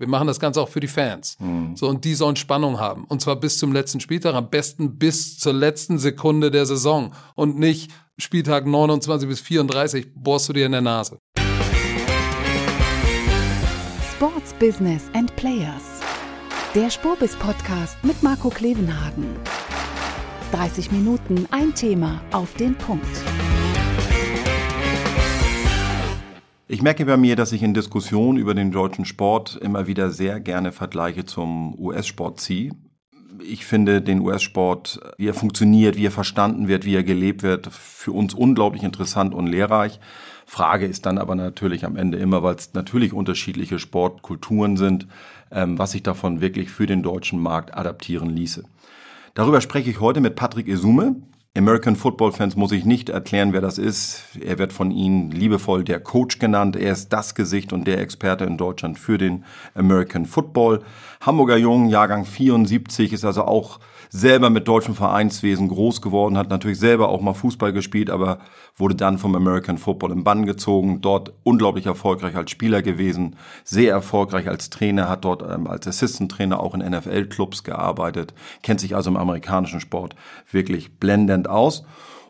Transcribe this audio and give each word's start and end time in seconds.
Wir 0.00 0.08
machen 0.08 0.26
das 0.26 0.40
Ganze 0.40 0.62
auch 0.62 0.70
für 0.70 0.80
die 0.80 0.88
Fans. 0.88 1.36
Mhm. 1.40 1.76
So, 1.76 1.86
und 1.86 2.06
die 2.06 2.14
sollen 2.14 2.36
Spannung 2.36 2.80
haben. 2.80 3.04
Und 3.04 3.20
zwar 3.20 3.36
bis 3.36 3.58
zum 3.58 3.70
letzten 3.70 4.00
Spieltag, 4.00 4.34
am 4.34 4.48
besten 4.48 4.96
bis 4.96 5.38
zur 5.38 5.52
letzten 5.52 5.98
Sekunde 5.98 6.50
der 6.50 6.64
Saison. 6.64 7.12
Und 7.34 7.58
nicht 7.58 7.92
Spieltag 8.16 8.66
29 8.66 9.28
bis 9.28 9.40
34 9.40 10.14
bohrst 10.14 10.48
du 10.48 10.54
dir 10.54 10.64
in 10.64 10.72
der 10.72 10.80
Nase. 10.80 11.18
Sports 14.14 14.54
Business 14.58 15.02
and 15.12 15.36
Players. 15.36 16.00
Der 16.74 16.88
Spurbis 16.88 17.36
Podcast 17.36 18.02
mit 18.02 18.22
Marco 18.22 18.48
Klevenhagen. 18.48 19.26
30 20.52 20.92
Minuten, 20.92 21.46
ein 21.50 21.74
Thema 21.74 22.22
auf 22.32 22.54
den 22.54 22.74
Punkt. 22.74 23.29
Ich 26.72 26.82
merke 26.82 27.04
bei 27.04 27.16
mir, 27.16 27.34
dass 27.34 27.50
ich 27.50 27.64
in 27.64 27.74
Diskussionen 27.74 28.38
über 28.38 28.54
den 28.54 28.70
deutschen 28.70 29.04
Sport 29.04 29.56
immer 29.56 29.88
wieder 29.88 30.10
sehr 30.10 30.38
gerne 30.38 30.70
Vergleiche 30.70 31.24
zum 31.24 31.76
US-Sport 31.76 32.38
ziehe. 32.38 32.70
Ich 33.42 33.66
finde 33.66 34.00
den 34.00 34.20
US-Sport, 34.20 35.00
wie 35.18 35.26
er 35.26 35.34
funktioniert, 35.34 35.96
wie 35.96 36.06
er 36.06 36.12
verstanden 36.12 36.68
wird, 36.68 36.84
wie 36.84 36.94
er 36.94 37.02
gelebt 37.02 37.42
wird, 37.42 37.66
für 37.72 38.12
uns 38.12 38.34
unglaublich 38.34 38.84
interessant 38.84 39.34
und 39.34 39.48
lehrreich. 39.48 39.98
Frage 40.46 40.86
ist 40.86 41.06
dann 41.06 41.18
aber 41.18 41.34
natürlich 41.34 41.84
am 41.84 41.96
Ende 41.96 42.18
immer, 42.18 42.44
weil 42.44 42.54
es 42.54 42.72
natürlich 42.72 43.12
unterschiedliche 43.12 43.80
Sportkulturen 43.80 44.76
sind, 44.76 45.08
ähm, 45.50 45.76
was 45.76 45.90
sich 45.90 46.04
davon 46.04 46.40
wirklich 46.40 46.70
für 46.70 46.86
den 46.86 47.02
deutschen 47.02 47.40
Markt 47.40 47.74
adaptieren 47.74 48.30
ließe. 48.30 48.62
Darüber 49.34 49.60
spreche 49.60 49.90
ich 49.90 49.98
heute 49.98 50.20
mit 50.20 50.36
Patrick 50.36 50.68
Esume. 50.68 51.16
American 51.56 51.96
Football 51.96 52.30
Fans 52.30 52.54
muss 52.54 52.70
ich 52.70 52.84
nicht 52.84 53.08
erklären, 53.08 53.52
wer 53.52 53.60
das 53.60 53.76
ist. 53.76 54.22
Er 54.40 54.58
wird 54.58 54.72
von 54.72 54.92
Ihnen 54.92 55.32
liebevoll 55.32 55.82
der 55.82 55.98
Coach 55.98 56.38
genannt. 56.38 56.76
Er 56.76 56.92
ist 56.92 57.08
das 57.08 57.34
Gesicht 57.34 57.72
und 57.72 57.88
der 57.88 57.98
Experte 57.98 58.44
in 58.44 58.56
Deutschland 58.56 59.00
für 59.00 59.18
den 59.18 59.44
American 59.74 60.26
Football. 60.26 60.84
Hamburger 61.20 61.56
Jung, 61.56 61.88
Jahrgang 61.88 62.24
74, 62.24 63.12
ist 63.12 63.24
also 63.24 63.42
auch 63.46 63.80
selber 64.10 64.50
mit 64.50 64.66
deutschem 64.66 64.94
Vereinswesen 64.94 65.68
groß 65.68 66.02
geworden, 66.02 66.36
hat 66.36 66.50
natürlich 66.50 66.78
selber 66.78 67.08
auch 67.08 67.20
mal 67.20 67.32
Fußball 67.32 67.72
gespielt, 67.72 68.10
aber 68.10 68.40
wurde 68.76 68.96
dann 68.96 69.18
vom 69.18 69.36
American 69.36 69.78
Football 69.78 70.10
im 70.10 70.24
Bann 70.24 70.46
gezogen, 70.46 71.00
dort 71.00 71.32
unglaublich 71.44 71.86
erfolgreich 71.86 72.34
als 72.34 72.50
Spieler 72.50 72.82
gewesen, 72.82 73.36
sehr 73.62 73.92
erfolgreich 73.92 74.48
als 74.48 74.68
Trainer, 74.68 75.08
hat 75.08 75.24
dort 75.24 75.42
ähm, 75.42 75.66
als 75.68 75.86
Assistant 75.86 76.32
Trainer 76.32 76.60
auch 76.60 76.74
in 76.74 76.80
NFL-Clubs 76.80 77.62
gearbeitet, 77.62 78.34
kennt 78.62 78.80
sich 78.80 78.96
also 78.96 79.10
im 79.10 79.16
amerikanischen 79.16 79.80
Sport 79.80 80.16
wirklich 80.50 80.98
blendend 80.98 81.39
aus 81.48 81.84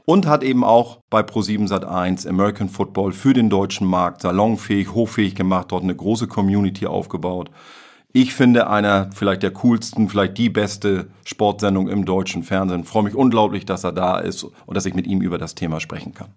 und 0.05 0.27
hat 0.27 0.43
eben 0.43 0.65
auch 0.65 0.99
bei 1.11 1.21
Pro7 1.21 1.69
Sat1 1.69 2.29
American 2.29 2.69
Football 2.69 3.13
für 3.13 3.33
den 3.33 3.51
deutschen 3.51 3.87
Markt 3.87 4.23
salonfähig, 4.23 4.93
hochfähig 4.93 5.35
gemacht, 5.35 5.67
dort 5.71 5.83
eine 5.83 5.95
große 5.95 6.27
Community 6.27 6.87
aufgebaut 6.87 7.51
ich 8.13 8.35
finde 8.35 8.69
einer 8.69 9.11
vielleicht 9.15 9.45
der 9.45 9.53
coolsten, 9.53 10.09
vielleicht 10.09 10.37
die 10.37 10.49
beste 10.49 11.11
Sportsendung 11.25 11.89
im 11.89 12.05
deutschen 12.05 12.43
Fernsehen. 12.43 12.83
Freue 12.83 13.05
mich 13.05 13.15
unglaublich, 13.15 13.67
dass 13.67 13.85
er 13.85 13.93
da 13.93 14.19
ist 14.19 14.43
und 14.43 14.77
dass 14.77 14.85
ich 14.85 14.95
mit 14.95 15.07
ihm 15.07 15.21
über 15.21 15.39
das 15.39 15.55
Thema 15.55 15.79
sprechen 15.79 16.13
kann. 16.13 16.35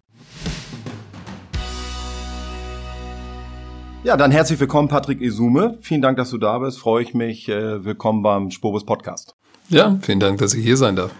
Ja, 4.04 4.18
dann 4.18 4.32
herzlich 4.32 4.60
willkommen, 4.60 4.88
Patrick 4.88 5.20
Isume. 5.20 5.80
Vielen 5.82 6.02
Dank, 6.02 6.18
dass 6.18 6.30
du 6.30 6.38
da 6.38 6.60
bist. 6.60 6.78
Freue 6.78 7.02
ich 7.02 7.16
mich. 7.16 7.50
Äh, 7.50 7.84
willkommen 7.84 8.22
beim 8.22 8.52
Spobus 8.52 8.86
Podcast. 8.86 9.36
Ja, 9.70 9.98
vielen 10.02 10.20
Dank, 10.20 10.40
dass 10.40 10.54
ich 10.54 10.64
hier 10.64 10.78
sein 10.78 10.96
darf. 10.96 11.12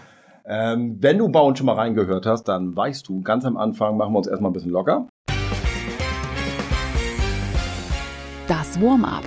Ähm, 0.46 0.98
wenn 1.00 1.16
du 1.16 1.28
bei 1.28 1.40
uns 1.40 1.58
schon 1.58 1.66
mal 1.66 1.74
reingehört 1.74 2.26
hast, 2.26 2.44
dann 2.44 2.76
weißt 2.76 3.08
du, 3.08 3.22
ganz 3.22 3.44
am 3.46 3.56
Anfang 3.56 3.96
machen 3.96 4.12
wir 4.12 4.18
uns 4.18 4.26
erstmal 4.26 4.50
ein 4.50 4.54
bisschen 4.54 4.72
locker. 4.72 5.08
Das 8.46 8.78
Warm-up. 8.80 9.24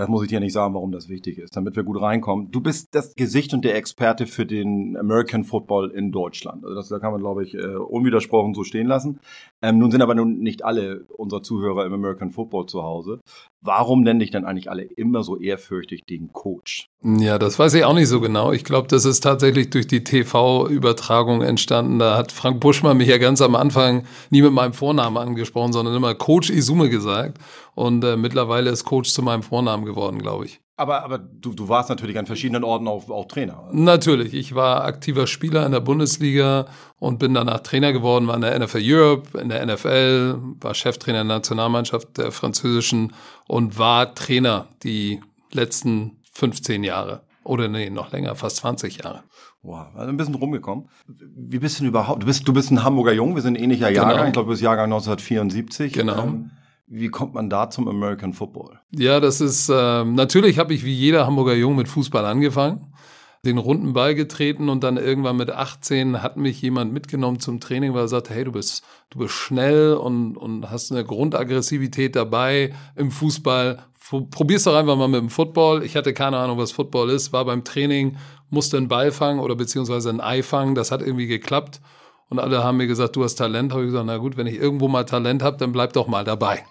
Das 0.00 0.08
muss 0.08 0.22
ich 0.22 0.30
dir 0.30 0.40
nicht 0.40 0.54
sagen, 0.54 0.72
warum 0.72 0.92
das 0.92 1.10
wichtig 1.10 1.36
ist, 1.36 1.54
damit 1.54 1.76
wir 1.76 1.82
gut 1.82 2.00
reinkommen. 2.00 2.50
Du 2.50 2.62
bist 2.62 2.94
das 2.94 3.14
Gesicht 3.16 3.52
und 3.52 3.66
der 3.66 3.74
Experte 3.76 4.26
für 4.26 4.46
den 4.46 4.96
American 4.96 5.44
Football 5.44 5.90
in 5.90 6.10
Deutschland. 6.10 6.64
Also 6.64 6.74
das 6.74 6.88
da 6.88 6.98
kann 6.98 7.12
man, 7.12 7.20
glaube 7.20 7.44
ich, 7.44 7.54
äh, 7.54 7.76
unwidersprochen 7.76 8.54
so 8.54 8.64
stehen 8.64 8.86
lassen. 8.86 9.20
Ähm, 9.60 9.76
nun 9.76 9.90
sind 9.90 10.00
aber 10.00 10.14
nun 10.14 10.38
nicht 10.38 10.64
alle 10.64 11.04
unserer 11.18 11.42
Zuhörer 11.42 11.84
im 11.84 11.92
American 11.92 12.30
Football 12.30 12.64
zu 12.64 12.82
Hause. 12.82 13.20
Warum 13.60 14.00
nenne 14.00 14.24
ich 14.24 14.30
dann 14.30 14.46
eigentlich 14.46 14.70
alle 14.70 14.84
immer 14.84 15.22
so 15.22 15.36
ehrfürchtig 15.36 16.04
den 16.08 16.32
Coach? 16.32 16.88
Ja, 17.02 17.38
das 17.38 17.58
weiß 17.58 17.74
ich 17.74 17.84
auch 17.84 17.92
nicht 17.92 18.08
so 18.08 18.22
genau. 18.22 18.52
Ich 18.52 18.64
glaube, 18.64 18.88
das 18.88 19.04
ist 19.04 19.20
tatsächlich 19.20 19.68
durch 19.68 19.86
die 19.86 20.02
TV-Übertragung 20.02 21.42
entstanden. 21.42 21.98
Da 21.98 22.16
hat 22.16 22.32
Frank 22.32 22.60
Buschmann 22.60 22.96
mich 22.96 23.08
ja 23.08 23.18
ganz 23.18 23.42
am 23.42 23.54
Anfang 23.54 24.04
nie 24.30 24.40
mit 24.40 24.52
meinem 24.52 24.72
Vornamen 24.72 25.18
angesprochen, 25.18 25.74
sondern 25.74 25.94
immer 25.94 26.14
Coach 26.14 26.48
Isume 26.48 26.88
gesagt. 26.88 27.36
Und 27.74 28.04
äh, 28.04 28.16
mittlerweile 28.16 28.70
ist 28.70 28.84
Coach 28.84 29.10
zu 29.10 29.22
meinem 29.22 29.42
Vornamen 29.42 29.84
geworden, 29.84 30.18
glaube 30.18 30.46
ich. 30.46 30.60
Aber, 30.76 31.04
aber 31.04 31.18
du, 31.18 31.52
du 31.52 31.68
warst 31.68 31.90
natürlich 31.90 32.18
an 32.18 32.24
verschiedenen 32.24 32.64
Orten 32.64 32.88
auch, 32.88 33.10
auch 33.10 33.26
Trainer. 33.26 33.68
Natürlich. 33.70 34.32
Ich 34.32 34.54
war 34.54 34.84
aktiver 34.84 35.26
Spieler 35.26 35.66
in 35.66 35.72
der 35.72 35.80
Bundesliga 35.80 36.68
und 36.98 37.18
bin 37.18 37.34
danach 37.34 37.60
Trainer 37.60 37.92
geworden, 37.92 38.26
war 38.28 38.34
in 38.34 38.40
der 38.40 38.58
NFL 38.58 38.80
Europe, 38.82 39.38
in 39.38 39.50
der 39.50 39.66
NFL, 39.66 40.38
war 40.58 40.74
Cheftrainer 40.74 41.18
der 41.18 41.24
Nationalmannschaft 41.24 42.16
der 42.16 42.32
französischen 42.32 43.12
und 43.46 43.78
war 43.78 44.14
Trainer 44.14 44.68
die 44.82 45.20
letzten 45.52 46.22
15 46.32 46.82
Jahre. 46.82 47.20
Oder 47.44 47.68
nee, 47.68 47.90
noch 47.90 48.10
länger, 48.12 48.34
fast 48.34 48.56
20 48.58 49.02
Jahre. 49.02 49.24
Wow, 49.62 49.88
also 49.94 50.08
ein 50.08 50.16
bisschen 50.16 50.34
rumgekommen. 50.34 50.88
Wie 51.06 51.58
bist 51.58 51.78
du 51.78 51.82
denn 51.82 51.90
überhaupt? 51.90 52.22
Du 52.22 52.26
bist, 52.26 52.48
du 52.48 52.54
bist 52.54 52.70
ein 52.70 52.82
Hamburger 52.82 53.12
Jung, 53.12 53.34
wir 53.34 53.42
sind 53.42 53.60
ähnlicher 53.60 53.90
Jahrgang. 53.90 54.16
Genau. 54.16 54.26
Ich 54.28 54.32
glaube, 54.32 54.46
du 54.46 54.52
bist 54.52 54.62
Jahrgang 54.62 54.86
1974. 54.86 55.92
Genau. 55.92 56.22
Ähm, 56.22 56.50
wie 56.90 57.08
kommt 57.08 57.34
man 57.34 57.48
da 57.48 57.70
zum 57.70 57.88
American 57.88 58.32
Football? 58.32 58.80
Ja, 58.90 59.20
das 59.20 59.40
ist 59.40 59.68
äh, 59.68 60.04
natürlich 60.04 60.58
habe 60.58 60.74
ich 60.74 60.84
wie 60.84 60.92
jeder 60.92 61.24
Hamburger 61.24 61.54
Jung 61.54 61.76
mit 61.76 61.88
Fußball 61.88 62.24
angefangen, 62.24 62.92
den 63.44 63.58
runden 63.58 63.92
Ball 63.92 64.16
getreten 64.16 64.68
und 64.68 64.82
dann 64.82 64.96
irgendwann 64.96 65.36
mit 65.36 65.50
18 65.50 66.20
hat 66.20 66.36
mich 66.36 66.60
jemand 66.60 66.92
mitgenommen 66.92 67.38
zum 67.38 67.60
Training, 67.60 67.94
weil 67.94 68.02
er 68.02 68.08
sagte, 68.08 68.34
hey, 68.34 68.42
du 68.44 68.50
bist 68.50 68.82
du 69.10 69.20
bist 69.20 69.34
schnell 69.34 69.94
und 69.94 70.36
und 70.36 70.68
hast 70.68 70.90
eine 70.90 71.04
Grundaggressivität 71.04 72.16
dabei 72.16 72.74
im 72.96 73.12
Fußball. 73.12 73.78
Probier's 74.32 74.64
doch 74.64 74.74
einfach 74.74 74.96
mal 74.96 75.06
mit 75.06 75.20
dem 75.20 75.30
Football. 75.30 75.84
Ich 75.84 75.94
hatte 75.94 76.12
keine 76.12 76.38
Ahnung, 76.38 76.58
was 76.58 76.72
Football 76.72 77.10
ist, 77.10 77.32
war 77.32 77.44
beim 77.44 77.62
Training, 77.62 78.16
musste 78.50 78.76
einen 78.76 78.88
Ball 78.88 79.12
fangen 79.12 79.38
oder 79.38 79.54
beziehungsweise 79.54 80.10
ein 80.10 80.20
Ei 80.20 80.42
fangen. 80.42 80.74
Das 80.74 80.90
hat 80.90 81.02
irgendwie 81.02 81.28
geklappt. 81.28 81.80
Und 82.28 82.40
alle 82.40 82.64
haben 82.64 82.78
mir 82.78 82.88
gesagt, 82.88 83.14
du 83.14 83.22
hast 83.22 83.36
Talent. 83.36 83.72
Habe 83.72 83.82
ich 83.82 83.88
gesagt, 83.88 84.06
na 84.06 84.16
gut, 84.16 84.36
wenn 84.36 84.48
ich 84.48 84.56
irgendwo 84.56 84.88
mal 84.88 85.04
Talent 85.04 85.44
habe, 85.44 85.56
dann 85.58 85.70
bleib 85.70 85.92
doch 85.92 86.08
mal 86.08 86.24
dabei. 86.24 86.64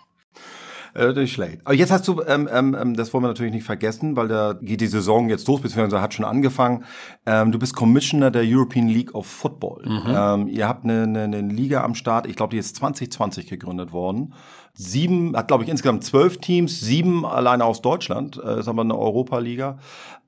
Äh, 0.96 1.14
nicht 1.14 1.34
schlecht. 1.34 1.62
Aber 1.66 1.74
jetzt 1.74 1.92
hast 1.92 2.08
du, 2.08 2.22
ähm, 2.24 2.50
ähm, 2.52 2.76
ähm, 2.80 2.96
das 2.96 3.14
wollen 3.14 3.24
wir 3.24 3.28
natürlich 3.30 3.54
nicht 3.54 3.66
vergessen, 3.66 4.16
weil 4.16 4.28
da 4.28 4.54
geht 4.54 4.82
die 4.82 4.88
Saison 4.88 5.30
jetzt 5.30 5.48
los, 5.48 5.62
beziehungsweise 5.62 6.02
hat 6.02 6.14
schon 6.14 6.26
angefangen. 6.26 6.86
Ähm, 7.26 7.52
du 7.52 7.60
bist 7.60 7.76
Commissioner 7.76 8.32
der 8.32 8.44
European 8.46 8.88
League 8.88 9.14
of 9.14 9.28
Football. 9.28 9.84
Mhm. 9.86 10.16
Ähm, 10.16 10.48
ihr 10.48 10.68
habt 10.68 10.84
eine, 10.84 11.04
eine, 11.04 11.24
eine 11.24 11.42
Liga 11.42 11.84
am 11.84 11.96
Start, 11.96 12.26
ich 12.28 12.36
glaube, 12.36 12.52
die 12.52 12.58
ist 12.58 12.76
2020 12.76 13.48
gegründet 13.48 13.92
worden. 13.92 14.34
Sieben, 14.74 15.36
hat 15.36 15.48
glaube 15.48 15.64
ich 15.64 15.70
insgesamt 15.70 16.04
zwölf 16.04 16.38
Teams, 16.38 16.80
sieben 16.80 17.26
alleine 17.26 17.66
aus 17.66 17.82
Deutschland, 17.82 18.40
äh, 18.44 18.60
ist 18.60 18.68
aber 18.68 18.82
eine 18.82 18.98
Europa-Liga. 18.98 19.80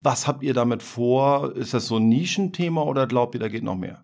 Was 0.01 0.28
habt 0.28 0.43
ihr 0.43 0.53
damit 0.53 0.83
vor? 0.83 1.55
Ist 1.55 1.73
das 1.73 1.88
so 1.88 1.97
ein 1.97 2.09
Nischenthema 2.09 2.81
oder 2.81 3.07
glaubt 3.07 3.35
ihr, 3.35 3.39
da 3.39 3.47
geht 3.47 3.63
noch 3.63 3.78
mehr? 3.78 4.03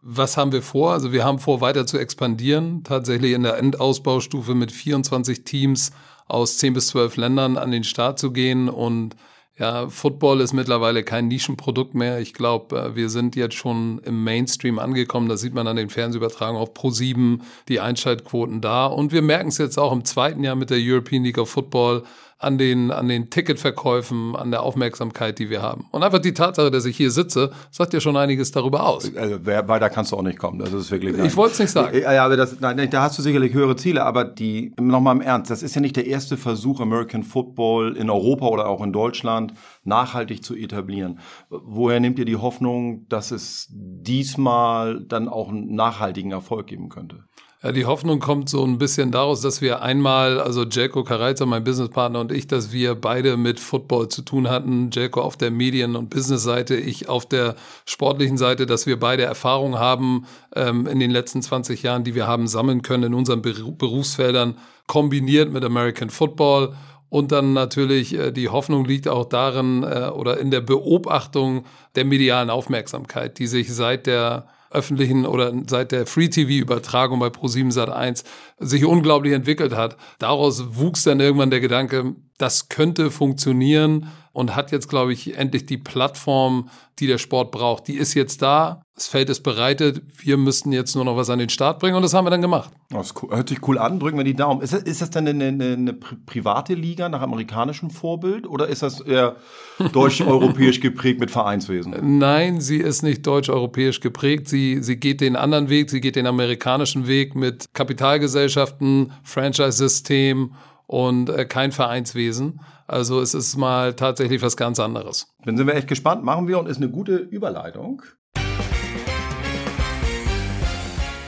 Was 0.00 0.36
haben 0.36 0.52
wir 0.52 0.62
vor? 0.62 0.92
Also 0.92 1.12
wir 1.12 1.24
haben 1.24 1.38
vor, 1.38 1.60
weiter 1.60 1.86
zu 1.86 1.98
expandieren, 1.98 2.84
tatsächlich 2.84 3.32
in 3.32 3.42
der 3.42 3.58
Endausbaustufe 3.58 4.54
mit 4.54 4.70
24 4.70 5.44
Teams 5.44 5.90
aus 6.28 6.58
10 6.58 6.74
bis 6.74 6.88
12 6.88 7.16
Ländern 7.16 7.56
an 7.56 7.72
den 7.72 7.84
Start 7.84 8.18
zu 8.18 8.30
gehen. 8.30 8.68
Und 8.68 9.16
ja, 9.58 9.88
Football 9.88 10.40
ist 10.40 10.52
mittlerweile 10.52 11.02
kein 11.02 11.26
Nischenprodukt 11.26 11.94
mehr. 11.94 12.20
Ich 12.20 12.32
glaube, 12.32 12.78
äh, 12.78 12.96
wir 12.96 13.08
sind 13.10 13.34
jetzt 13.34 13.56
schon 13.56 13.98
im 14.04 14.22
Mainstream 14.22 14.78
angekommen. 14.78 15.28
Das 15.28 15.40
sieht 15.40 15.54
man 15.54 15.66
an 15.66 15.74
den 15.74 15.90
Fernsehübertragungen 15.90 16.62
auf 16.62 16.74
Pro7, 16.74 17.40
die 17.68 17.80
Einschaltquoten 17.80 18.60
da. 18.60 18.86
Und 18.86 19.10
wir 19.10 19.22
merken 19.22 19.48
es 19.48 19.58
jetzt 19.58 19.78
auch 19.78 19.92
im 19.92 20.04
zweiten 20.04 20.44
Jahr 20.44 20.54
mit 20.54 20.70
der 20.70 20.78
European 20.80 21.24
League 21.24 21.38
of 21.38 21.50
Football 21.50 22.04
an 22.40 22.56
den, 22.56 22.92
an 22.92 23.08
den 23.08 23.30
Ticketverkäufen, 23.30 24.36
an 24.36 24.52
der 24.52 24.62
Aufmerksamkeit, 24.62 25.40
die 25.40 25.50
wir 25.50 25.60
haben. 25.60 25.86
Und 25.90 26.04
einfach 26.04 26.20
die 26.20 26.34
Tatsache, 26.34 26.70
dass 26.70 26.84
ich 26.84 26.96
hier 26.96 27.10
sitze, 27.10 27.50
sagt 27.72 27.92
ja 27.92 28.00
schon 28.00 28.16
einiges 28.16 28.52
darüber 28.52 28.86
aus. 28.86 29.12
Also 29.16 29.44
weiter 29.44 29.90
kannst 29.90 30.12
du 30.12 30.16
auch 30.16 30.22
nicht 30.22 30.38
kommen. 30.38 30.60
Das 30.60 30.72
ist 30.72 30.90
wirklich. 30.92 31.16
Nein. 31.16 31.26
Ich 31.26 31.36
wollte 31.36 31.54
es 31.54 31.58
nicht 31.58 31.70
sagen. 31.72 31.98
Ja, 31.98 32.24
aber 32.24 32.36
das, 32.36 32.60
nein, 32.60 32.88
da 32.90 33.02
hast 33.02 33.18
du 33.18 33.22
sicherlich 33.22 33.54
höhere 33.54 33.74
Ziele, 33.74 34.04
aber 34.04 34.24
die, 34.24 34.72
nochmal 34.78 35.16
im 35.16 35.20
Ernst, 35.20 35.50
das 35.50 35.64
ist 35.64 35.74
ja 35.74 35.80
nicht 35.80 35.96
der 35.96 36.06
erste 36.06 36.36
Versuch, 36.36 36.80
American 36.80 37.24
Football 37.24 37.96
in 37.96 38.08
Europa 38.08 38.46
oder 38.46 38.68
auch 38.68 38.82
in 38.84 38.92
Deutschland 38.92 39.54
nachhaltig 39.82 40.44
zu 40.44 40.54
etablieren. 40.54 41.18
Woher 41.50 41.98
nehmt 41.98 42.20
ihr 42.20 42.24
die 42.24 42.36
Hoffnung, 42.36 43.08
dass 43.08 43.32
es 43.32 43.66
diesmal 43.70 45.04
dann 45.04 45.28
auch 45.28 45.48
einen 45.48 45.74
nachhaltigen 45.74 46.30
Erfolg 46.30 46.68
geben 46.68 46.88
könnte? 46.88 47.24
Ja, 47.60 47.72
die 47.72 47.86
Hoffnung 47.86 48.20
kommt 48.20 48.48
so 48.48 48.64
ein 48.64 48.78
bisschen 48.78 49.10
daraus, 49.10 49.40
dass 49.40 49.60
wir 49.60 49.82
einmal, 49.82 50.40
also 50.40 50.62
Jelko 50.62 51.02
Kareizer, 51.02 51.44
mein 51.44 51.64
Businesspartner 51.64 52.20
und 52.20 52.30
ich, 52.30 52.46
dass 52.46 52.70
wir 52.70 52.94
beide 52.94 53.36
mit 53.36 53.58
Football 53.58 54.06
zu 54.06 54.22
tun 54.22 54.48
hatten. 54.48 54.90
Jelko 54.92 55.22
auf 55.22 55.36
der 55.36 55.50
Medien- 55.50 55.96
und 55.96 56.08
Businessseite, 56.08 56.76
ich 56.76 57.08
auf 57.08 57.26
der 57.26 57.56
sportlichen 57.84 58.38
Seite, 58.38 58.64
dass 58.64 58.86
wir 58.86 59.00
beide 59.00 59.24
Erfahrungen 59.24 59.76
haben 59.76 60.24
ähm, 60.54 60.86
in 60.86 61.00
den 61.00 61.10
letzten 61.10 61.42
20 61.42 61.82
Jahren, 61.82 62.04
die 62.04 62.14
wir 62.14 62.28
haben 62.28 62.46
sammeln 62.46 62.82
können 62.82 63.02
in 63.02 63.14
unseren 63.14 63.42
Berufsfeldern, 63.42 64.56
kombiniert 64.86 65.52
mit 65.52 65.64
American 65.64 66.10
Football. 66.10 66.76
Und 67.08 67.32
dann 67.32 67.54
natürlich 67.54 68.14
äh, 68.14 68.30
die 68.30 68.50
Hoffnung 68.50 68.84
liegt 68.84 69.08
auch 69.08 69.24
darin 69.24 69.82
äh, 69.82 70.10
oder 70.10 70.38
in 70.38 70.52
der 70.52 70.60
Beobachtung 70.60 71.64
der 71.96 72.04
medialen 72.04 72.50
Aufmerksamkeit, 72.50 73.40
die 73.40 73.48
sich 73.48 73.74
seit 73.74 74.06
der 74.06 74.46
öffentlichen 74.70 75.26
oder 75.26 75.52
seit 75.66 75.92
der 75.92 76.06
Free-TV-Übertragung 76.06 77.18
bei 77.18 77.28
Pro7 77.28 77.72
Sat1 77.72 78.24
sich 78.58 78.84
unglaublich 78.84 79.32
entwickelt 79.32 79.74
hat. 79.74 79.96
Daraus 80.18 80.76
wuchs 80.76 81.04
dann 81.04 81.20
irgendwann 81.20 81.50
der 81.50 81.60
Gedanke, 81.60 82.14
das 82.38 82.68
könnte 82.68 83.10
funktionieren 83.10 84.08
und 84.38 84.54
hat 84.54 84.70
jetzt, 84.70 84.88
glaube 84.88 85.12
ich, 85.12 85.36
endlich 85.36 85.66
die 85.66 85.78
Plattform, 85.78 86.68
die 87.00 87.08
der 87.08 87.18
Sport 87.18 87.50
braucht. 87.50 87.88
Die 87.88 87.96
ist 87.96 88.14
jetzt 88.14 88.40
da, 88.40 88.82
das 88.94 89.08
Feld 89.08 89.30
ist 89.30 89.40
bereitet, 89.40 90.00
wir 90.16 90.36
müssten 90.36 90.70
jetzt 90.70 90.94
nur 90.94 91.04
noch 91.04 91.16
was 91.16 91.28
an 91.28 91.40
den 91.40 91.48
Start 91.48 91.80
bringen 91.80 91.96
und 91.96 92.02
das 92.02 92.14
haben 92.14 92.24
wir 92.24 92.30
dann 92.30 92.40
gemacht. 92.40 92.70
Das 92.90 93.12
hört 93.30 93.48
sich 93.48 93.66
cool 93.66 93.78
an, 93.78 93.98
drücken 93.98 94.16
wir 94.16 94.22
die 94.22 94.36
Daumen. 94.36 94.60
Ist 94.60 94.72
das, 94.72 94.82
ist 94.82 95.02
das 95.02 95.10
denn 95.10 95.26
eine, 95.26 95.46
eine, 95.48 95.72
eine 95.72 95.92
private 95.92 96.74
Liga 96.74 97.08
nach 97.08 97.20
amerikanischem 97.20 97.90
Vorbild 97.90 98.46
oder 98.46 98.68
ist 98.68 98.84
das 98.84 99.00
eher 99.00 99.34
deutsch-europäisch 99.92 100.78
geprägt 100.78 101.18
mit 101.18 101.32
Vereinswesen? 101.32 101.96
Nein, 102.18 102.60
sie 102.60 102.78
ist 102.78 103.02
nicht 103.02 103.26
deutsch-europäisch 103.26 103.98
geprägt. 103.98 104.46
Sie, 104.46 104.84
sie 104.84 104.98
geht 104.98 105.20
den 105.20 105.34
anderen 105.34 105.68
Weg, 105.68 105.90
sie 105.90 106.00
geht 106.00 106.14
den 106.14 106.28
amerikanischen 106.28 107.08
Weg 107.08 107.34
mit 107.34 107.74
Kapitalgesellschaften, 107.74 109.10
Franchise-System 109.24 110.54
und 110.86 111.28
äh, 111.28 111.44
kein 111.44 111.72
Vereinswesen. 111.72 112.60
Also 112.90 113.20
es 113.20 113.34
ist 113.34 113.54
mal 113.58 113.92
tatsächlich 113.92 114.40
was 114.40 114.56
ganz 114.56 114.80
anderes. 114.80 115.26
Dann 115.44 115.58
sind 115.58 115.66
wir 115.66 115.74
echt 115.74 115.88
gespannt, 115.88 116.24
machen 116.24 116.48
wir 116.48 116.58
und 116.58 116.66
ist 116.66 116.78
eine 116.78 116.88
gute 116.88 117.16
Überleitung. 117.16 118.00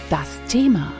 Das 0.08 0.40
Thema 0.48 0.90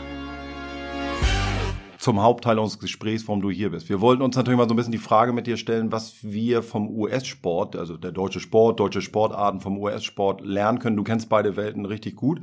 zum 1.96 2.22
Hauptteil 2.22 2.58
unseres 2.58 2.78
Gesprächs, 2.80 3.26
warum 3.28 3.42
du 3.42 3.50
hier 3.50 3.70
bist. 3.70 3.90
Wir 3.90 4.00
wollten 4.00 4.22
uns 4.22 4.34
natürlich 4.34 4.56
mal 4.56 4.66
so 4.66 4.72
ein 4.74 4.76
bisschen 4.76 4.92
die 4.92 4.98
Frage 4.98 5.34
mit 5.34 5.46
dir 5.46 5.58
stellen, 5.58 5.92
was 5.92 6.16
wir 6.22 6.62
vom 6.62 6.88
US-Sport, 6.88 7.76
also 7.76 7.98
der 7.98 8.12
deutsche 8.12 8.40
Sport, 8.40 8.80
deutsche 8.80 9.02
Sportarten 9.02 9.60
vom 9.60 9.76
US-Sport 9.78 10.40
lernen 10.40 10.78
können. 10.78 10.96
Du 10.96 11.04
kennst 11.04 11.28
beide 11.28 11.56
Welten 11.56 11.84
richtig 11.84 12.16
gut. 12.16 12.40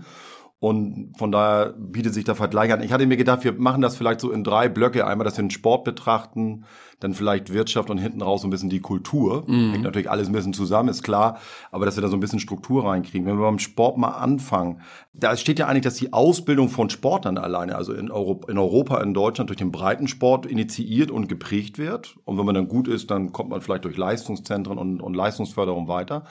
Und 0.60 1.14
von 1.18 1.32
daher 1.32 1.76
bietet 1.78 2.16
sich 2.16 2.24
der 2.24 2.34
Vergleich 2.34 2.74
an. 2.74 2.82
Ich 2.82 2.92
hatte 2.92 3.06
mir 3.06 3.18
gedacht, 3.18 3.44
wir 3.44 3.54
machen 3.54 3.84
das 3.84 3.96
vielleicht 3.96 4.20
so 4.20 4.32
in 4.32 4.44
drei 4.44 4.70
Blöcke. 4.70 5.06
Einmal, 5.06 5.26
dass 5.26 5.38
wir 5.38 5.44
den 5.44 5.52
Sport 5.52 5.84
betrachten, 5.84 6.66
dann 7.00 7.14
vielleicht 7.14 7.54
Wirtschaft 7.54 7.92
und 7.92 8.00
hinten 8.00 8.24
raus 8.24 8.42
so 8.42 8.48
ein 8.48 8.50
bisschen 8.50 8.72
die 8.72 8.80
Kultur. 8.80 9.44
Mhm. 9.46 9.74
Hängt 9.74 9.84
natürlich 9.84 10.10
alles 10.10 10.30
ein 10.30 10.34
bisschen 10.34 10.54
zusammen, 10.54 10.90
ist 10.90 11.04
klar. 11.04 11.38
Aber 11.70 11.86
dass 11.86 11.96
wir 11.96 12.02
da 12.02 12.08
so 12.08 12.18
ein 12.18 12.22
bisschen 12.22 12.40
Struktur 12.40 12.86
reinkriegen. 12.86 13.28
Wenn 13.28 13.38
wir 13.38 13.46
beim 13.46 13.60
Sport 13.60 14.00
mal 14.00 14.14
anfangen, 14.14 14.82
da 15.14 15.38
steht 15.38 15.60
ja 15.60 15.68
eigentlich, 15.68 15.84
dass 15.84 15.94
die 15.94 16.12
Ausbildung 16.12 16.70
von 16.70 16.90
Sportlern 16.90 17.38
alleine, 17.38 17.76
also 17.76 17.94
in 17.94 18.10
Europa, 18.10 18.52
in 18.52 18.58
Europa, 18.58 19.00
in 19.04 19.14
Deutschland 19.14 19.52
durch 19.52 19.60
den 19.60 19.72
Breitensport 19.72 20.48
initiiert 20.48 21.12
und 21.12 21.30
geprägt 21.30 21.78
wird. 21.78 22.18
Und 22.26 22.40
wenn 22.40 22.46
man 22.48 22.56
dann 22.56 22.68
gut 22.68 22.88
ist, 22.88 23.12
dann 23.12 23.32
kommt 23.32 23.52
man 23.52 23.62
vielleicht 23.62 23.86
durch 23.86 23.96
Leistungszentren 23.96 24.80
und, 24.80 25.02
und 25.02 25.14
Leistungsförderung 25.14 25.88
weiter 25.88 26.24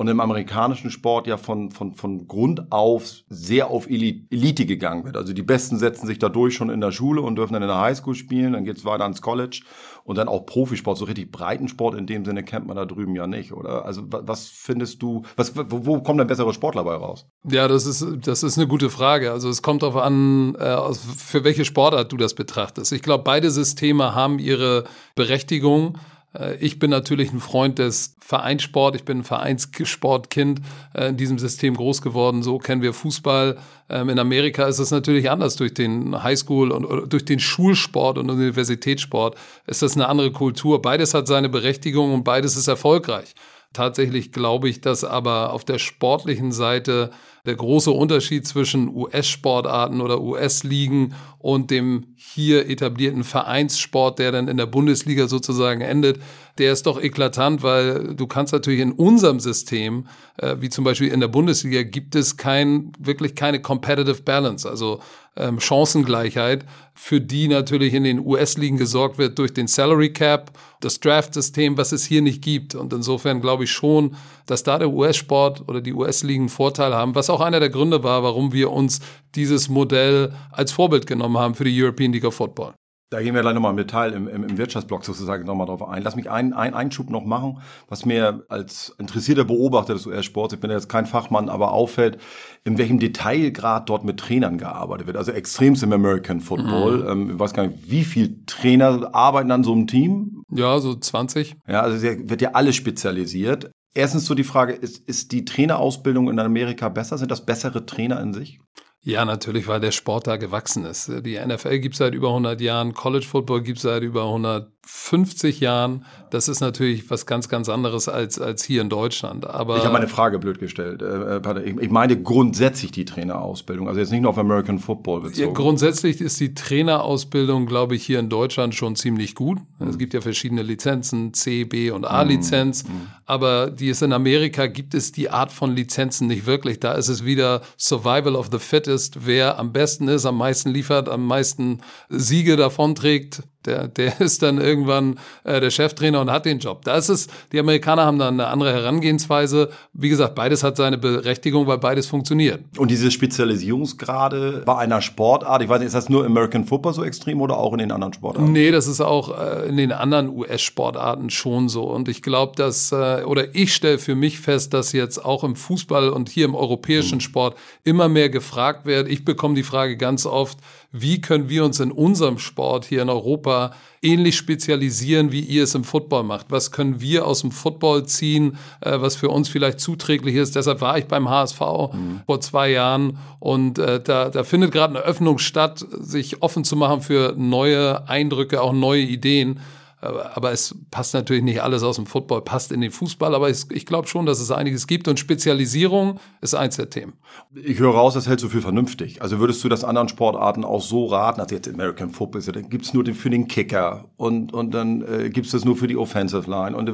und 0.00 0.08
im 0.08 0.18
amerikanischen 0.18 0.90
Sport 0.90 1.26
ja 1.26 1.36
von, 1.36 1.72
von, 1.72 1.92
von 1.92 2.26
Grund 2.26 2.72
auf 2.72 3.16
sehr 3.28 3.68
auf 3.68 3.86
Elite 3.86 4.64
gegangen 4.64 5.04
wird. 5.04 5.14
Also 5.14 5.34
die 5.34 5.42
Besten 5.42 5.76
setzen 5.76 6.06
sich 6.06 6.18
dadurch 6.18 6.54
schon 6.54 6.70
in 6.70 6.80
der 6.80 6.90
Schule 6.90 7.20
und 7.20 7.36
dürfen 7.36 7.52
dann 7.52 7.60
in 7.60 7.68
der 7.68 7.82
Highschool 7.82 8.14
spielen, 8.14 8.54
dann 8.54 8.64
geht's 8.64 8.86
weiter 8.86 9.02
ans 9.02 9.20
College 9.20 9.60
und 10.04 10.16
dann 10.16 10.26
auch 10.26 10.46
Profisport, 10.46 10.96
so 10.96 11.04
richtig 11.04 11.30
Breitensport 11.30 11.94
in 11.96 12.06
dem 12.06 12.24
Sinne 12.24 12.42
kennt 12.42 12.66
man 12.66 12.78
da 12.78 12.86
drüben 12.86 13.14
ja 13.14 13.26
nicht, 13.26 13.52
oder? 13.52 13.84
Also 13.84 14.04
was 14.08 14.48
findest 14.48 15.02
du, 15.02 15.20
was, 15.36 15.54
wo, 15.54 15.84
wo 15.84 16.00
kommen 16.00 16.16
denn 16.16 16.28
bessere 16.28 16.54
Sportler 16.54 16.84
bei 16.84 16.94
raus? 16.94 17.26
Ja, 17.46 17.68
das 17.68 17.84
ist, 17.84 18.06
das 18.22 18.42
ist 18.42 18.56
eine 18.56 18.68
gute 18.68 18.88
Frage. 18.88 19.32
Also 19.32 19.50
es 19.50 19.60
kommt 19.60 19.82
darauf 19.82 19.96
an, 20.02 20.54
äh, 20.54 20.94
für 20.94 21.44
welche 21.44 21.66
Sportart 21.66 22.10
du 22.10 22.16
das 22.16 22.32
betrachtest. 22.32 22.92
Ich 22.92 23.02
glaube, 23.02 23.24
beide 23.24 23.50
Systeme 23.50 24.14
haben 24.14 24.38
ihre 24.38 24.84
Berechtigung. 25.14 25.98
Äh, 26.38 26.56
ich 26.56 26.78
bin 26.78 26.90
natürlich 26.90 27.32
ein 27.32 27.40
Freund 27.40 27.78
des 27.78 28.14
Vereinssport. 28.20 28.96
Ich 28.96 29.04
bin 29.04 29.18
ein 29.18 29.24
Vereinssportkind 29.24 30.60
äh, 30.94 31.08
in 31.08 31.16
diesem 31.16 31.38
System 31.38 31.74
groß 31.76 32.02
geworden. 32.02 32.42
So 32.42 32.58
kennen 32.58 32.82
wir 32.82 32.92
Fußball. 32.92 33.58
Ähm, 33.88 34.08
in 34.08 34.18
Amerika 34.18 34.66
ist 34.66 34.78
es 34.78 34.90
natürlich 34.90 35.30
anders. 35.30 35.56
Durch 35.56 35.74
den 35.74 36.22
Highschool 36.22 36.70
und 36.70 37.12
durch 37.12 37.24
den 37.24 37.40
Schulsport 37.40 38.18
und 38.18 38.30
Universitätssport 38.30 39.36
ist 39.66 39.82
das 39.82 39.94
eine 39.94 40.08
andere 40.08 40.32
Kultur. 40.32 40.82
Beides 40.82 41.14
hat 41.14 41.26
seine 41.26 41.48
Berechtigung 41.48 42.14
und 42.14 42.24
beides 42.24 42.56
ist 42.56 42.68
erfolgreich. 42.68 43.34
Tatsächlich 43.72 44.32
glaube 44.32 44.68
ich, 44.68 44.80
dass 44.80 45.04
aber 45.04 45.52
auf 45.52 45.64
der 45.64 45.78
sportlichen 45.78 46.50
Seite 46.50 47.10
der 47.46 47.54
große 47.54 47.90
Unterschied 47.90 48.46
zwischen 48.46 48.94
US-Sportarten 48.94 50.00
oder 50.00 50.20
US-Ligen 50.20 51.14
und 51.38 51.70
dem 51.70 52.14
hier 52.16 52.68
etablierten 52.68 53.24
Vereinssport, 53.24 54.18
der 54.18 54.32
dann 54.32 54.48
in 54.48 54.56
der 54.56 54.66
Bundesliga 54.66 55.26
sozusagen 55.26 55.80
endet, 55.80 56.20
der 56.60 56.72
ist 56.72 56.86
doch 56.86 57.02
eklatant, 57.02 57.62
weil 57.62 58.14
du 58.14 58.26
kannst 58.26 58.52
natürlich 58.52 58.80
in 58.80 58.92
unserem 58.92 59.40
System, 59.40 60.06
äh, 60.36 60.56
wie 60.60 60.68
zum 60.68 60.84
Beispiel 60.84 61.08
in 61.08 61.20
der 61.20 61.28
Bundesliga, 61.28 61.82
gibt 61.82 62.14
es 62.14 62.36
kein, 62.36 62.92
wirklich 62.98 63.34
keine 63.34 63.62
Competitive 63.62 64.22
Balance, 64.22 64.68
also 64.68 65.00
ähm, 65.36 65.58
Chancengleichheit, 65.58 66.66
für 66.94 67.20
die 67.20 67.48
natürlich 67.48 67.94
in 67.94 68.04
den 68.04 68.18
US-Ligen 68.18 68.76
gesorgt 68.76 69.16
wird 69.16 69.38
durch 69.38 69.54
den 69.54 69.68
Salary 69.68 70.12
Cap, 70.12 70.52
das 70.80 71.00
Draft-System, 71.00 71.78
was 71.78 71.92
es 71.92 72.04
hier 72.04 72.20
nicht 72.20 72.42
gibt. 72.42 72.74
Und 72.74 72.92
insofern 72.92 73.40
glaube 73.40 73.64
ich 73.64 73.70
schon, 73.70 74.14
dass 74.44 74.62
da 74.62 74.78
der 74.78 74.90
US-Sport 74.90 75.66
oder 75.66 75.80
die 75.80 75.94
US-Ligen 75.94 76.50
Vorteil 76.50 76.94
haben, 76.94 77.14
was 77.14 77.30
auch 77.30 77.40
einer 77.40 77.60
der 77.60 77.70
Gründe 77.70 78.02
war, 78.02 78.22
warum 78.22 78.52
wir 78.52 78.70
uns 78.70 79.00
dieses 79.34 79.70
Modell 79.70 80.34
als 80.52 80.72
Vorbild 80.72 81.06
genommen 81.06 81.38
haben 81.38 81.54
für 81.54 81.64
die 81.64 81.82
European 81.82 82.12
League 82.12 82.24
of 82.24 82.34
Football. 82.34 82.74
Da 83.10 83.20
gehen 83.20 83.34
wir 83.34 83.40
gleich 83.40 83.54
nochmal 83.54 83.72
im 83.72 83.76
Detail 83.76 84.12
im, 84.12 84.28
im, 84.28 84.44
im 84.44 84.56
Wirtschaftsblock 84.56 85.04
sozusagen 85.04 85.44
nochmal 85.44 85.66
drauf 85.66 85.82
ein. 85.82 86.00
Lass 86.04 86.14
mich 86.14 86.30
einen, 86.30 86.52
einen 86.52 86.74
Einschub 86.74 87.10
noch 87.10 87.24
machen, 87.24 87.60
was 87.88 88.06
mir 88.06 88.44
als 88.48 88.94
interessierter 88.98 89.44
Beobachter 89.44 89.94
des 89.94 90.06
US-Sports, 90.06 90.54
ich 90.54 90.60
bin 90.60 90.70
ja 90.70 90.76
jetzt 90.76 90.88
kein 90.88 91.06
Fachmann, 91.06 91.48
aber 91.48 91.72
auffällt, 91.72 92.18
in 92.62 92.78
welchem 92.78 93.00
Detailgrad 93.00 93.88
dort 93.88 94.04
mit 94.04 94.20
Trainern 94.20 94.58
gearbeitet 94.58 95.08
wird. 95.08 95.16
Also 95.16 95.32
extremst 95.32 95.82
im 95.82 95.92
American 95.92 96.40
Football. 96.40 96.98
Mhm. 96.98 97.08
Ähm, 97.08 97.30
ich 97.32 97.38
weiß 97.40 97.52
gar 97.52 97.66
nicht, 97.66 97.90
wie 97.90 98.04
viele 98.04 98.44
Trainer 98.46 99.12
arbeiten 99.12 99.50
an 99.50 99.64
so 99.64 99.72
einem 99.72 99.88
Team? 99.88 100.44
Ja, 100.52 100.78
so 100.78 100.94
20. 100.94 101.56
Ja, 101.66 101.80
also 101.80 102.00
wird 102.00 102.40
ja 102.40 102.50
alles 102.52 102.76
spezialisiert. 102.76 103.72
Erstens 103.92 104.26
so 104.26 104.36
die 104.36 104.44
Frage, 104.44 104.72
ist, 104.72 104.98
ist 105.08 105.32
die 105.32 105.44
Trainerausbildung 105.44 106.30
in 106.30 106.38
Amerika 106.38 106.88
besser? 106.88 107.18
Sind 107.18 107.32
das 107.32 107.44
bessere 107.44 107.86
Trainer 107.86 108.20
in 108.20 108.32
sich? 108.32 108.60
Ja, 109.02 109.24
natürlich, 109.24 109.66
weil 109.66 109.80
der 109.80 109.92
Sport 109.92 110.26
da 110.26 110.36
gewachsen 110.36 110.84
ist. 110.84 111.10
Die 111.24 111.38
NFL 111.38 111.78
gibt 111.78 111.94
es 111.94 111.98
seit 111.98 112.14
über 112.14 112.28
100 112.28 112.60
Jahren, 112.60 112.92
College 112.92 113.24
Football 113.26 113.62
gibt 113.62 113.78
es 113.78 113.84
seit 113.84 114.02
über 114.02 114.24
150 114.24 115.60
Jahren. 115.60 116.04
Das 116.28 116.48
ist 116.48 116.60
natürlich 116.60 117.10
was 117.10 117.24
ganz, 117.24 117.48
ganz 117.48 117.70
anderes 117.70 118.10
als, 118.10 118.38
als 118.38 118.62
hier 118.62 118.82
in 118.82 118.90
Deutschland. 118.90 119.46
Aber 119.46 119.78
ich 119.78 119.84
habe 119.84 119.94
meine 119.94 120.06
Frage 120.06 120.38
blöd 120.38 120.58
gestellt. 120.58 121.00
Äh, 121.00 121.36
äh, 121.38 121.76
ich 121.80 121.90
meine 121.90 122.20
grundsätzlich 122.20 122.92
die 122.92 123.06
Trainerausbildung, 123.06 123.88
also 123.88 124.00
jetzt 124.00 124.10
nicht 124.10 124.20
nur 124.20 124.30
auf 124.30 124.38
American 124.38 124.78
Football 124.78 125.22
bezogen. 125.22 125.48
Ja, 125.48 125.52
grundsätzlich 125.54 126.20
ist 126.20 126.38
die 126.38 126.52
Trainerausbildung, 126.52 127.64
glaube 127.64 127.96
ich, 127.96 128.04
hier 128.04 128.18
in 128.18 128.28
Deutschland 128.28 128.74
schon 128.74 128.96
ziemlich 128.96 129.34
gut. 129.34 129.60
Mhm. 129.78 129.88
Es 129.88 129.96
gibt 129.96 130.12
ja 130.12 130.20
verschiedene 130.20 130.62
Lizenzen, 130.62 131.32
C, 131.32 131.64
B 131.64 131.90
und 131.90 132.04
A-Lizenz. 132.04 132.84
Mhm. 132.84 133.08
Aber 133.24 133.70
die 133.70 133.88
ist 133.88 134.02
in 134.02 134.12
Amerika, 134.12 134.66
gibt 134.66 134.92
es 134.92 135.10
die 135.10 135.30
Art 135.30 135.52
von 135.52 135.74
Lizenzen 135.74 136.26
nicht 136.26 136.46
wirklich. 136.46 136.80
Da 136.80 136.92
ist 136.92 137.08
es 137.08 137.24
wieder 137.24 137.62
Survival 137.78 138.36
of 138.36 138.50
the 138.52 138.58
Fit 138.58 138.89
ist, 138.90 139.26
wer 139.26 139.58
am 139.58 139.72
besten 139.72 140.08
ist, 140.08 140.26
am 140.26 140.36
meisten 140.36 140.70
liefert, 140.70 141.08
am 141.08 141.26
meisten 141.26 141.80
Siege 142.08 142.56
davonträgt, 142.56 143.42
der, 143.66 143.88
der 143.88 144.20
ist 144.20 144.42
dann 144.42 144.58
irgendwann 144.58 145.18
äh, 145.44 145.60
der 145.60 145.70
Cheftrainer 145.70 146.20
und 146.20 146.30
hat 146.30 146.46
den 146.46 146.58
Job. 146.58 146.84
Da 146.84 146.96
ist 146.96 147.08
es, 147.08 147.28
die 147.52 147.58
Amerikaner 147.58 148.04
haben 148.04 148.18
dann 148.18 148.34
eine 148.40 148.48
andere 148.48 148.72
Herangehensweise. 148.72 149.70
Wie 149.92 150.08
gesagt, 150.08 150.34
beides 150.34 150.62
hat 150.62 150.76
seine 150.76 150.98
Berechtigung, 150.98 151.66
weil 151.66 151.78
beides 151.78 152.06
funktioniert. 152.06 152.62
Und 152.78 152.90
diese 152.90 153.10
Spezialisierungsgrade 153.10 154.62
bei 154.64 154.76
einer 154.76 155.00
Sportart, 155.00 155.62
ich 155.62 155.68
weiß 155.68 155.80
nicht, 155.80 155.88
ist 155.88 155.94
das 155.94 156.08
nur 156.08 156.24
American 156.24 156.64
Football 156.64 156.94
so 156.94 157.04
extrem 157.04 157.40
oder 157.40 157.56
auch 157.56 157.72
in 157.72 157.78
den 157.78 157.92
anderen 157.92 158.12
Sportarten? 158.12 158.52
Nee, 158.52 158.70
das 158.70 158.86
ist 158.86 159.00
auch 159.00 159.38
äh, 159.38 159.68
in 159.68 159.76
den 159.76 159.92
anderen 159.92 160.28
US-Sportarten 160.28 161.30
schon 161.30 161.68
so. 161.68 161.84
Und 161.84 162.08
ich 162.08 162.22
glaube, 162.22 162.52
dass, 162.56 162.92
äh, 162.92 163.22
oder 163.24 163.54
ich 163.54 163.74
stelle 163.74 163.98
für 163.98 164.14
mich 164.14 164.40
fest, 164.40 164.72
dass 164.74 164.92
jetzt 164.92 165.24
auch 165.24 165.44
im 165.44 165.56
Fußball 165.56 166.10
und 166.10 166.28
hier 166.28 166.44
im 166.44 166.54
europäischen 166.54 167.16
mhm. 167.16 167.20
Sport 167.20 167.56
immer 167.84 168.08
mehr 168.08 168.30
gefragt 168.30 168.86
wird. 168.86 169.08
Ich 169.08 169.24
bekomme 169.24 169.54
die 169.54 169.62
Frage 169.62 169.96
ganz 169.96 170.26
oft, 170.26 170.58
wie 170.92 171.20
können 171.20 171.48
wir 171.48 171.64
uns 171.64 171.78
in 171.80 171.92
unserem 171.92 172.38
Sport 172.38 172.84
hier 172.84 173.02
in 173.02 173.08
Europa 173.08 173.72
ähnlich 174.02 174.36
spezialisieren, 174.36 175.30
wie 175.30 175.40
ihr 175.40 175.64
es 175.64 175.74
im 175.74 175.84
Football 175.84 176.24
macht. 176.24 176.46
Was 176.48 176.70
können 176.70 177.00
wir 177.00 177.26
aus 177.26 177.42
dem 177.42 177.52
Football 177.52 178.06
ziehen, 178.06 178.56
äh, 178.80 179.00
was 179.00 179.16
für 179.16 179.28
uns 179.28 179.48
vielleicht 179.48 179.80
zuträglich 179.80 180.34
ist. 180.34 180.56
Deshalb 180.56 180.80
war 180.80 180.98
ich 180.98 181.06
beim 181.06 181.28
HSV 181.28 181.60
mhm. 181.60 182.20
vor 182.26 182.40
zwei 182.40 182.70
Jahren 182.70 183.18
und 183.38 183.78
äh, 183.78 184.00
da, 184.02 184.30
da 184.30 184.42
findet 184.42 184.72
gerade 184.72 184.96
eine 184.96 185.04
Öffnung 185.04 185.38
statt, 185.38 185.84
sich 186.00 186.42
offen 186.42 186.64
zu 186.64 186.76
machen 186.76 187.02
für 187.02 187.34
neue 187.36 188.08
Eindrücke, 188.08 188.60
auch 188.60 188.72
neue 188.72 189.02
Ideen. 189.02 189.60
Aber 190.00 190.50
es 190.50 190.74
passt 190.90 191.12
natürlich 191.12 191.42
nicht 191.42 191.62
alles 191.62 191.82
aus 191.82 191.96
dem 191.96 192.06
Football, 192.06 192.42
passt 192.42 192.72
in 192.72 192.80
den 192.80 192.90
Fußball, 192.90 193.34
aber 193.34 193.50
ich 193.50 193.86
glaube 193.86 194.08
schon, 194.08 194.24
dass 194.24 194.40
es 194.40 194.50
einiges 194.50 194.86
gibt 194.86 195.08
und 195.08 195.18
Spezialisierung 195.18 196.18
ist 196.40 196.54
eins 196.54 196.76
der 196.76 196.88
Themen. 196.88 197.14
Ich 197.54 197.78
höre 197.78 197.94
raus, 197.94 198.14
das 198.14 198.26
hältst 198.26 198.44
du 198.44 198.48
für 198.48 198.62
vernünftig. 198.62 199.20
Also 199.20 199.38
würdest 199.38 199.62
du 199.62 199.68
das 199.68 199.84
anderen 199.84 200.08
Sportarten 200.08 200.64
auch 200.64 200.80
so 200.80 201.04
raten, 201.06 201.40
also 201.40 201.54
jetzt 201.54 201.68
American 201.68 202.10
Football, 202.10 202.40
dann 202.40 202.70
gibt's 202.70 202.94
nur 202.94 203.04
den, 203.04 203.14
für 203.14 203.28
den 203.28 203.46
Kicker 203.46 204.06
und, 204.16 204.54
und 204.54 204.72
dann 204.72 205.02
äh, 205.02 205.28
gibt's 205.28 205.50
das 205.50 205.64
nur 205.64 205.76
für 205.76 205.86
die 205.86 205.96
Offensive 205.96 206.50
Line. 206.50 206.74
Und 206.74 206.90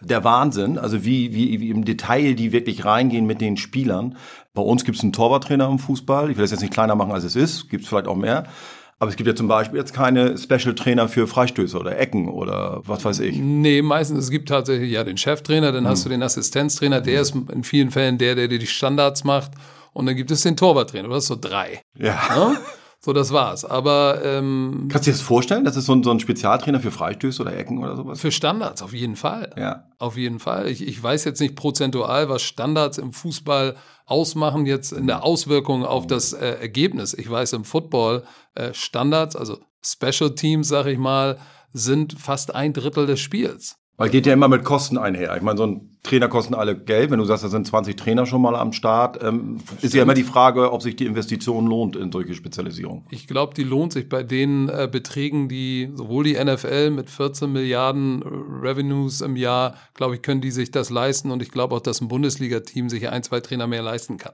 der 0.00 0.24
Wahnsinn, 0.24 0.78
also 0.78 1.04
wie, 1.04 1.34
wie, 1.34 1.60
wie 1.60 1.70
im 1.70 1.84
Detail 1.84 2.34
die 2.34 2.52
wirklich 2.52 2.84
reingehen 2.84 3.26
mit 3.26 3.40
den 3.40 3.56
Spielern. 3.56 4.16
Bei 4.52 4.62
uns 4.62 4.84
gibt's 4.84 5.02
einen 5.02 5.12
Torwarttrainer 5.12 5.68
im 5.68 5.78
Fußball. 5.78 6.30
Ich 6.30 6.36
will 6.36 6.44
das 6.44 6.50
jetzt 6.50 6.60
nicht 6.60 6.72
kleiner 6.72 6.94
machen, 6.94 7.12
als 7.12 7.24
es 7.24 7.36
ist. 7.36 7.70
Gibt's 7.70 7.88
vielleicht 7.88 8.08
auch 8.08 8.16
mehr. 8.16 8.44
Aber 9.02 9.08
es 9.08 9.16
gibt 9.16 9.26
ja 9.26 9.34
zum 9.34 9.48
Beispiel 9.48 9.78
jetzt 9.78 9.94
keine 9.94 10.36
Special-Trainer 10.36 11.08
für 11.08 11.26
Freistöße 11.26 11.78
oder 11.78 11.98
Ecken 11.98 12.28
oder 12.28 12.82
was 12.84 13.02
weiß 13.02 13.20
ich. 13.20 13.34
Nee, 13.38 13.80
meistens, 13.80 14.18
es 14.18 14.30
gibt 14.30 14.50
tatsächlich 14.50 14.92
ja 14.92 15.04
den 15.04 15.16
Cheftrainer, 15.16 15.72
dann 15.72 15.84
hm. 15.84 15.90
hast 15.90 16.04
du 16.04 16.10
den 16.10 16.22
Assistenztrainer, 16.22 17.00
der 17.00 17.22
ist 17.22 17.34
in 17.34 17.64
vielen 17.64 17.90
Fällen 17.90 18.18
der, 18.18 18.34
der 18.34 18.46
dir 18.46 18.58
die 18.58 18.66
Standards 18.66 19.24
macht. 19.24 19.52
Und 19.94 20.04
dann 20.04 20.16
gibt 20.16 20.30
es 20.30 20.42
den 20.42 20.54
Torwarttrainer, 20.54 21.08
du 21.08 21.14
hast 21.14 21.26
so 21.26 21.36
drei. 21.40 21.80
Ja. 21.98 22.18
ja? 22.28 22.56
So, 23.02 23.14
das 23.14 23.32
war's. 23.32 23.64
Aber 23.64 24.22
ähm, 24.22 24.88
kannst 24.90 25.06
du 25.06 25.10
dir 25.10 25.16
das 25.16 25.22
vorstellen? 25.22 25.64
Das 25.64 25.74
ist 25.74 25.86
so 25.86 25.94
ein, 25.94 26.02
so 26.02 26.10
ein 26.10 26.20
Spezialtrainer 26.20 26.80
für 26.80 26.90
Freistöße 26.90 27.40
oder 27.40 27.56
Ecken 27.56 27.78
oder 27.78 27.96
sowas? 27.96 28.20
Für 28.20 28.30
Standards 28.30 28.82
auf 28.82 28.92
jeden 28.92 29.16
Fall. 29.16 29.54
Ja. 29.56 29.84
Auf 29.98 30.18
jeden 30.18 30.38
Fall. 30.38 30.68
Ich, 30.68 30.86
ich 30.86 31.02
weiß 31.02 31.24
jetzt 31.24 31.40
nicht 31.40 31.56
prozentual, 31.56 32.28
was 32.28 32.42
Standards 32.42 32.98
im 32.98 33.14
Fußball 33.14 33.76
ausmachen 34.04 34.66
jetzt 34.66 34.92
in 34.92 35.06
der 35.06 35.24
Auswirkung 35.24 35.86
auf 35.86 36.06
das 36.06 36.34
äh, 36.34 36.58
Ergebnis. 36.60 37.14
Ich 37.14 37.30
weiß 37.30 37.54
im 37.54 37.64
Football 37.64 38.22
äh, 38.54 38.74
Standards, 38.74 39.34
also 39.34 39.58
Special 39.82 40.34
Teams, 40.34 40.68
sag 40.68 40.84
ich 40.86 40.98
mal, 40.98 41.38
sind 41.72 42.20
fast 42.20 42.54
ein 42.54 42.74
Drittel 42.74 43.06
des 43.06 43.20
Spiels. 43.20 43.76
Weil 43.96 44.10
geht 44.10 44.26
ja 44.26 44.32
immer 44.34 44.48
mit 44.48 44.64
Kosten 44.64 44.98
einher. 44.98 45.36
Ich 45.36 45.42
meine, 45.42 45.56
so 45.56 45.66
ein 45.66 45.98
Trainer 46.02 46.28
kosten 46.28 46.54
alle 46.54 46.76
Geld. 46.76 47.10
Wenn 47.10 47.18
du 47.18 47.24
sagst, 47.24 47.44
da 47.44 47.48
sind 47.48 47.66
20 47.66 47.94
Trainer 47.94 48.24
schon 48.24 48.40
mal 48.40 48.56
am 48.56 48.72
Start, 48.72 49.22
ähm, 49.22 49.58
ist 49.82 49.94
ja 49.94 50.02
immer 50.02 50.14
die 50.14 50.24
Frage, 50.24 50.72
ob 50.72 50.82
sich 50.82 50.96
die 50.96 51.04
Investition 51.04 51.66
lohnt 51.66 51.94
in 51.94 52.10
solche 52.10 52.34
Spezialisierung. 52.34 53.04
Ich 53.10 53.26
glaube, 53.26 53.54
die 53.54 53.64
lohnt 53.64 53.92
sich 53.92 54.08
bei 54.08 54.22
den 54.22 54.68
äh, 54.68 54.88
Beträgen, 54.90 55.48
die 55.48 55.90
sowohl 55.94 56.24
die 56.24 56.42
NFL 56.42 56.90
mit 56.90 57.10
14 57.10 57.52
Milliarden 57.52 58.22
Revenues 58.22 59.20
im 59.20 59.36
Jahr, 59.36 59.74
glaube 59.94 60.14
ich, 60.14 60.22
können 60.22 60.40
die 60.40 60.50
sich 60.50 60.70
das 60.70 60.88
leisten. 60.88 61.30
Und 61.30 61.42
ich 61.42 61.50
glaube 61.50 61.74
auch, 61.74 61.80
dass 61.80 62.00
ein 62.00 62.08
Bundesliga-Team 62.08 62.88
sich 62.88 63.08
ein, 63.10 63.22
zwei 63.22 63.40
Trainer 63.40 63.66
mehr 63.66 63.82
leisten 63.82 64.16
kann. 64.16 64.32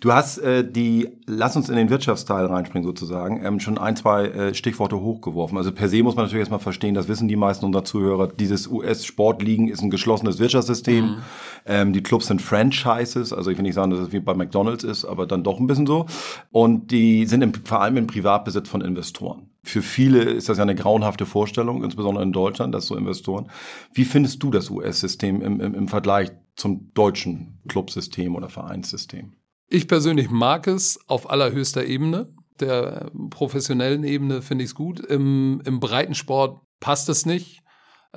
Du 0.00 0.12
hast 0.12 0.38
äh, 0.38 0.70
die, 0.70 1.08
lass 1.26 1.56
uns 1.56 1.68
in 1.68 1.74
den 1.74 1.90
Wirtschaftsteil 1.90 2.46
reinspringen 2.46 2.86
sozusagen, 2.86 3.44
ähm, 3.44 3.58
schon 3.58 3.78
ein, 3.78 3.96
zwei 3.96 4.26
äh, 4.26 4.54
Stichworte 4.54 5.00
hochgeworfen. 5.00 5.58
Also 5.58 5.72
per 5.72 5.88
se 5.88 6.04
muss 6.04 6.14
man 6.14 6.26
natürlich 6.26 6.42
erstmal 6.42 6.60
verstehen, 6.60 6.94
das 6.94 7.08
wissen 7.08 7.26
die 7.26 7.34
meisten 7.34 7.64
unserer 7.64 7.82
Zuhörer, 7.82 8.28
dieses 8.28 8.68
US-Sportligen 8.68 9.66
ist 9.66 9.82
ein 9.82 9.90
geschlossenes 9.90 10.38
Wirtschaftssystem. 10.38 11.04
Mhm. 11.04 11.07
Ähm, 11.66 11.92
die 11.92 12.02
Clubs 12.02 12.26
sind 12.26 12.40
Franchises, 12.40 13.32
also 13.32 13.50
ich 13.50 13.58
will 13.58 13.62
nicht 13.62 13.74
sagen, 13.74 13.90
dass 13.90 14.00
es 14.00 14.12
wie 14.12 14.20
bei 14.20 14.34
McDonalds 14.34 14.84
ist, 14.84 15.04
aber 15.04 15.26
dann 15.26 15.44
doch 15.44 15.60
ein 15.60 15.66
bisschen 15.66 15.86
so. 15.86 16.06
Und 16.50 16.90
die 16.90 17.26
sind 17.26 17.42
im, 17.42 17.52
vor 17.52 17.82
allem 17.82 17.96
im 17.98 18.06
Privatbesitz 18.06 18.68
von 18.68 18.80
Investoren. 18.80 19.50
Für 19.62 19.82
viele 19.82 20.22
ist 20.22 20.48
das 20.48 20.56
ja 20.56 20.62
eine 20.62 20.74
grauenhafte 20.74 21.26
Vorstellung, 21.26 21.84
insbesondere 21.84 22.24
in 22.24 22.32
Deutschland, 22.32 22.74
dass 22.74 22.86
so 22.86 22.96
Investoren. 22.96 23.50
Wie 23.92 24.04
findest 24.04 24.42
du 24.42 24.50
das 24.50 24.70
US-System 24.70 25.42
im, 25.42 25.60
im, 25.60 25.74
im 25.74 25.88
Vergleich 25.88 26.30
zum 26.56 26.90
deutschen 26.94 27.60
Clubsystem 27.68 28.34
oder 28.34 28.48
Vereinssystem? 28.48 29.34
Ich 29.68 29.86
persönlich 29.86 30.30
mag 30.30 30.66
es 30.66 30.98
auf 31.06 31.28
allerhöchster 31.28 31.84
Ebene. 31.84 32.32
Der 32.60 33.10
professionellen 33.28 34.04
Ebene 34.04 34.40
finde 34.40 34.64
ich 34.64 34.70
es 34.70 34.74
gut. 34.74 35.00
Im, 35.00 35.60
Im 35.66 35.80
Breitensport 35.80 36.60
passt 36.80 37.08
es 37.10 37.26
nicht. 37.26 37.60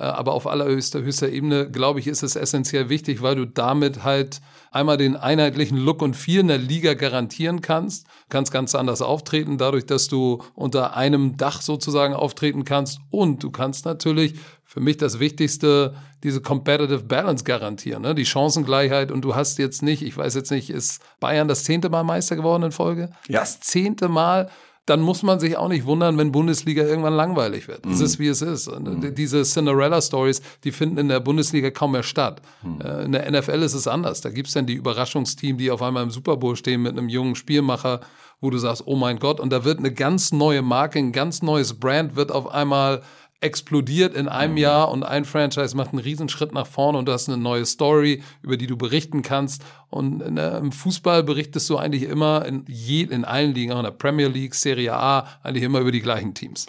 Äh, 0.02 0.06
aber 0.06 0.32
auf 0.32 0.48
allerhöchster 0.48 1.00
höchster 1.00 1.28
Ebene, 1.28 1.70
glaube 1.70 2.00
ich, 2.00 2.08
ist 2.08 2.24
es 2.24 2.34
essentiell 2.34 2.88
wichtig, 2.88 3.22
weil 3.22 3.36
du 3.36 3.46
damit 3.46 4.02
halt 4.02 4.40
einmal 4.72 4.96
den 4.96 5.16
einheitlichen 5.16 5.78
Look 5.78 6.02
und 6.02 6.16
Feel 6.16 6.40
in 6.40 6.48
der 6.48 6.58
Liga 6.58 6.94
garantieren 6.94 7.60
kannst. 7.60 8.06
Kannst 8.28 8.50
ganz 8.50 8.74
anders 8.74 9.00
auftreten, 9.00 9.58
dadurch, 9.58 9.86
dass 9.86 10.08
du 10.08 10.42
unter 10.54 10.96
einem 10.96 11.36
Dach 11.36 11.62
sozusagen 11.62 12.14
auftreten 12.14 12.64
kannst. 12.64 12.98
Und 13.10 13.44
du 13.44 13.50
kannst 13.52 13.84
natürlich 13.84 14.34
für 14.64 14.80
mich 14.80 14.96
das 14.96 15.20
Wichtigste, 15.20 15.94
diese 16.24 16.40
Competitive 16.40 17.04
Balance 17.04 17.44
garantieren, 17.44 18.02
ne? 18.02 18.14
die 18.14 18.26
Chancengleichheit. 18.26 19.12
Und 19.12 19.22
du 19.22 19.36
hast 19.36 19.58
jetzt 19.58 19.82
nicht, 19.82 20.02
ich 20.02 20.16
weiß 20.16 20.34
jetzt 20.34 20.50
nicht, 20.50 20.70
ist 20.70 21.00
Bayern 21.20 21.46
das 21.46 21.62
zehnte 21.62 21.90
Mal 21.90 22.02
Meister 22.02 22.34
geworden 22.34 22.64
in 22.64 22.72
Folge? 22.72 23.10
Ja. 23.28 23.40
Das 23.40 23.60
zehnte 23.60 24.08
Mal 24.08 24.50
dann 24.86 25.00
muss 25.00 25.22
man 25.22 25.38
sich 25.38 25.56
auch 25.56 25.68
nicht 25.68 25.86
wundern, 25.86 26.18
wenn 26.18 26.32
Bundesliga 26.32 26.82
irgendwann 26.82 27.14
langweilig 27.14 27.68
wird. 27.68 27.86
Es 27.86 27.98
mhm. 27.98 28.04
ist, 28.04 28.18
wie 28.18 28.26
es 28.26 28.42
ist. 28.42 28.68
Mhm. 28.68 29.14
Diese 29.14 29.42
Cinderella-Stories, 29.42 30.42
die 30.64 30.72
finden 30.72 30.98
in 30.98 31.08
der 31.08 31.20
Bundesliga 31.20 31.70
kaum 31.70 31.92
mehr 31.92 32.02
statt. 32.02 32.42
Mhm. 32.62 32.80
Äh, 32.80 33.04
in 33.04 33.12
der 33.12 33.30
NFL 33.30 33.62
ist 33.62 33.74
es 33.74 33.86
anders. 33.86 34.22
Da 34.22 34.30
gibt's 34.30 34.54
dann 34.54 34.66
die 34.66 34.74
Überraschungsteam, 34.74 35.56
die 35.56 35.70
auf 35.70 35.82
einmal 35.82 36.02
im 36.02 36.10
Super 36.10 36.36
Bowl 36.36 36.56
stehen 36.56 36.82
mit 36.82 36.98
einem 36.98 37.08
jungen 37.08 37.36
Spielmacher, 37.36 38.00
wo 38.40 38.50
du 38.50 38.58
sagst, 38.58 38.82
oh 38.86 38.96
mein 38.96 39.20
Gott, 39.20 39.38
und 39.38 39.50
da 39.50 39.64
wird 39.64 39.78
eine 39.78 39.92
ganz 39.92 40.32
neue 40.32 40.62
Marke, 40.62 40.98
ein 40.98 41.12
ganz 41.12 41.42
neues 41.42 41.74
Brand 41.74 42.16
wird 42.16 42.32
auf 42.32 42.52
einmal 42.52 43.02
explodiert 43.42 44.14
in 44.14 44.28
einem 44.28 44.52
mhm. 44.52 44.58
Jahr 44.58 44.90
und 44.90 45.02
ein 45.02 45.24
Franchise 45.24 45.76
macht 45.76 45.90
einen 45.90 45.98
Riesenschritt 45.98 46.52
nach 46.52 46.66
vorne 46.66 46.98
und 46.98 47.06
du 47.06 47.12
hast 47.12 47.28
eine 47.28 47.38
neue 47.38 47.66
Story, 47.66 48.22
über 48.42 48.56
die 48.56 48.66
du 48.66 48.76
berichten 48.76 49.22
kannst. 49.22 49.64
Und 49.90 50.20
der, 50.36 50.58
im 50.58 50.72
Fußball 50.72 51.22
berichtest 51.22 51.68
du 51.68 51.76
eigentlich 51.76 52.04
immer 52.04 52.46
in, 52.46 52.64
je, 52.68 53.02
in 53.02 53.24
allen 53.24 53.52
Ligen, 53.54 53.72
auch 53.72 53.78
in 53.78 53.84
der 53.84 53.90
Premier 53.90 54.28
League, 54.28 54.54
Serie 54.54 54.94
A, 54.94 55.26
eigentlich 55.42 55.64
immer 55.64 55.80
über 55.80 55.92
die 55.92 56.00
gleichen 56.00 56.34
Teams 56.34 56.66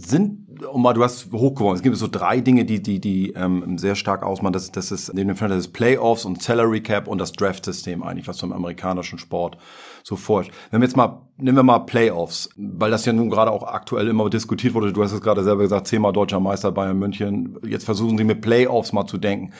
sind, 0.00 0.64
um 0.64 0.80
mal, 0.80 0.94
du 0.94 1.02
hast 1.02 1.32
hochgeworfen, 1.32 1.74
es 1.74 1.82
gibt 1.82 1.96
so 1.96 2.06
drei 2.06 2.40
Dinge, 2.40 2.64
die, 2.64 2.80
die, 2.80 3.00
die 3.00 3.32
ähm, 3.32 3.78
sehr 3.78 3.96
stark 3.96 4.22
ausmachen. 4.22 4.52
Das, 4.52 4.70
das 4.70 4.92
ist 4.92 5.12
neben 5.12 5.26
dem 5.26 5.36
Franchise 5.36 5.68
Playoffs 5.70 6.24
und 6.24 6.40
Salary 6.40 6.80
Cap 6.80 7.08
und 7.08 7.18
das 7.18 7.32
Draft-System 7.32 8.04
eigentlich, 8.04 8.28
was 8.28 8.36
du 8.36 8.46
im 8.46 8.52
amerikanischen 8.52 9.18
Sport 9.18 9.58
so 10.04 10.14
forscht. 10.14 10.52
Wenn 10.70 10.80
wir 10.80 10.86
jetzt 10.86 10.96
mal, 10.96 11.22
nehmen 11.36 11.56
wir 11.56 11.64
mal 11.64 11.80
Playoffs, 11.80 12.48
weil 12.56 12.92
das 12.92 13.06
ja 13.06 13.12
nun 13.12 13.28
gerade 13.28 13.50
auch 13.50 13.64
aktuell 13.64 14.06
immer 14.06 14.30
diskutiert 14.30 14.74
wurde. 14.74 14.92
Du 14.92 15.02
hast 15.02 15.10
es 15.10 15.20
gerade 15.20 15.42
selber 15.42 15.62
gesagt, 15.62 15.88
zehnmal 15.88 16.12
deutscher 16.12 16.38
Meister 16.38 16.70
Bayern 16.70 16.96
München. 16.96 17.58
Jetzt 17.66 17.84
versuchen 17.84 18.16
sie 18.16 18.24
mit 18.24 18.40
Playoffs 18.40 18.92
mal 18.92 19.06
zu 19.06 19.18
denken. 19.18 19.52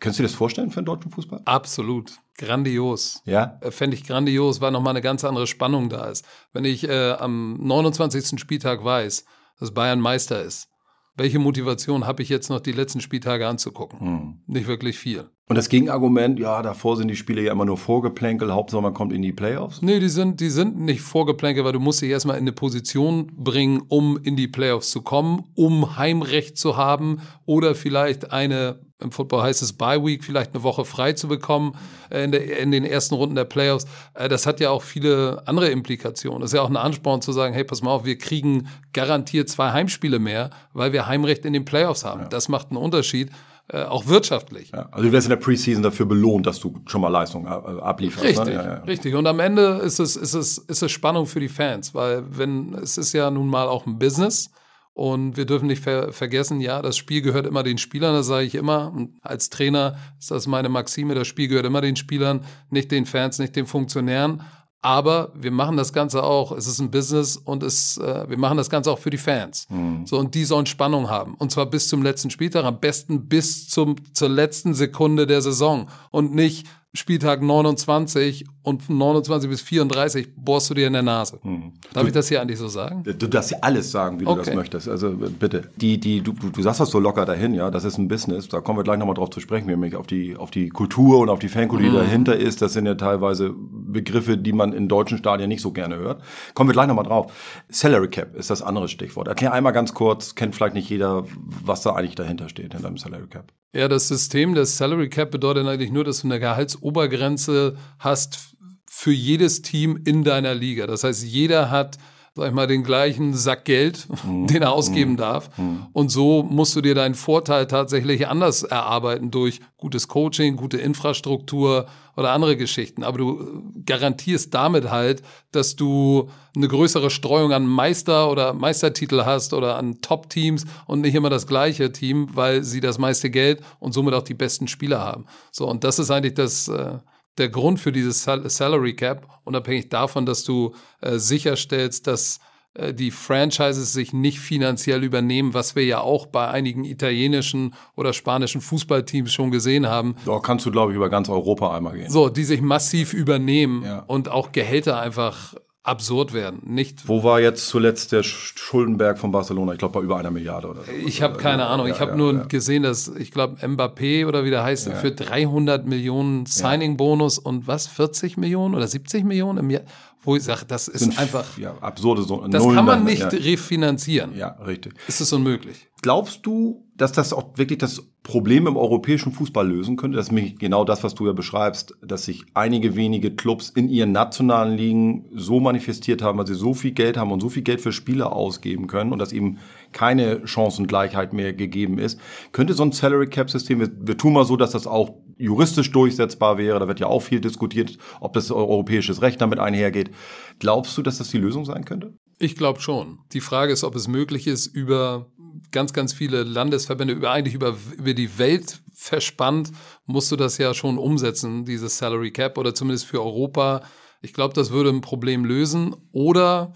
Könntest 0.00 0.18
du 0.18 0.22
dir 0.24 0.28
das 0.28 0.36
vorstellen 0.36 0.70
für 0.70 0.80
den 0.80 0.86
deutschen 0.86 1.12
Fußball? 1.12 1.42
Absolut. 1.44 2.18
Grandios. 2.36 3.22
Ja? 3.24 3.56
Äh, 3.60 3.70
fände 3.70 3.96
ich 3.96 4.04
grandios, 4.04 4.60
weil 4.60 4.72
nochmal 4.72 4.90
eine 4.90 5.00
ganz 5.00 5.24
andere 5.24 5.46
Spannung 5.46 5.90
da 5.90 6.06
ist. 6.06 6.26
Wenn 6.52 6.64
ich 6.64 6.88
äh, 6.88 7.12
am 7.12 7.56
29. 7.62 8.40
Spieltag 8.40 8.84
weiß, 8.84 9.24
dass 9.58 9.72
Bayern 9.72 10.00
Meister 10.00 10.42
ist. 10.42 10.68
Welche 11.16 11.38
Motivation 11.38 12.06
habe 12.06 12.22
ich 12.22 12.28
jetzt 12.28 12.50
noch 12.50 12.60
die 12.60 12.72
letzten 12.72 13.00
Spieltage 13.00 13.48
anzugucken? 13.48 14.00
Hm. 14.00 14.38
Nicht 14.46 14.66
wirklich 14.66 14.98
viel. 14.98 15.30
Und 15.48 15.56
das 15.56 15.68
Gegenargument, 15.68 16.40
ja, 16.40 16.60
davor 16.60 16.96
sind 16.96 17.08
die 17.08 17.16
Spiele 17.16 17.40
ja 17.40 17.52
immer 17.52 17.64
nur 17.64 17.78
Vorgeplänkel, 17.78 18.52
Hauptsache 18.52 18.82
man 18.82 18.94
kommt 18.94 19.12
in 19.12 19.22
die 19.22 19.32
Playoffs? 19.32 19.80
Nee, 19.80 20.00
die 20.00 20.08
sind, 20.08 20.40
die 20.40 20.50
sind 20.50 20.78
nicht 20.78 21.00
Vorgeplänkel, 21.00 21.64
weil 21.64 21.72
du 21.72 21.80
musst 21.80 22.02
dich 22.02 22.10
erstmal 22.10 22.36
in 22.36 22.42
eine 22.42 22.52
Position 22.52 23.32
bringen, 23.36 23.82
um 23.88 24.18
in 24.22 24.34
die 24.34 24.48
Playoffs 24.48 24.90
zu 24.90 25.02
kommen, 25.02 25.44
um 25.54 25.96
Heimrecht 25.96 26.58
zu 26.58 26.76
haben 26.76 27.20
oder 27.46 27.76
vielleicht 27.76 28.32
eine 28.32 28.85
im 28.98 29.12
Football 29.12 29.42
heißt 29.42 29.62
es 29.62 29.74
Bye 29.74 30.02
Week, 30.04 30.24
vielleicht 30.24 30.54
eine 30.54 30.62
Woche 30.62 30.84
frei 30.84 31.12
zu 31.12 31.28
bekommen 31.28 31.76
äh, 32.10 32.24
in, 32.24 32.32
der, 32.32 32.58
in 32.58 32.70
den 32.70 32.84
ersten 32.84 33.14
Runden 33.14 33.34
der 33.34 33.44
Playoffs. 33.44 33.86
Äh, 34.14 34.28
das 34.28 34.46
hat 34.46 34.60
ja 34.60 34.70
auch 34.70 34.82
viele 34.82 35.42
andere 35.46 35.68
Implikationen. 35.68 36.40
Das 36.40 36.50
ist 36.50 36.56
ja 36.56 36.62
auch 36.62 36.70
ein 36.70 36.76
Ansporn 36.76 37.20
zu 37.20 37.32
sagen, 37.32 37.52
hey, 37.52 37.64
pass 37.64 37.82
mal 37.82 37.90
auf, 37.90 38.04
wir 38.04 38.16
kriegen 38.16 38.68
garantiert 38.92 39.48
zwei 39.48 39.72
Heimspiele 39.72 40.18
mehr, 40.18 40.50
weil 40.72 40.92
wir 40.92 41.06
Heimrecht 41.06 41.44
in 41.44 41.52
den 41.52 41.64
Playoffs 41.64 42.04
haben. 42.04 42.22
Ja. 42.22 42.28
Das 42.28 42.48
macht 42.48 42.70
einen 42.70 42.78
Unterschied. 42.78 43.30
Äh, 43.68 43.82
auch 43.82 44.06
wirtschaftlich. 44.06 44.70
Ja, 44.72 44.88
also 44.92 45.08
du 45.08 45.12
wirst 45.12 45.26
in 45.26 45.30
der 45.30 45.38
Preseason 45.38 45.82
dafür 45.82 46.06
belohnt, 46.06 46.46
dass 46.46 46.60
du 46.60 46.78
schon 46.86 47.00
mal 47.00 47.08
Leistung 47.08 47.48
ablieferst. 47.48 48.22
Ne? 48.22 48.28
Richtig, 48.28 48.46
ne? 48.46 48.52
ja, 48.54 48.64
ja. 48.64 48.74
richtig. 48.84 49.14
Und 49.16 49.26
am 49.26 49.40
Ende 49.40 49.80
ist 49.82 49.98
es, 49.98 50.14
ist, 50.14 50.34
es, 50.34 50.58
ist 50.58 50.82
es 50.84 50.92
Spannung 50.92 51.26
für 51.26 51.40
die 51.40 51.48
Fans, 51.48 51.92
weil 51.92 52.22
wenn 52.30 52.74
es 52.74 52.96
ist 52.96 53.12
ja 53.12 53.28
nun 53.28 53.48
mal 53.48 53.66
auch 53.66 53.84
ein 53.84 53.98
Business 53.98 54.52
und 54.96 55.36
wir 55.36 55.44
dürfen 55.44 55.66
nicht 55.66 55.82
ver 55.82 56.10
vergessen, 56.10 56.58
ja, 56.62 56.80
das 56.80 56.96
Spiel 56.96 57.20
gehört 57.20 57.46
immer 57.46 57.62
den 57.62 57.76
Spielern, 57.76 58.14
das 58.14 58.28
sage 58.28 58.46
ich 58.46 58.54
immer. 58.54 58.90
Und 58.90 59.18
als 59.20 59.50
Trainer 59.50 59.98
ist 60.18 60.30
das 60.30 60.46
meine 60.46 60.70
Maxime, 60.70 61.14
das 61.14 61.26
Spiel 61.26 61.48
gehört 61.48 61.66
immer 61.66 61.82
den 61.82 61.96
Spielern, 61.96 62.46
nicht 62.70 62.90
den 62.90 63.04
Fans, 63.04 63.38
nicht 63.38 63.54
den 63.56 63.66
Funktionären. 63.66 64.40
Aber 64.80 65.32
wir 65.34 65.50
machen 65.50 65.76
das 65.76 65.92
Ganze 65.92 66.22
auch, 66.22 66.50
es 66.50 66.66
ist 66.66 66.78
ein 66.78 66.90
Business 66.90 67.36
und 67.36 67.62
es, 67.62 67.98
äh, 67.98 68.24
wir 68.26 68.38
machen 68.38 68.56
das 68.56 68.70
Ganze 68.70 68.90
auch 68.90 68.98
für 68.98 69.10
die 69.10 69.18
Fans. 69.18 69.66
Mhm. 69.68 70.06
So, 70.06 70.18
und 70.18 70.34
die 70.34 70.46
sollen 70.46 70.64
Spannung 70.64 71.10
haben. 71.10 71.34
Und 71.34 71.50
zwar 71.52 71.66
bis 71.66 71.88
zum 71.88 72.02
letzten 72.02 72.30
Spieltag, 72.30 72.64
am 72.64 72.80
besten 72.80 73.28
bis 73.28 73.68
zum, 73.68 73.96
zur 74.14 74.30
letzten 74.30 74.72
Sekunde 74.72 75.26
der 75.26 75.42
Saison. 75.42 75.90
Und 76.10 76.34
nicht 76.34 76.66
Spieltag 76.94 77.42
29 77.42 78.46
und 78.66 78.82
von 78.82 78.98
29 78.98 79.48
bis 79.48 79.60
34 79.60 80.34
bohrst 80.34 80.68
du 80.70 80.74
dir 80.74 80.88
in 80.88 80.92
der 80.92 81.04
Nase. 81.04 81.38
Hm. 81.42 81.72
Darf 81.92 82.02
du, 82.02 82.08
ich 82.08 82.12
das 82.12 82.28
hier 82.28 82.40
eigentlich 82.40 82.58
so 82.58 82.66
sagen? 82.66 83.04
Du 83.04 83.28
darfst 83.28 83.52
ja 83.52 83.58
alles 83.60 83.92
sagen, 83.92 84.18
wie 84.18 84.26
okay. 84.26 84.40
du 84.40 84.44
das 84.44 84.54
möchtest. 84.56 84.88
Also 84.88 85.12
bitte. 85.12 85.70
Die, 85.76 86.00
die, 86.00 86.20
du, 86.20 86.32
du 86.32 86.62
sagst 86.62 86.80
das 86.80 86.90
so 86.90 86.98
locker 86.98 87.24
dahin, 87.24 87.54
ja, 87.54 87.70
das 87.70 87.84
ist 87.84 87.96
ein 87.96 88.08
Business. 88.08 88.48
Da 88.48 88.60
kommen 88.60 88.76
wir 88.76 88.82
gleich 88.82 88.98
nochmal 88.98 89.14
drauf 89.14 89.30
zu 89.30 89.38
sprechen, 89.38 89.68
nämlich 89.68 89.94
auf 89.94 90.08
die, 90.08 90.36
auf 90.36 90.50
die 90.50 90.68
Kultur 90.68 91.20
und 91.20 91.28
auf 91.28 91.38
die 91.38 91.48
Fankultur, 91.48 91.86
die 91.86 91.92
mhm. 91.92 92.00
dahinter 92.00 92.36
ist. 92.36 92.60
Das 92.60 92.72
sind 92.72 92.86
ja 92.86 92.96
teilweise 92.96 93.54
Begriffe, 93.56 94.36
die 94.36 94.52
man 94.52 94.72
in 94.72 94.88
deutschen 94.88 95.18
Stadien 95.18 95.48
nicht 95.48 95.62
so 95.62 95.70
gerne 95.70 95.94
hört. 95.98 96.24
Kommen 96.54 96.68
wir 96.68 96.74
gleich 96.74 96.88
nochmal 96.88 97.04
drauf. 97.04 97.32
Salary 97.68 98.08
Cap 98.08 98.34
ist 98.34 98.50
das 98.50 98.62
andere 98.62 98.88
Stichwort. 98.88 99.28
Erklär 99.28 99.52
einmal 99.52 99.74
ganz 99.74 99.94
kurz, 99.94 100.34
kennt 100.34 100.56
vielleicht 100.56 100.74
nicht 100.74 100.90
jeder, 100.90 101.24
was 101.64 101.82
da 101.82 101.92
eigentlich 101.92 102.16
dahinter 102.16 102.48
steht, 102.48 102.72
hinter 102.72 102.88
dem 102.88 102.98
Salary 102.98 103.28
Cap. 103.28 103.52
Ja, 103.76 103.88
das 103.88 104.08
System 104.08 104.54
des 104.54 104.76
Salary 104.76 105.10
Cap 105.10 105.30
bedeutet 105.30 105.66
eigentlich 105.66 105.92
nur, 105.92 106.02
dass 106.02 106.22
du 106.22 106.28
eine 106.28 106.40
Gehaltsobergrenze 106.40 107.76
hast 107.98 108.55
für 108.88 109.12
jedes 109.12 109.62
Team 109.62 110.00
in 110.04 110.24
deiner 110.24 110.54
Liga. 110.54 110.86
Das 110.86 111.04
heißt, 111.04 111.24
jeder 111.24 111.70
hat 111.70 111.98
sag 112.36 112.48
ich 112.48 112.54
mal, 112.54 112.66
den 112.66 112.84
gleichen 112.84 113.32
Sack 113.32 113.64
Geld, 113.64 114.06
mhm. 114.24 114.46
den 114.46 114.62
er 114.62 114.72
ausgeben 114.72 115.12
mhm. 115.12 115.16
darf. 115.16 115.56
Mhm. 115.56 115.86
Und 115.92 116.10
so 116.10 116.42
musst 116.42 116.76
du 116.76 116.82
dir 116.82 116.94
deinen 116.94 117.14
Vorteil 117.14 117.66
tatsächlich 117.66 118.28
anders 118.28 118.62
erarbeiten 118.62 119.30
durch 119.30 119.60
gutes 119.78 120.06
Coaching, 120.06 120.56
gute 120.56 120.76
Infrastruktur 120.76 121.86
oder 122.14 122.32
andere 122.32 122.56
Geschichten. 122.58 123.04
Aber 123.04 123.18
du 123.18 123.62
garantierst 123.86 124.52
damit 124.52 124.90
halt, 124.90 125.22
dass 125.50 125.76
du 125.76 126.28
eine 126.54 126.68
größere 126.68 127.08
Streuung 127.08 127.52
an 127.52 127.66
Meister 127.66 128.30
oder 128.30 128.52
Meistertitel 128.52 129.24
hast 129.24 129.54
oder 129.54 129.76
an 129.76 130.02
Top-Teams 130.02 130.66
und 130.86 131.00
nicht 131.00 131.14
immer 131.14 131.30
das 131.30 131.46
gleiche 131.46 131.90
Team, 131.90 132.28
weil 132.34 132.62
sie 132.64 132.80
das 132.80 132.98
meiste 132.98 133.30
Geld 133.30 133.62
und 133.80 133.92
somit 133.92 134.12
auch 134.12 134.22
die 134.22 134.34
besten 134.34 134.68
Spieler 134.68 135.00
haben. 135.00 135.24
So, 135.52 135.66
und 135.66 135.84
das 135.84 135.98
ist 135.98 136.10
eigentlich 136.10 136.34
das, 136.34 136.68
äh, 136.68 136.98
der 137.38 137.48
Grund 137.48 137.80
für 137.80 137.92
dieses 137.92 138.22
Salary 138.24 138.94
Cap, 138.94 139.40
unabhängig 139.44 139.88
davon, 139.88 140.26
dass 140.26 140.44
du 140.44 140.74
äh, 141.00 141.18
sicherstellst, 141.18 142.06
dass 142.06 142.40
äh, 142.74 142.94
die 142.94 143.10
Franchises 143.10 143.92
sich 143.92 144.12
nicht 144.12 144.38
finanziell 144.38 145.02
übernehmen, 145.02 145.54
was 145.54 145.76
wir 145.76 145.84
ja 145.84 146.00
auch 146.00 146.26
bei 146.26 146.48
einigen 146.48 146.84
italienischen 146.84 147.74
oder 147.94 148.12
spanischen 148.12 148.60
Fußballteams 148.60 149.32
schon 149.32 149.50
gesehen 149.50 149.86
haben. 149.86 150.16
Da 150.24 150.38
kannst 150.38 150.66
du, 150.66 150.70
glaube 150.70 150.92
ich, 150.92 150.96
über 150.96 151.10
ganz 151.10 151.28
Europa 151.28 151.74
einmal 151.74 151.94
gehen. 151.94 152.10
So, 152.10 152.28
die 152.28 152.44
sich 152.44 152.60
massiv 152.60 153.12
übernehmen 153.12 153.82
ja. 153.84 154.00
und 154.00 154.28
auch 154.28 154.52
Gehälter 154.52 155.00
einfach 155.00 155.54
absurd 155.86 156.32
werden. 156.32 156.60
Nicht 156.64 157.08
Wo 157.08 157.22
war 157.22 157.40
jetzt 157.40 157.68
zuletzt 157.68 158.12
der 158.12 158.22
Schuldenberg 158.22 159.18
von 159.18 159.30
Barcelona? 159.30 159.72
Ich 159.72 159.78
glaube, 159.78 159.98
bei 159.98 160.04
über 160.04 160.16
einer 160.16 160.30
Milliarde 160.30 160.68
oder 160.68 160.82
so. 160.82 160.90
Ich 160.90 161.22
habe 161.22 161.38
keine 161.38 161.66
Ahnung. 161.66 161.86
Ja, 161.86 161.94
ich 161.94 162.00
habe 162.00 162.12
ja, 162.12 162.16
nur 162.16 162.34
ja. 162.34 162.44
gesehen, 162.44 162.82
dass, 162.82 163.08
ich 163.08 163.30
glaube, 163.30 163.64
Mbappé 163.64 164.26
oder 164.26 164.44
wie 164.44 164.50
der 164.50 164.64
heißt, 164.64 164.90
für 164.94 165.12
300 165.12 165.86
Millionen 165.86 166.46
Signing-Bonus 166.46 167.38
und 167.38 167.66
was, 167.66 167.86
40 167.86 168.36
Millionen 168.36 168.74
oder 168.74 168.86
70 168.86 169.24
Millionen 169.24 169.58
im 169.58 169.70
Jahr? 169.70 169.82
Wo 170.26 170.34
ich 170.34 170.42
sage, 170.42 170.64
das 170.66 170.88
ist 170.88 171.00
Sind, 171.00 171.18
einfach. 171.18 171.56
Ja, 171.56 171.78
absurde 171.80 172.22
so 172.22 172.44
Das 172.48 172.62
Nullen 172.62 172.76
kann 172.76 172.84
man 172.84 173.04
nicht 173.04 173.32
refinanzieren. 173.32 174.36
Ja, 174.36 174.48
richtig. 174.66 174.94
Ist 175.06 175.20
es 175.20 175.32
unmöglich. 175.32 175.86
Glaubst 176.02 176.44
du, 176.44 176.84
dass 176.96 177.12
das 177.12 177.32
auch 177.32 177.56
wirklich 177.56 177.78
das 177.78 178.02
Problem 178.24 178.66
im 178.66 178.76
europäischen 178.76 179.32
Fußball 179.32 179.66
lösen 179.66 179.96
könnte? 179.96 180.16
Das 180.16 180.26
ist 180.26 180.32
nämlich 180.32 180.58
genau 180.58 180.84
das, 180.84 181.04
was 181.04 181.14
du 181.14 181.26
ja 181.26 181.32
beschreibst, 181.32 181.94
dass 182.02 182.24
sich 182.24 182.44
einige 182.54 182.96
wenige 182.96 183.34
Clubs 183.34 183.70
in 183.70 183.88
ihren 183.88 184.10
nationalen 184.10 184.76
Ligen 184.76 185.26
so 185.32 185.60
manifestiert 185.60 186.22
haben, 186.22 186.38
weil 186.38 186.46
sie 186.46 186.54
so 186.54 186.74
viel 186.74 186.90
Geld 186.92 187.16
haben 187.16 187.30
und 187.30 187.40
so 187.40 187.48
viel 187.48 187.62
Geld 187.62 187.80
für 187.80 187.92
Spieler 187.92 188.32
ausgeben 188.32 188.88
können 188.88 189.12
und 189.12 189.20
dass 189.20 189.32
eben 189.32 189.58
keine 189.96 190.46
Chancengleichheit 190.46 191.32
mehr 191.32 191.54
gegeben 191.54 191.98
ist. 191.98 192.20
Könnte 192.52 192.74
so 192.74 192.82
ein 192.82 192.92
Salary 192.92 193.28
Cap 193.28 193.48
System, 193.48 193.80
wir, 193.80 193.90
wir 193.98 194.18
tun 194.18 194.34
mal 194.34 194.44
so, 194.44 194.58
dass 194.58 194.72
das 194.72 194.86
auch 194.86 195.14
juristisch 195.38 195.90
durchsetzbar 195.90 196.58
wäre, 196.58 196.78
da 196.78 196.86
wird 196.86 197.00
ja 197.00 197.06
auch 197.06 197.20
viel 197.20 197.40
diskutiert, 197.40 197.96
ob 198.20 198.34
das 198.34 198.50
europäisches 198.50 199.22
Recht 199.22 199.40
damit 199.40 199.58
einhergeht. 199.58 200.10
Glaubst 200.58 200.98
du, 200.98 201.02
dass 201.02 201.16
das 201.16 201.30
die 201.30 201.38
Lösung 201.38 201.64
sein 201.64 201.86
könnte? 201.86 202.12
Ich 202.38 202.56
glaube 202.56 202.80
schon. 202.80 203.20
Die 203.32 203.40
Frage 203.40 203.72
ist, 203.72 203.84
ob 203.84 203.94
es 203.94 204.06
möglich 204.06 204.46
ist, 204.46 204.66
über 204.66 205.32
ganz, 205.70 205.94
ganz 205.94 206.12
viele 206.12 206.42
Landesverbände, 206.42 207.14
über 207.14 207.30
eigentlich 207.30 207.54
über, 207.54 207.74
über 207.96 208.12
die 208.12 208.38
Welt 208.38 208.82
verspannt, 208.92 209.72
musst 210.04 210.30
du 210.30 210.36
das 210.36 210.58
ja 210.58 210.74
schon 210.74 210.98
umsetzen, 210.98 211.64
dieses 211.64 211.96
Salary 211.96 212.32
Cap 212.32 212.58
oder 212.58 212.74
zumindest 212.74 213.06
für 213.06 213.22
Europa. 213.22 213.80
Ich 214.20 214.34
glaube, 214.34 214.52
das 214.52 214.72
würde 214.72 214.90
ein 214.90 215.00
Problem 215.00 215.46
lösen. 215.46 215.96
Oder 216.12 216.74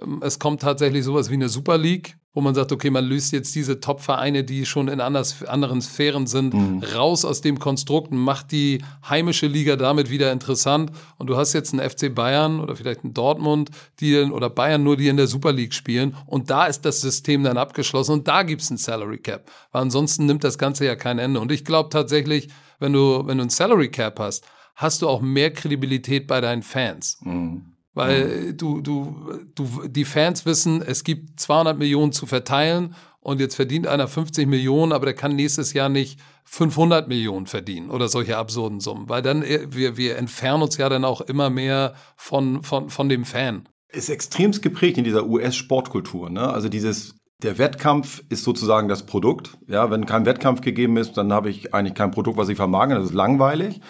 ähm, 0.00 0.22
es 0.24 0.38
kommt 0.38 0.62
tatsächlich 0.62 1.04
sowas 1.04 1.28
wie 1.28 1.34
eine 1.34 1.50
Super 1.50 1.76
League, 1.76 2.16
wo 2.34 2.40
man 2.40 2.54
sagt, 2.54 2.72
okay, 2.72 2.88
man 2.88 3.04
löst 3.04 3.32
jetzt 3.32 3.54
diese 3.54 3.80
Top-Vereine, 3.80 4.42
die 4.42 4.64
schon 4.64 4.88
in 4.88 5.00
anders, 5.00 5.42
anderen 5.42 5.82
Sphären 5.82 6.26
sind, 6.26 6.54
mhm. 6.54 6.82
raus 6.94 7.24
aus 7.24 7.42
dem 7.42 7.58
Konstrukt 7.58 8.10
und 8.10 8.18
macht 8.18 8.52
die 8.52 8.82
heimische 9.06 9.46
Liga 9.46 9.76
damit 9.76 10.08
wieder 10.08 10.32
interessant. 10.32 10.92
Und 11.18 11.26
du 11.28 11.36
hast 11.36 11.52
jetzt 11.52 11.74
einen 11.74 11.88
FC 11.88 12.14
Bayern 12.14 12.60
oder 12.60 12.74
vielleicht 12.74 13.04
einen 13.04 13.12
Dortmund, 13.12 13.70
die 14.00 14.16
oder 14.16 14.48
Bayern 14.48 14.82
nur, 14.82 14.96
die 14.96 15.08
in 15.08 15.18
der 15.18 15.26
Super 15.26 15.52
League 15.52 15.74
spielen. 15.74 16.16
Und 16.26 16.48
da 16.48 16.66
ist 16.66 16.86
das 16.86 17.02
System 17.02 17.44
dann 17.44 17.58
abgeschlossen 17.58 18.12
und 18.12 18.28
da 18.28 18.44
gibt's 18.44 18.70
ein 18.70 18.78
Salary 18.78 19.18
Cap. 19.18 19.50
Weil 19.70 19.82
ansonsten 19.82 20.24
nimmt 20.24 20.42
das 20.42 20.56
Ganze 20.56 20.86
ja 20.86 20.96
kein 20.96 21.18
Ende. 21.18 21.38
Und 21.38 21.52
ich 21.52 21.66
glaube 21.66 21.90
tatsächlich, 21.90 22.48
wenn 22.78 22.94
du, 22.94 23.26
wenn 23.26 23.38
du 23.38 23.44
ein 23.44 23.50
Salary 23.50 23.90
Cap 23.90 24.18
hast, 24.18 24.44
hast 24.74 25.02
du 25.02 25.08
auch 25.08 25.20
mehr 25.20 25.52
Kredibilität 25.52 26.26
bei 26.26 26.40
deinen 26.40 26.62
Fans. 26.62 27.18
Mhm. 27.20 27.71
Weil 27.94 28.26
mhm. 28.26 28.56
du, 28.56 28.80
du, 28.80 29.40
du, 29.54 29.88
die 29.88 30.04
Fans 30.04 30.46
wissen, 30.46 30.82
es 30.82 31.04
gibt 31.04 31.38
200 31.38 31.78
Millionen 31.78 32.12
zu 32.12 32.26
verteilen 32.26 32.94
und 33.20 33.40
jetzt 33.40 33.54
verdient 33.54 33.86
einer 33.86 34.08
50 34.08 34.46
Millionen, 34.46 34.92
aber 34.92 35.06
der 35.06 35.14
kann 35.14 35.36
nächstes 35.36 35.74
Jahr 35.74 35.88
nicht 35.88 36.18
500 36.44 37.06
Millionen 37.06 37.46
verdienen 37.46 37.90
oder 37.90 38.08
solche 38.08 38.36
absurden 38.36 38.80
Summen, 38.80 39.08
weil 39.08 39.22
dann 39.22 39.42
äh, 39.42 39.66
wir, 39.70 39.96
wir 39.96 40.16
entfernen 40.16 40.62
uns 40.62 40.76
ja 40.76 40.88
dann 40.88 41.04
auch 41.04 41.20
immer 41.20 41.50
mehr 41.50 41.94
von, 42.16 42.62
von, 42.62 42.90
von 42.90 43.08
dem 43.08 43.24
Fan. 43.24 43.68
Ist 43.92 44.08
extremst 44.08 44.62
geprägt 44.62 44.96
in 44.96 45.04
dieser 45.04 45.26
US-Sportkultur, 45.26 46.30
ne? 46.30 46.48
Also 46.48 46.68
dieses 46.68 47.14
der 47.42 47.58
Wettkampf 47.58 48.22
ist 48.28 48.44
sozusagen 48.44 48.88
das 48.88 49.04
Produkt. 49.04 49.58
Ja, 49.66 49.90
wenn 49.90 50.06
kein 50.06 50.24
Wettkampf 50.24 50.60
gegeben 50.60 50.96
ist, 50.96 51.14
dann 51.14 51.32
habe 51.32 51.50
ich 51.50 51.74
eigentlich 51.74 51.94
kein 51.94 52.12
Produkt, 52.12 52.38
was 52.38 52.48
ich 52.48 52.56
vermagen. 52.56 52.94
Das 52.94 53.06
ist 53.06 53.14
langweilig 53.14 53.80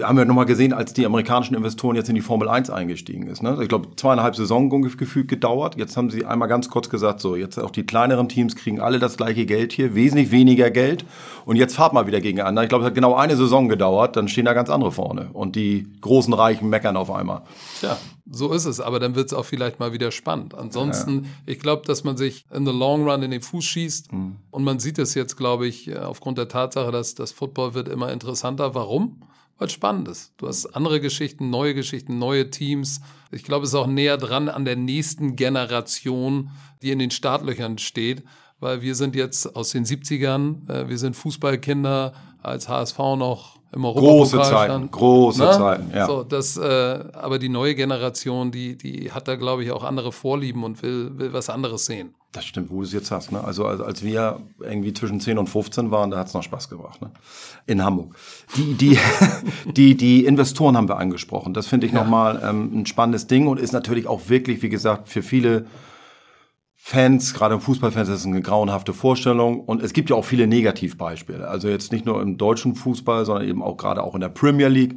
haben 0.00 0.16
wir 0.16 0.24
nochmal 0.24 0.46
gesehen, 0.46 0.72
als 0.72 0.92
die 0.92 1.04
amerikanischen 1.04 1.56
Investoren 1.56 1.96
jetzt 1.96 2.08
in 2.08 2.14
die 2.14 2.20
Formel 2.20 2.48
1 2.48 2.70
eingestiegen 2.70 3.26
ist. 3.26 3.42
Ne? 3.42 3.58
Ich 3.60 3.68
glaube, 3.68 3.88
zweieinhalb 3.96 4.36
Saison 4.36 4.70
gefühlt 4.70 5.26
gedauert. 5.26 5.76
Jetzt 5.76 5.96
haben 5.96 6.10
sie 6.10 6.24
einmal 6.24 6.48
ganz 6.48 6.70
kurz 6.70 6.88
gesagt, 6.88 7.20
so, 7.20 7.34
jetzt 7.34 7.58
auch 7.58 7.72
die 7.72 7.84
kleineren 7.84 8.28
Teams 8.28 8.54
kriegen 8.54 8.80
alle 8.80 9.00
das 9.00 9.16
gleiche 9.16 9.46
Geld 9.46 9.72
hier, 9.72 9.96
wesentlich 9.96 10.30
weniger 10.30 10.70
Geld. 10.70 11.04
Und 11.44 11.56
jetzt 11.56 11.74
fahrt 11.74 11.92
mal 11.92 12.06
wieder 12.06 12.20
gegeneinander. 12.20 12.62
Ich 12.62 12.68
glaube, 12.68 12.84
es 12.84 12.86
hat 12.86 12.94
genau 12.94 13.16
eine 13.16 13.36
Saison 13.36 13.68
gedauert, 13.68 14.14
dann 14.14 14.28
stehen 14.28 14.44
da 14.44 14.52
ganz 14.52 14.70
andere 14.70 14.92
vorne. 14.92 15.30
Und 15.32 15.56
die 15.56 15.88
großen 16.00 16.32
Reichen 16.32 16.68
meckern 16.68 16.96
auf 16.96 17.10
einmal. 17.10 17.42
Ja, 17.82 17.98
so 18.30 18.52
ist 18.52 18.66
es. 18.66 18.80
Aber 18.80 19.00
dann 19.00 19.16
wird 19.16 19.26
es 19.26 19.34
auch 19.34 19.44
vielleicht 19.44 19.80
mal 19.80 19.92
wieder 19.92 20.12
spannend. 20.12 20.54
Ansonsten, 20.54 21.24
ja. 21.24 21.30
ich 21.46 21.58
glaube, 21.58 21.82
dass 21.84 22.04
man 22.04 22.16
sich 22.16 22.44
in 22.54 22.64
the 22.64 22.72
long 22.72 23.08
run 23.08 23.24
in 23.24 23.32
den 23.32 23.42
Fuß 23.42 23.64
schießt. 23.64 24.12
Mhm. 24.12 24.36
Und 24.52 24.62
man 24.62 24.78
sieht 24.78 25.00
es 25.00 25.14
jetzt, 25.14 25.36
glaube 25.36 25.66
ich, 25.66 25.98
aufgrund 25.98 26.38
der 26.38 26.46
Tatsache, 26.46 26.92
dass 26.92 27.16
das 27.16 27.32
Football 27.32 27.74
wird 27.74 27.88
immer 27.88 28.12
interessanter. 28.12 28.76
Warum? 28.76 29.20
Weil 29.60 29.66
es 29.66 29.74
spannend 29.74 30.08
ist. 30.08 30.32
Du 30.38 30.48
hast 30.48 30.74
andere 30.74 31.00
Geschichten, 31.00 31.50
neue 31.50 31.74
Geschichten, 31.74 32.18
neue 32.18 32.50
Teams. 32.50 33.02
Ich 33.30 33.44
glaube, 33.44 33.64
es 33.64 33.70
ist 33.70 33.76
auch 33.76 33.86
näher 33.86 34.16
dran 34.16 34.48
an 34.48 34.64
der 34.64 34.74
nächsten 34.74 35.36
Generation, 35.36 36.50
die 36.82 36.90
in 36.90 36.98
den 36.98 37.10
Startlöchern 37.10 37.76
steht, 37.76 38.24
weil 38.58 38.80
wir 38.80 38.94
sind 38.94 39.14
jetzt 39.14 39.54
aus 39.54 39.70
den 39.70 39.84
70ern, 39.84 40.68
äh, 40.70 40.88
wir 40.88 40.96
sind 40.96 41.14
Fußballkinder, 41.14 42.14
als 42.42 42.70
HSV 42.70 42.98
noch 42.98 43.58
im 43.72 43.84
Europa 43.84 44.00
Große 44.00 44.42
Zeiten, 44.42 44.90
große 44.90 45.42
Na? 45.42 45.52
Zeiten, 45.52 45.90
ja. 45.94 46.06
So, 46.06 46.24
das, 46.24 46.56
äh, 46.56 47.04
aber 47.12 47.38
die 47.38 47.50
neue 47.50 47.74
Generation, 47.74 48.50
die, 48.50 48.78
die 48.78 49.12
hat 49.12 49.28
da, 49.28 49.36
glaube 49.36 49.62
ich, 49.62 49.72
auch 49.72 49.84
andere 49.84 50.10
Vorlieben 50.10 50.64
und 50.64 50.82
will, 50.82 51.18
will 51.18 51.34
was 51.34 51.50
anderes 51.50 51.84
sehen. 51.84 52.14
Das 52.32 52.44
stimmt, 52.44 52.70
wo 52.70 52.76
du 52.76 52.82
es 52.82 52.92
jetzt 52.92 53.10
hast. 53.10 53.32
Ne? 53.32 53.42
Also 53.42 53.66
als, 53.66 53.80
als 53.80 54.04
wir 54.04 54.40
irgendwie 54.60 54.92
zwischen 54.92 55.18
10 55.18 55.36
und 55.38 55.48
15 55.48 55.90
waren, 55.90 56.12
da 56.12 56.18
hat 56.18 56.28
es 56.28 56.34
noch 56.34 56.44
Spaß 56.44 56.68
gebracht. 56.68 57.02
Ne? 57.02 57.10
In 57.66 57.82
Hamburg. 57.82 58.14
Die, 58.56 58.74
die, 58.74 58.98
die, 59.66 59.96
die 59.96 60.24
Investoren 60.24 60.76
haben 60.76 60.88
wir 60.88 60.98
angesprochen. 60.98 61.54
Das 61.54 61.66
finde 61.66 61.88
ich 61.88 61.92
ja. 61.92 62.02
nochmal 62.02 62.40
ähm, 62.44 62.82
ein 62.82 62.86
spannendes 62.86 63.26
Ding 63.26 63.48
und 63.48 63.58
ist 63.58 63.72
natürlich 63.72 64.06
auch 64.06 64.28
wirklich, 64.28 64.62
wie 64.62 64.68
gesagt, 64.68 65.08
für 65.08 65.22
viele 65.22 65.66
Fans, 66.82 67.34
gerade 67.34 67.60
Fußballfans, 67.60 68.08
das 68.08 68.20
ist 68.20 68.26
eine 68.26 68.40
grauenhafte 68.42 68.92
Vorstellung. 68.92 69.60
Und 69.60 69.82
es 69.82 69.92
gibt 69.92 70.08
ja 70.10 70.16
auch 70.16 70.24
viele 70.24 70.46
Negativbeispiele. 70.46 71.46
Also 71.46 71.68
jetzt 71.68 71.92
nicht 71.92 72.06
nur 72.06 72.22
im 72.22 72.38
deutschen 72.38 72.74
Fußball, 72.74 73.26
sondern 73.26 73.46
eben 73.46 73.62
auch 73.62 73.76
gerade 73.76 74.02
auch 74.02 74.14
in 74.14 74.20
der 74.20 74.28
Premier 74.28 74.68
League. 74.68 74.96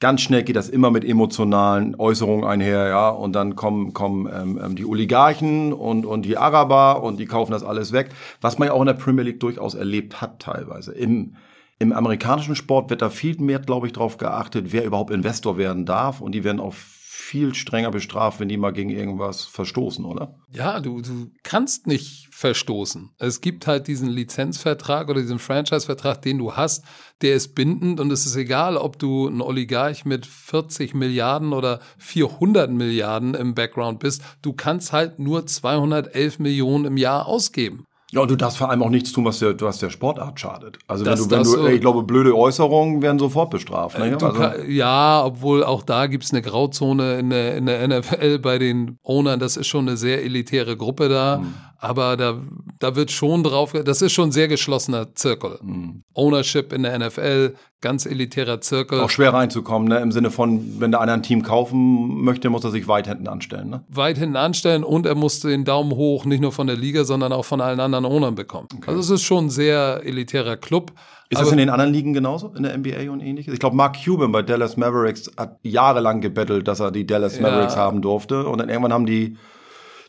Ganz 0.00 0.22
schnell 0.22 0.42
geht 0.42 0.56
das 0.56 0.70
immer 0.70 0.90
mit 0.90 1.04
emotionalen 1.04 1.94
Äußerungen 1.94 2.46
einher, 2.46 2.88
ja. 2.88 3.10
Und 3.10 3.34
dann 3.34 3.54
kommen, 3.54 3.92
kommen 3.92 4.26
ähm, 4.32 4.58
ähm, 4.62 4.74
die 4.74 4.86
Oligarchen 4.86 5.74
und, 5.74 6.06
und 6.06 6.22
die 6.22 6.38
Araber 6.38 7.02
und 7.02 7.20
die 7.20 7.26
kaufen 7.26 7.52
das 7.52 7.62
alles 7.62 7.92
weg. 7.92 8.08
Was 8.40 8.58
man 8.58 8.68
ja 8.68 8.72
auch 8.72 8.80
in 8.80 8.86
der 8.86 8.94
Premier 8.94 9.24
League 9.24 9.40
durchaus 9.40 9.74
erlebt 9.74 10.22
hat 10.22 10.40
teilweise. 10.40 10.92
Im, 10.92 11.36
im 11.78 11.92
amerikanischen 11.92 12.56
Sport 12.56 12.88
wird 12.88 13.02
da 13.02 13.10
viel 13.10 13.38
mehr, 13.40 13.58
glaube 13.58 13.88
ich, 13.88 13.92
darauf 13.92 14.16
geachtet, 14.16 14.72
wer 14.72 14.86
überhaupt 14.86 15.10
Investor 15.10 15.58
werden 15.58 15.84
darf. 15.84 16.22
Und 16.22 16.32
die 16.32 16.44
werden 16.44 16.60
auf 16.60 16.99
viel 17.30 17.54
strenger 17.54 17.92
bestraft, 17.92 18.40
wenn 18.40 18.48
die 18.48 18.56
mal 18.56 18.72
gegen 18.72 18.90
irgendwas 18.90 19.44
verstoßen, 19.44 20.04
oder? 20.04 20.34
Ja, 20.50 20.80
du, 20.80 21.00
du 21.00 21.30
kannst 21.44 21.86
nicht 21.86 22.28
verstoßen. 22.32 23.10
Es 23.18 23.40
gibt 23.40 23.68
halt 23.68 23.86
diesen 23.86 24.08
Lizenzvertrag 24.08 25.08
oder 25.08 25.20
diesen 25.20 25.38
Franchise-Vertrag, 25.38 26.22
den 26.22 26.38
du 26.38 26.54
hast, 26.54 26.84
der 27.22 27.36
ist 27.36 27.54
bindend 27.54 28.00
und 28.00 28.10
es 28.10 28.26
ist 28.26 28.34
egal, 28.34 28.76
ob 28.76 28.98
du 28.98 29.28
ein 29.28 29.42
Oligarch 29.42 30.04
mit 30.04 30.26
40 30.26 30.94
Milliarden 30.94 31.52
oder 31.52 31.78
400 31.98 32.68
Milliarden 32.68 33.34
im 33.34 33.54
Background 33.54 34.00
bist. 34.00 34.22
Du 34.42 34.52
kannst 34.52 34.92
halt 34.92 35.20
nur 35.20 35.46
211 35.46 36.40
Millionen 36.40 36.84
im 36.84 36.96
Jahr 36.96 37.26
ausgeben. 37.26 37.86
Ja, 38.12 38.22
und 38.22 38.30
du 38.30 38.36
darfst 38.36 38.58
vor 38.58 38.70
allem 38.70 38.82
auch 38.82 38.90
nichts 38.90 39.12
tun, 39.12 39.24
was 39.24 39.38
der, 39.38 39.60
was 39.60 39.78
der 39.78 39.90
Sportart 39.90 40.40
schadet. 40.40 40.78
Also 40.88 41.04
das, 41.04 41.20
wenn 41.20 41.28
du, 41.28 41.36
wenn 41.36 41.42
du, 41.44 41.50
so, 41.50 41.66
ich 41.68 41.80
glaube, 41.80 42.02
blöde 42.02 42.36
Äußerungen 42.36 43.02
werden 43.02 43.20
sofort 43.20 43.50
bestraft. 43.50 43.98
Ne? 43.98 44.04
Also, 44.04 44.32
kann, 44.32 44.54
ja, 44.68 45.22
obwohl 45.24 45.62
auch 45.62 45.82
da 45.82 46.06
gibt's 46.06 46.32
eine 46.32 46.42
Grauzone 46.42 47.18
in 47.18 47.30
der, 47.30 47.56
in 47.56 47.66
der 47.66 47.86
NFL 47.86 48.40
bei 48.40 48.58
den 48.58 48.98
Ownern. 49.04 49.38
Das 49.38 49.56
ist 49.56 49.68
schon 49.68 49.86
eine 49.86 49.96
sehr 49.96 50.24
elitäre 50.24 50.76
Gruppe 50.76 51.08
da. 51.08 51.38
Hm. 51.38 51.54
Aber 51.82 52.18
da, 52.18 52.38
da 52.78 52.94
wird 52.94 53.10
schon 53.10 53.42
drauf, 53.42 53.72
das 53.72 54.02
ist 54.02 54.12
schon 54.12 54.28
ein 54.28 54.32
sehr 54.32 54.48
geschlossener 54.48 55.14
Zirkel. 55.14 55.58
Mhm. 55.62 56.02
Ownership 56.12 56.74
in 56.74 56.82
der 56.82 56.98
NFL, 56.98 57.54
ganz 57.80 58.04
elitärer 58.04 58.60
Zirkel. 58.60 59.00
Auch 59.00 59.08
schwer 59.08 59.32
reinzukommen, 59.32 59.88
ne? 59.88 59.98
Im 60.00 60.12
Sinne 60.12 60.30
von, 60.30 60.78
wenn 60.78 60.90
der 60.90 61.00
einer 61.00 61.14
ein 61.14 61.22
Team 61.22 61.42
kaufen 61.42 62.22
möchte, 62.22 62.50
muss 62.50 62.64
er 62.64 62.70
sich 62.70 62.86
weit 62.86 63.06
hinten 63.06 63.28
anstellen, 63.28 63.70
ne? 63.70 63.82
Weit 63.88 64.18
hinten 64.18 64.36
anstellen 64.36 64.84
und 64.84 65.06
er 65.06 65.14
muss 65.14 65.40
den 65.40 65.64
Daumen 65.64 65.92
hoch 65.92 66.26
nicht 66.26 66.40
nur 66.40 66.52
von 66.52 66.66
der 66.66 66.76
Liga, 66.76 67.04
sondern 67.04 67.32
auch 67.32 67.46
von 67.46 67.62
allen 67.62 67.80
anderen 67.80 68.04
Ownern 68.04 68.34
bekommen. 68.34 68.68
Okay. 68.76 68.90
Also 68.90 69.00
es 69.00 69.10
ist 69.20 69.22
schon 69.22 69.46
ein 69.46 69.50
sehr 69.50 70.02
elitärer 70.04 70.58
Club. 70.58 70.92
Ist 71.30 71.38
Aber 71.38 71.44
das 71.44 71.52
in 71.52 71.58
den 71.58 71.70
anderen 71.70 71.92
Ligen 71.94 72.12
genauso, 72.12 72.52
in 72.56 72.64
der 72.64 72.76
NBA 72.76 73.10
und 73.10 73.20
ähnliches? 73.20 73.54
Ich 73.54 73.60
glaube, 73.60 73.76
Mark 73.76 73.96
Cuban 74.04 74.32
bei 74.32 74.42
Dallas 74.42 74.76
Mavericks 74.76 75.30
hat 75.38 75.58
jahrelang 75.62 76.20
gebettelt, 76.20 76.68
dass 76.68 76.80
er 76.80 76.90
die 76.90 77.06
Dallas 77.06 77.40
Mavericks 77.40 77.76
ja. 77.76 77.80
haben 77.80 78.02
durfte. 78.02 78.46
Und 78.46 78.58
dann 78.58 78.68
irgendwann 78.68 78.92
haben 78.92 79.06
die 79.06 79.38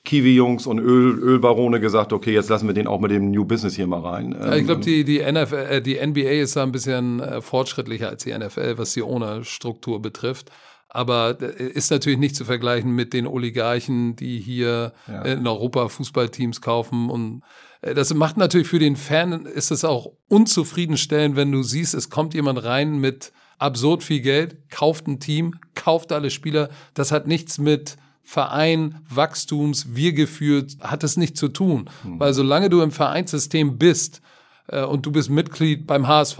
Kiwi-Jungs 0.03 0.65
und 0.65 0.79
Öl, 0.79 1.19
Ölbarone 1.19 1.79
gesagt, 1.79 2.11
okay, 2.11 2.33
jetzt 2.33 2.49
lassen 2.49 2.67
wir 2.67 2.73
den 2.73 2.87
auch 2.87 2.99
mit 2.99 3.11
dem 3.11 3.29
New 3.29 3.45
Business 3.45 3.75
hier 3.75 3.85
mal 3.85 4.01
rein. 4.01 4.35
Ja, 4.37 4.55
ich 4.55 4.65
glaube, 4.65 4.81
die, 4.81 5.03
die, 5.03 5.19
NFL, 5.19 5.67
äh, 5.69 5.81
die 5.81 5.95
NBA 5.95 6.41
ist 6.41 6.55
da 6.55 6.63
ein 6.63 6.71
bisschen 6.71 7.19
äh, 7.19 7.41
fortschrittlicher 7.41 8.09
als 8.09 8.23
die 8.23 8.35
NFL, 8.37 8.77
was 8.77 8.93
die 8.93 9.03
Owner-Struktur 9.03 10.01
betrifft. 10.01 10.51
Aber 10.89 11.37
äh, 11.39 11.67
ist 11.67 11.91
natürlich 11.91 12.17
nicht 12.17 12.35
zu 12.35 12.45
vergleichen 12.45 12.91
mit 12.91 13.13
den 13.13 13.27
Oligarchen, 13.27 14.15
die 14.15 14.39
hier 14.39 14.93
ja. 15.07 15.21
in 15.21 15.45
Europa 15.45 15.87
Fußballteams 15.87 16.61
kaufen. 16.61 17.11
Und 17.11 17.43
das 17.81 18.13
macht 18.13 18.37
natürlich 18.37 18.67
für 18.67 18.79
den 18.79 18.95
Fan, 18.95 19.45
ist 19.45 19.71
es 19.71 19.85
auch 19.85 20.11
unzufriedenstellend, 20.27 21.35
wenn 21.35 21.51
du 21.51 21.61
siehst, 21.63 21.93
es 21.93 22.09
kommt 22.09 22.33
jemand 22.33 22.63
rein 22.63 22.99
mit 22.99 23.31
absurd 23.59 24.03
viel 24.03 24.21
Geld, 24.21 24.69
kauft 24.71 25.07
ein 25.07 25.19
Team, 25.19 25.53
kauft 25.75 26.11
alle 26.11 26.31
Spieler. 26.31 26.69
Das 26.95 27.11
hat 27.11 27.27
nichts 27.27 27.59
mit 27.59 27.97
Verein, 28.23 28.99
Wachstums, 29.09 29.95
wir 29.95 30.13
geführt, 30.13 30.77
hat 30.81 31.03
es 31.03 31.17
nicht 31.17 31.37
zu 31.37 31.47
tun. 31.47 31.89
Mhm. 32.03 32.19
Weil 32.19 32.33
solange 32.33 32.69
du 32.69 32.81
im 32.81 32.91
Vereinssystem 32.91 33.77
bist 33.77 34.21
äh, 34.67 34.83
und 34.83 35.05
du 35.05 35.11
bist 35.11 35.29
Mitglied 35.29 35.87
beim 35.87 36.07
HSV, 36.07 36.39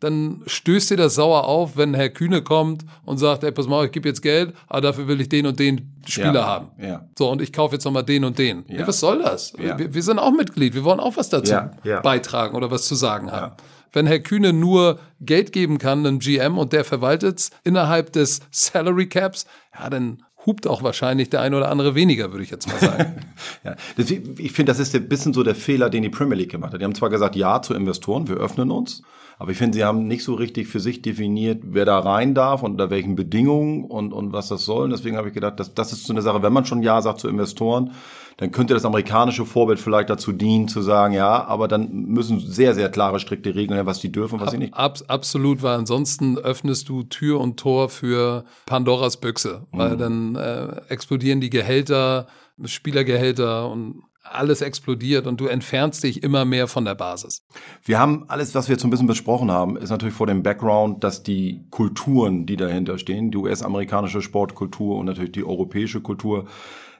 dann 0.00 0.42
stößt 0.46 0.90
dir 0.90 0.96
das 0.96 1.14
sauer 1.14 1.44
auf, 1.44 1.76
wenn 1.76 1.92
Herr 1.92 2.08
Kühne 2.08 2.42
kommt 2.42 2.84
und 3.04 3.18
sagt, 3.18 3.44
ey, 3.44 3.52
pass 3.52 3.66
mal, 3.66 3.84
ich 3.84 3.92
gebe 3.92 4.08
jetzt 4.08 4.22
Geld, 4.22 4.54
aber 4.66 4.80
dafür 4.80 5.06
will 5.06 5.20
ich 5.20 5.28
den 5.28 5.46
und 5.46 5.58
den 5.58 5.92
Spieler 6.06 6.34
ja, 6.34 6.46
haben. 6.46 6.70
Ja. 6.82 7.08
So, 7.18 7.30
und 7.30 7.42
ich 7.42 7.52
kaufe 7.52 7.74
jetzt 7.74 7.84
nochmal 7.84 8.04
den 8.04 8.24
und 8.24 8.38
den. 8.38 8.64
Ja. 8.68 8.86
was 8.86 8.98
soll 8.98 9.22
das? 9.22 9.52
Wir, 9.58 9.92
wir, 9.92 10.02
sind 10.02 10.18
auch 10.18 10.32
Mitglied, 10.32 10.74
wir 10.74 10.84
wollen 10.84 11.00
auch 11.00 11.18
was 11.18 11.28
dazu 11.28 11.54
beitragen 12.02 12.56
oder 12.56 12.70
was 12.70 12.88
zu 12.88 12.94
sagen 12.94 13.30
haben. 13.30 13.54
Wenn 13.92 14.06
Herr 14.06 14.20
Kühne 14.20 14.52
nur 14.52 15.00
Geld 15.20 15.52
geben 15.52 15.78
kann, 15.78 16.06
einem 16.06 16.20
GM, 16.20 16.58
und 16.58 16.72
der 16.72 16.84
verwaltet 16.84 17.38
es 17.38 17.50
innerhalb 17.64 18.12
des 18.12 18.40
Salary 18.50 19.08
Caps, 19.08 19.46
ja, 19.78 19.90
dann 19.90 20.22
hupt 20.46 20.66
auch 20.66 20.82
wahrscheinlich 20.82 21.30
der 21.30 21.40
ein 21.40 21.54
oder 21.54 21.70
andere 21.70 21.94
weniger, 21.94 22.32
würde 22.32 22.44
ich 22.44 22.50
jetzt 22.50 22.66
mal 22.68 22.78
sagen. 22.78 23.26
ja, 23.64 23.76
das, 23.96 24.10
ich 24.10 24.52
finde, 24.52 24.72
das 24.72 24.78
ist 24.78 24.94
ein 24.94 25.08
bisschen 25.08 25.32
so 25.32 25.42
der 25.42 25.54
Fehler, 25.54 25.90
den 25.90 26.02
die 26.02 26.08
Premier 26.08 26.36
League 26.36 26.50
gemacht 26.50 26.72
hat. 26.72 26.80
Die 26.80 26.84
haben 26.84 26.94
zwar 26.94 27.10
gesagt, 27.10 27.36
ja 27.36 27.62
zu 27.62 27.74
Investoren, 27.74 28.28
wir 28.28 28.36
öffnen 28.36 28.70
uns, 28.70 29.02
aber 29.40 29.52
ich 29.52 29.56
finde, 29.56 29.78
sie 29.78 29.84
haben 29.86 30.06
nicht 30.06 30.22
so 30.22 30.34
richtig 30.34 30.68
für 30.68 30.80
sich 30.80 31.00
definiert, 31.00 31.62
wer 31.64 31.86
da 31.86 31.98
rein 31.98 32.34
darf 32.34 32.62
und 32.62 32.72
unter 32.72 32.90
welchen 32.90 33.16
Bedingungen 33.16 33.84
und, 33.84 34.12
und 34.12 34.34
was 34.34 34.48
das 34.48 34.66
soll. 34.66 34.84
Und 34.84 34.90
deswegen 34.90 35.16
habe 35.16 35.28
ich 35.28 35.34
gedacht, 35.34 35.58
das, 35.58 35.72
das 35.72 35.94
ist 35.94 36.06
so 36.06 36.12
eine 36.12 36.20
Sache, 36.20 36.42
wenn 36.42 36.52
man 36.52 36.66
schon 36.66 36.82
Ja 36.82 37.00
sagt 37.00 37.20
zu 37.20 37.28
Investoren, 37.28 37.92
dann 38.36 38.52
könnte 38.52 38.74
das 38.74 38.84
amerikanische 38.84 39.46
Vorbild 39.46 39.80
vielleicht 39.80 40.10
dazu 40.10 40.32
dienen, 40.32 40.68
zu 40.68 40.82
sagen, 40.82 41.14
ja, 41.14 41.42
aber 41.46 41.68
dann 41.68 41.90
müssen 41.90 42.38
sehr, 42.38 42.74
sehr 42.74 42.90
klare, 42.90 43.18
strikte 43.18 43.54
Regeln 43.54 43.76
her, 43.76 43.86
was 43.86 44.00
die 44.00 44.12
dürfen 44.12 44.34
und 44.34 44.40
was 44.42 44.50
sie 44.50 44.58
nicht. 44.58 44.74
Ab, 44.74 44.98
absolut, 45.08 45.62
weil 45.62 45.78
ansonsten 45.78 46.36
öffnest 46.36 46.90
du 46.90 47.04
Tür 47.04 47.40
und 47.40 47.58
Tor 47.58 47.88
für 47.88 48.44
Pandoras 48.66 49.20
Büchse, 49.20 49.66
weil 49.72 49.94
mhm. 49.94 49.98
dann 49.98 50.34
äh, 50.34 50.82
explodieren 50.88 51.40
die 51.40 51.50
Gehälter, 51.50 52.26
Spielergehälter 52.62 53.70
und 53.70 54.02
alles 54.22 54.60
explodiert 54.60 55.26
und 55.26 55.40
du 55.40 55.46
entfernst 55.46 56.02
dich 56.02 56.22
immer 56.22 56.44
mehr 56.44 56.68
von 56.68 56.84
der 56.84 56.94
Basis. 56.94 57.42
Wir 57.82 57.98
haben 57.98 58.24
alles, 58.28 58.54
was 58.54 58.68
wir 58.68 58.74
jetzt 58.74 58.82
so 58.82 58.88
ein 58.88 58.90
bisschen 58.90 59.06
besprochen 59.06 59.50
haben, 59.50 59.76
ist 59.76 59.90
natürlich 59.90 60.14
vor 60.14 60.26
dem 60.26 60.42
Background, 60.42 61.02
dass 61.02 61.22
die 61.22 61.64
Kulturen, 61.70 62.46
die 62.46 62.56
dahinter 62.56 62.98
stehen, 62.98 63.30
die 63.30 63.38
US-amerikanische 63.38 64.22
Sportkultur 64.22 64.96
und 64.96 65.06
natürlich 65.06 65.32
die 65.32 65.44
europäische 65.44 66.00
Kultur, 66.00 66.46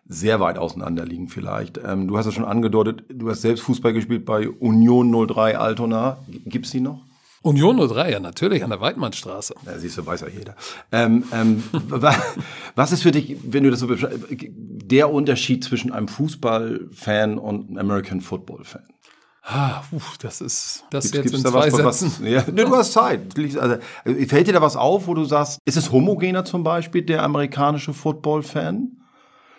sehr 0.07 0.41
weit 0.41 0.59
auseinander 0.59 1.05
liegen 1.05 1.29
vielleicht. 1.29 1.79
Ähm, 1.85 2.09
du 2.09 2.19
hast 2.19 2.27
es 2.27 2.35
schon 2.35 2.45
angedeutet, 2.45 3.05
du 3.09 3.31
hast 3.31 3.43
selbst 3.43 3.63
Fußball 3.63 3.93
gespielt 3.93 4.25
bei 4.25 4.49
Union 4.49 5.13
03 5.29 5.57
Altona. 5.57 6.19
Gibt's 6.47 6.73
die 6.73 6.81
noch? 6.81 7.05
Union 7.43 7.89
03, 7.89 8.11
ja, 8.11 8.21
natürlich, 8.21 8.63
an 8.63 8.71
der 8.71 8.81
Weidmannstraße. 8.81 9.55
Ja, 9.65 9.79
siehst 9.79 9.97
du, 9.97 10.05
weiß 10.05 10.21
ja 10.23 10.29
jeder. 10.29 10.57
Ähm, 10.93 11.25
ähm, 11.33 11.63
was 12.75 12.93
ist 12.93 13.03
für 13.03 13.13
dich, 13.13 13.37
wenn 13.45 13.65
du 13.65 13.71
das 13.71 13.81
so 13.81 13.89
der 13.89 15.11
Unterschied 15.11 15.65
zwischen 15.65 15.93
einem 15.93 16.09
Fußballfan 16.09 17.39
und 17.39 17.71
einem 17.71 17.79
American 17.79 18.21
Football-Fan? 18.21 18.83
Ah, 19.43 19.83
uff, 19.91 20.19
das 20.19 20.43
ist 20.43 20.85
das 20.91 21.05
jetzt 21.05 21.13
gibt's 21.15 21.33
in 21.33 21.41
zwei 21.41 21.73
was, 21.73 22.01
Sätzen. 22.01 22.25
Was, 22.25 22.31
ja, 22.31 22.45
ne, 22.53 22.67
du 22.67 22.77
hast 22.77 22.93
Zeit. 22.93 23.21
Also, 23.59 23.77
fällt 24.27 24.47
dir 24.47 24.53
da 24.53 24.61
was 24.61 24.77
auf, 24.77 25.07
wo 25.07 25.15
du 25.15 25.25
sagst, 25.25 25.59
ist 25.65 25.79
es 25.79 25.91
homogener 25.91 26.45
zum 26.45 26.63
Beispiel, 26.63 27.03
der 27.03 27.23
amerikanische 27.23 27.95
Football-Fan? 27.95 29.00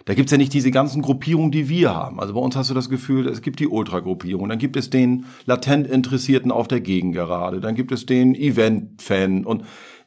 Da 0.05 0.13
gibt's 0.13 0.31
ja 0.31 0.37
nicht 0.37 0.53
diese 0.53 0.71
ganzen 0.71 1.01
Gruppierungen, 1.01 1.51
die 1.51 1.69
wir 1.69 1.93
haben. 1.93 2.19
Also 2.19 2.33
bei 2.33 2.39
uns 2.39 2.55
hast 2.55 2.69
du 2.69 2.73
das 2.73 2.89
Gefühl, 2.89 3.27
es 3.27 3.41
gibt 3.41 3.59
die 3.59 3.67
Ultra-Gruppierung, 3.67 4.49
dann 4.49 4.59
gibt 4.59 4.75
es 4.75 4.89
den 4.89 5.25
latent 5.45 5.87
Interessierten 5.87 6.51
auf 6.51 6.67
der 6.67 6.81
Gegengerade, 6.81 7.59
dann 7.59 7.75
gibt 7.75 7.91
es 7.91 8.05
den 8.05 8.35
Event-Fan 8.35 9.45
und 9.45 9.63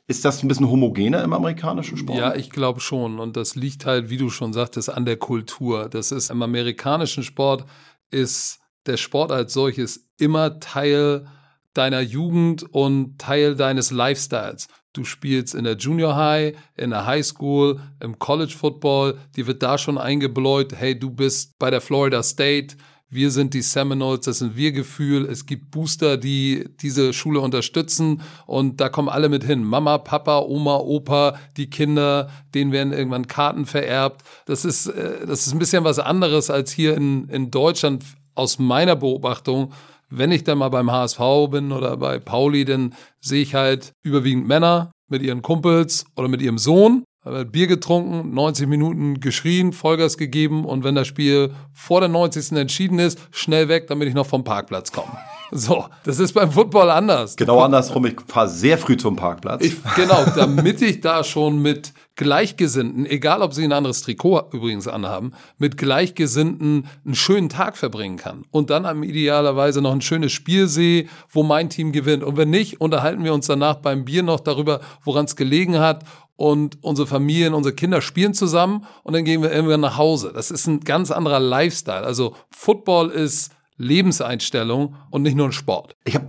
ist 0.06 0.24
das 0.24 0.42
ein 0.42 0.48
bisschen 0.48 0.68
homogener 0.68 1.24
im 1.24 1.32
amerikanischen 1.32 1.96
Sport? 1.96 2.18
Ja, 2.18 2.34
ich 2.34 2.50
glaube 2.50 2.80
schon. 2.80 3.18
Und 3.18 3.36
das 3.38 3.54
liegt 3.54 3.86
halt, 3.86 4.10
wie 4.10 4.18
du 4.18 4.28
schon 4.28 4.52
sagtest, 4.52 4.90
an 4.90 5.06
der 5.06 5.16
Kultur. 5.16 5.88
Das 5.88 6.12
ist 6.12 6.30
im 6.30 6.42
amerikanischen 6.42 7.22
Sport 7.22 7.64
ist 8.10 8.60
der 8.84 8.98
Sport 8.98 9.32
als 9.32 9.54
solches 9.54 10.10
immer 10.18 10.60
Teil 10.60 11.26
deiner 11.72 12.00
Jugend 12.00 12.62
und 12.62 13.18
Teil 13.18 13.56
deines 13.56 13.90
Lifestyles. 13.90 14.68
Du 14.94 15.02
spielst 15.02 15.56
in 15.56 15.64
der 15.64 15.76
Junior 15.76 16.14
High, 16.14 16.54
in 16.76 16.90
der 16.90 17.04
High 17.04 17.26
School, 17.26 17.80
im 17.98 18.16
College 18.20 18.54
Football. 18.56 19.18
Dir 19.34 19.48
wird 19.48 19.60
da 19.60 19.76
schon 19.76 19.98
eingebläut, 19.98 20.72
hey, 20.72 20.96
du 20.96 21.10
bist 21.10 21.58
bei 21.58 21.68
der 21.68 21.80
Florida 21.80 22.22
State. 22.22 22.76
Wir 23.10 23.32
sind 23.32 23.54
die 23.54 23.62
Seminoles, 23.62 24.20
das 24.20 24.38
sind 24.38 24.56
wir 24.56 24.70
Gefühl. 24.70 25.26
Es 25.26 25.46
gibt 25.46 25.72
Booster, 25.72 26.16
die 26.16 26.68
diese 26.80 27.12
Schule 27.12 27.40
unterstützen 27.40 28.22
und 28.46 28.80
da 28.80 28.88
kommen 28.88 29.08
alle 29.08 29.28
mit 29.28 29.42
hin. 29.42 29.64
Mama, 29.64 29.98
Papa, 29.98 30.38
Oma, 30.38 30.76
Opa, 30.76 31.38
die 31.56 31.68
Kinder, 31.68 32.30
denen 32.54 32.70
werden 32.70 32.92
irgendwann 32.92 33.26
Karten 33.26 33.66
vererbt. 33.66 34.22
Das 34.46 34.64
ist, 34.64 34.86
äh, 34.86 35.26
das 35.26 35.44
ist 35.46 35.52
ein 35.52 35.58
bisschen 35.58 35.82
was 35.82 35.98
anderes 35.98 36.50
als 36.50 36.70
hier 36.70 36.96
in, 36.96 37.28
in 37.30 37.50
Deutschland 37.50 38.04
aus 38.36 38.60
meiner 38.60 38.94
Beobachtung 38.94 39.72
wenn 40.18 40.32
ich 40.32 40.44
dann 40.44 40.58
mal 40.58 40.68
beim 40.68 40.90
HSV 40.90 41.20
bin 41.50 41.72
oder 41.72 41.96
bei 41.96 42.18
Pauli, 42.18 42.64
dann 42.64 42.94
sehe 43.20 43.42
ich 43.42 43.54
halt 43.54 43.92
überwiegend 44.02 44.46
Männer 44.46 44.92
mit 45.08 45.22
ihren 45.22 45.42
Kumpels 45.42 46.04
oder 46.16 46.28
mit 46.28 46.42
ihrem 46.42 46.58
Sohn. 46.58 47.04
Bier 47.50 47.66
getrunken, 47.66 48.34
90 48.34 48.68
Minuten 48.68 49.18
geschrien, 49.18 49.72
Vollgas 49.72 50.18
gegeben 50.18 50.66
und 50.66 50.84
wenn 50.84 50.94
das 50.94 51.06
Spiel 51.06 51.52
vor 51.72 52.00
der 52.00 52.10
90. 52.10 52.52
entschieden 52.52 52.98
ist, 52.98 53.18
schnell 53.30 53.68
weg, 53.68 53.86
damit 53.86 54.08
ich 54.08 54.14
noch 54.14 54.26
vom 54.26 54.44
Parkplatz 54.44 54.92
komme. 54.92 55.12
So, 55.56 55.84
das 56.04 56.18
ist 56.18 56.32
beim 56.32 56.50
Football 56.50 56.90
anders. 56.90 57.36
Genau 57.36 57.60
andersrum, 57.60 58.06
ich 58.06 58.16
fahre 58.26 58.48
sehr 58.48 58.76
früh 58.76 58.96
zum 58.96 59.14
Parkplatz. 59.14 59.62
Ich, 59.62 59.76
genau, 59.94 60.24
damit 60.34 60.82
ich 60.82 61.00
da 61.00 61.22
schon 61.22 61.60
mit 61.62 61.92
Gleichgesinnten, 62.16 63.06
egal 63.06 63.42
ob 63.42 63.54
sie 63.54 63.64
ein 63.64 63.72
anderes 63.72 64.02
Trikot 64.02 64.50
übrigens 64.52 64.86
anhaben, 64.86 65.32
mit 65.58 65.76
Gleichgesinnten 65.76 66.86
einen 67.04 67.14
schönen 67.14 67.48
Tag 67.48 67.76
verbringen 67.76 68.18
kann. 68.18 68.44
Und 68.50 68.70
dann 68.70 68.86
am 68.86 69.02
idealerweise 69.02 69.82
noch 69.82 69.92
ein 69.92 70.00
schönes 70.00 70.30
Spiel 70.30 70.68
sehe, 70.68 71.06
wo 71.28 71.42
mein 71.42 71.70
Team 71.70 71.90
gewinnt. 71.90 72.22
Und 72.22 72.36
wenn 72.36 72.50
nicht, 72.50 72.80
unterhalten 72.80 73.24
wir 73.24 73.34
uns 73.34 73.46
danach 73.46 73.76
beim 73.76 74.04
Bier 74.04 74.22
noch 74.22 74.40
darüber, 74.40 74.80
woran 75.02 75.24
es 75.24 75.34
gelegen 75.34 75.78
hat. 75.80 76.04
Und 76.36 76.78
unsere 76.82 77.06
Familien, 77.06 77.54
unsere 77.54 77.74
Kinder 77.74 78.00
spielen 78.00 78.34
zusammen 78.34 78.86
und 79.04 79.14
dann 79.14 79.24
gehen 79.24 79.42
wir 79.42 79.52
irgendwann 79.52 79.80
nach 79.80 79.96
Hause. 79.96 80.32
Das 80.34 80.50
ist 80.50 80.66
ein 80.66 80.80
ganz 80.80 81.12
anderer 81.12 81.38
Lifestyle. 81.38 82.02
Also 82.02 82.34
Football 82.50 83.10
ist 83.10 83.52
Lebenseinstellung 83.76 84.96
und 85.10 85.22
nicht 85.22 85.36
nur 85.36 85.46
ein 85.46 85.52
Sport. 85.52 85.96
Ich 86.04 86.14
habe 86.14 86.26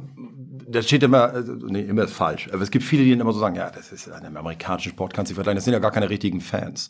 das 0.75 0.85
steht 0.85 1.03
immer, 1.03 1.33
äh, 1.33 1.43
nee, 1.67 1.81
immer 1.81 2.03
ist 2.03 2.13
falsch. 2.13 2.49
Aber 2.51 2.61
es 2.61 2.71
gibt 2.71 2.83
viele, 2.83 3.03
die 3.03 3.11
dann 3.11 3.21
immer 3.21 3.33
so 3.33 3.39
sagen, 3.39 3.55
ja, 3.55 3.69
das 3.69 3.91
ist 3.91 4.11
ein 4.11 4.37
amerikanischen 4.37 4.91
Sport, 4.91 5.13
kannst 5.13 5.31
du 5.31 5.35
vergleichen. 5.35 5.57
Das 5.57 5.65
sind 5.65 5.73
ja 5.73 5.79
gar 5.79 5.91
keine 5.91 6.09
richtigen 6.09 6.41
Fans. 6.41 6.89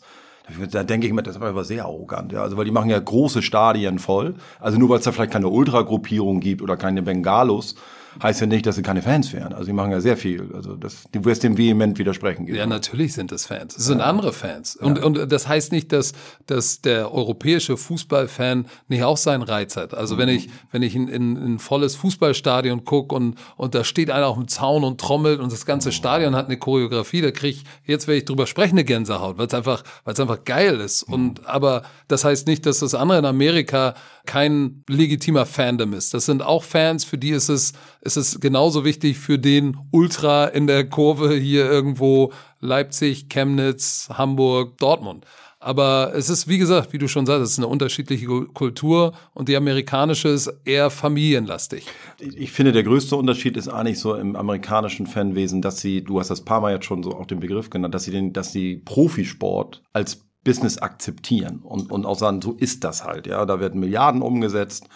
Da 0.70 0.84
denke 0.84 1.06
ich 1.06 1.12
mir, 1.12 1.22
das 1.22 1.36
ist 1.36 1.42
aber 1.42 1.64
sehr 1.64 1.84
arrogant. 1.84 2.32
Ja. 2.32 2.42
Also 2.42 2.56
weil 2.56 2.64
die 2.64 2.70
machen 2.70 2.90
ja 2.90 2.98
große 2.98 3.42
Stadien 3.42 3.98
voll. 3.98 4.34
Also 4.60 4.78
nur 4.78 4.88
weil 4.88 4.98
es 4.98 5.04
da 5.04 5.12
vielleicht 5.12 5.32
keine 5.32 5.48
Ultragruppierung 5.48 6.40
gibt 6.40 6.62
oder 6.62 6.76
keine 6.76 7.02
Bengalos, 7.02 7.74
heißt 8.22 8.40
ja 8.40 8.46
nicht, 8.46 8.66
dass 8.66 8.76
sie 8.76 8.82
keine 8.82 9.02
Fans 9.02 9.32
wären. 9.32 9.52
Also 9.52 9.66
die 9.66 9.72
machen 9.72 9.90
ja 9.90 10.00
sehr 10.00 10.16
viel. 10.16 10.50
Also 10.54 10.76
das, 10.76 11.04
du 11.12 11.24
wirst 11.24 11.42
dem 11.42 11.58
vehement 11.58 11.98
widersprechen. 11.98 12.46
Ja, 12.46 12.66
natürlich 12.66 13.12
sind 13.12 13.32
es 13.32 13.46
Fans. 13.46 13.76
Es 13.76 13.86
sind 13.86 13.98
ja. 13.98 14.04
andere 14.04 14.32
Fans. 14.32 14.76
Und, 14.76 14.98
ja. 14.98 15.04
und 15.04 15.30
das 15.30 15.48
heißt 15.48 15.72
nicht, 15.72 15.92
dass, 15.92 16.12
dass 16.46 16.80
der 16.80 17.12
europäische 17.12 17.76
Fußballfan 17.76 18.66
nicht 18.88 19.02
auch 19.02 19.16
seinen 19.16 19.42
Reiz 19.42 19.76
hat. 19.76 19.94
Also 19.94 20.14
mhm. 20.14 20.18
wenn 20.20 20.28
ich, 20.28 20.48
wenn 20.70 20.82
ich 20.82 20.94
in, 20.94 21.08
in, 21.08 21.36
in 21.36 21.54
ein 21.54 21.58
volles 21.58 21.96
Fußballstadion 21.96 22.84
gucke 22.84 23.14
und, 23.14 23.36
und 23.56 23.74
da 23.74 23.84
steht 23.84 24.10
einer 24.10 24.26
auf 24.26 24.36
dem 24.36 24.48
Zaun 24.48 24.84
und 24.84 25.00
trommelt 25.00 25.40
und 25.40 25.52
das 25.52 25.66
ganze 25.66 25.92
Stadion 25.92 26.34
hat 26.34 26.46
eine 26.46 26.56
Choreografie, 26.56 27.20
da 27.20 27.30
kriege 27.30 27.58
ich, 27.58 27.64
jetzt 27.84 28.06
werde 28.06 28.18
ich 28.18 28.24
drüber 28.24 28.46
sprechen, 28.46 28.74
eine 28.74 28.84
Gänsehaut, 28.84 29.38
weil 29.38 29.46
es 29.46 29.54
einfach, 29.54 29.82
weil 30.04 30.14
es 30.14 30.20
einfach 30.20 30.44
geil 30.44 30.80
ist. 30.80 31.08
Mhm. 31.08 31.14
Und, 31.14 31.46
aber 31.46 31.82
das 32.08 32.24
heißt 32.24 32.46
nicht, 32.46 32.66
dass 32.66 32.80
das 32.80 32.94
andere 32.94 33.18
in 33.18 33.24
Amerika 33.24 33.94
kein 34.26 34.82
legitimer 34.88 35.46
Fandom 35.46 35.92
ist. 35.92 36.12
Das 36.12 36.26
sind 36.26 36.42
auch 36.42 36.64
Fans, 36.64 37.04
für 37.04 37.18
die 37.18 37.30
ist 37.30 37.48
es, 37.48 37.72
ist 38.06 38.16
es 38.16 38.40
genauso 38.40 38.84
wichtig 38.84 39.18
für 39.18 39.38
den 39.38 39.76
Ultra 39.90 40.46
in 40.46 40.66
der 40.66 40.88
Kurve 40.88 41.34
hier 41.34 41.70
irgendwo 41.70 42.32
Leipzig, 42.60 43.28
Chemnitz, 43.28 44.08
Hamburg, 44.12 44.78
Dortmund. 44.78 45.26
Aber 45.58 46.12
es 46.14 46.28
ist, 46.28 46.46
wie 46.46 46.58
gesagt, 46.58 46.92
wie 46.92 46.98
du 46.98 47.08
schon 47.08 47.26
sagst, 47.26 47.42
es 47.42 47.50
ist 47.52 47.58
eine 47.58 47.66
unterschiedliche 47.66 48.26
Kultur 48.26 49.14
und 49.34 49.48
die 49.48 49.56
amerikanische 49.56 50.28
ist 50.28 50.52
eher 50.64 50.90
familienlastig. 50.90 51.86
Ich 52.20 52.52
finde, 52.52 52.72
der 52.72 52.84
größte 52.84 53.16
Unterschied 53.16 53.56
ist 53.56 53.68
eigentlich 53.68 53.98
so 53.98 54.14
im 54.14 54.36
amerikanischen 54.36 55.06
Fanwesen, 55.06 55.62
dass 55.62 55.80
sie, 55.80 56.04
du 56.04 56.20
hast 56.20 56.30
das 56.30 56.44
paar 56.44 56.60
Mal 56.60 56.74
jetzt 56.74 56.84
schon 56.84 57.02
so 57.02 57.12
auch 57.12 57.26
den 57.26 57.40
Begriff 57.40 57.70
genannt, 57.70 57.94
dass 57.94 58.04
sie 58.04 58.12
den, 58.12 58.32
dass 58.32 58.52
sie 58.52 58.76
Profisport 58.76 59.82
als 59.92 60.26
Business 60.44 60.78
akzeptieren 60.78 61.58
und, 61.64 61.90
und 61.90 62.06
auch 62.06 62.18
sagen, 62.18 62.40
so 62.40 62.52
ist 62.52 62.84
das 62.84 63.02
halt, 63.02 63.26
ja. 63.26 63.44
Da 63.44 63.58
werden 63.58 63.80
Milliarden 63.80 64.22
umgesetzt 64.22 64.88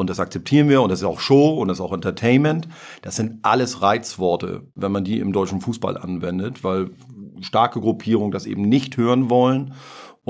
und 0.00 0.08
das 0.08 0.18
akzeptieren 0.18 0.70
wir 0.70 0.80
und 0.80 0.88
das 0.88 1.00
ist 1.00 1.04
auch 1.04 1.20
Show 1.20 1.50
und 1.50 1.68
das 1.68 1.76
ist 1.76 1.84
auch 1.84 1.92
Entertainment. 1.92 2.68
Das 3.02 3.16
sind 3.16 3.40
alles 3.42 3.82
Reizworte, 3.82 4.62
wenn 4.74 4.90
man 4.92 5.04
die 5.04 5.18
im 5.18 5.34
deutschen 5.34 5.60
Fußball 5.60 5.98
anwendet, 5.98 6.64
weil 6.64 6.90
starke 7.42 7.80
Gruppierungen 7.80 8.32
das 8.32 8.46
eben 8.46 8.62
nicht 8.62 8.96
hören 8.96 9.28
wollen. 9.28 9.74